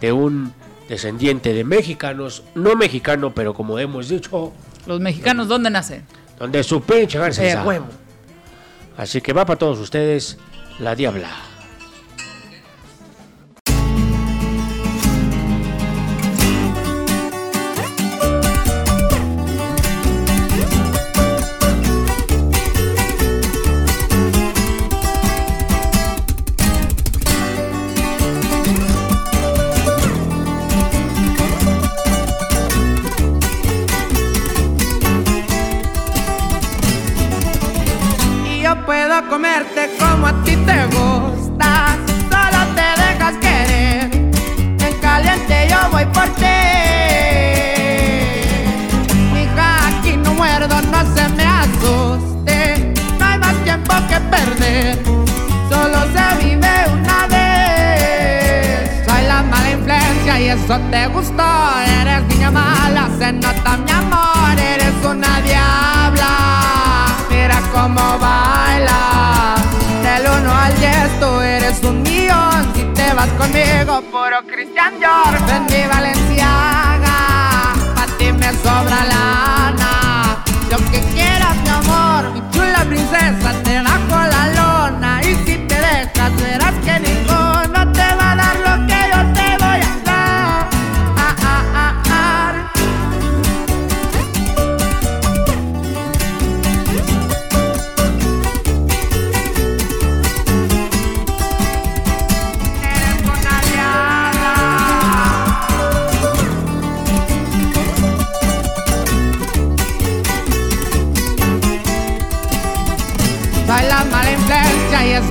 de 0.00 0.12
un 0.12 0.52
descendiente 0.88 1.52
de 1.52 1.64
mexicanos, 1.64 2.44
no 2.54 2.74
mexicano, 2.76 3.34
pero 3.34 3.54
como 3.54 3.78
hemos 3.78 4.08
dicho, 4.08 4.52
Los 4.86 5.00
mexicanos, 5.00 5.48
¿dónde 5.48 5.68
nacen? 5.70 6.04
donde 6.38 6.62
su 6.62 6.80
pinche 6.82 7.18
garza 7.18 7.44
Eh. 7.44 7.80
Así 8.96 9.20
que 9.20 9.32
va 9.32 9.44
para 9.44 9.58
todos 9.58 9.78
ustedes 9.78 10.38
la 10.78 10.94
diabla. 10.94 11.28
Comerte 39.34 39.90
como 39.98 40.28
a 40.28 40.32
ti 40.44 40.54
te 40.54 40.78
gusta. 40.94 41.96
Solo 42.30 42.60
te 42.76 42.88
dejas 43.02 43.34
querer. 43.40 44.04
En 44.86 44.94
caliente 45.00 45.66
yo 45.70 45.78
voy 45.90 46.04
por 46.16 46.28
ti. 46.40 46.60
Mija, 49.32 49.88
aquí 49.88 50.16
no 50.16 50.34
muerdo, 50.34 50.76
no 50.92 51.00
se 51.16 51.28
me 51.30 51.46
asuste. 51.62 52.94
No 53.18 53.24
hay 53.26 53.38
más 53.40 53.56
tiempo 53.64 53.94
que 54.08 54.20
perder. 54.34 55.02
Solo 55.68 55.98
se 56.14 56.44
vive 56.44 56.74
una 56.92 57.26
vez. 57.26 59.04
Soy 59.04 59.22
la 59.26 59.42
mala 59.42 59.70
influencia 59.72 60.40
y 60.42 60.48
eso 60.50 60.78
te 60.92 61.08
gustó. 61.08 61.50
Eres 62.00 62.22
niña 62.28 62.52
mala, 62.52 63.08
se 63.18 63.32
nota 63.32 63.78
mi 63.78 63.93
conmigo. 73.38 74.02
Puro 74.10 74.42
Christian 74.46 74.98
Dior, 74.98 75.34
ven 75.46 75.64
mi 75.66 75.86
Valenciaga, 75.86 77.16
pa' 77.94 78.06
ti 78.18 78.32
me 78.32 78.50
sobra 78.62 79.04
lana. 79.12 80.42
Lo 80.70 80.78
que 80.90 81.00
quieras, 81.14 81.56
mi 81.64 81.68
amor, 81.68 82.30
mi 82.32 82.42
chula 82.50 82.84
princesa, 82.84 83.52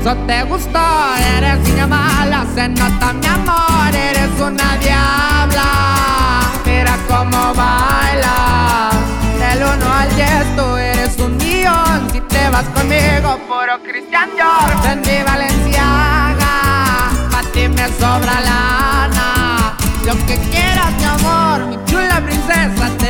Eso 0.04 0.18
te 0.28 0.44
gustó, 0.44 1.16
eres 1.38 1.60
niña 1.60 1.88
mala, 1.88 2.46
se 2.54 2.68
nota 2.68 3.14
mi 3.14 3.26
amor, 3.26 3.96
eres 3.96 4.38
una 4.38 4.76
diabla. 4.76 6.42
Mira 6.66 6.98
cómo 7.08 7.54
bailas, 7.54 8.96
del 9.40 9.64
1 9.64 9.94
al 9.94 10.16
10 10.18 10.56
tú 10.58 10.76
eres 10.76 11.18
un 11.20 11.38
guion. 11.40 12.12
Si 12.12 12.20
te 12.20 12.50
vas 12.50 12.66
conmigo, 12.76 13.40
puro 13.48 13.82
Cristian 13.82 14.30
Dior. 14.36 14.92
En 14.92 15.00
mi 15.00 15.24
Valenciaga, 15.24 16.54
pa' 17.32 17.44
ti 17.54 17.70
me 17.70 17.88
sobra 17.98 18.42
lana. 18.42 19.74
Lo 20.06 20.16
que 20.28 20.38
quieras, 20.52 20.92
mi 21.00 21.06
amor, 21.06 21.68
mi 21.68 21.78
chula 21.86 22.20
princesa. 22.20 23.03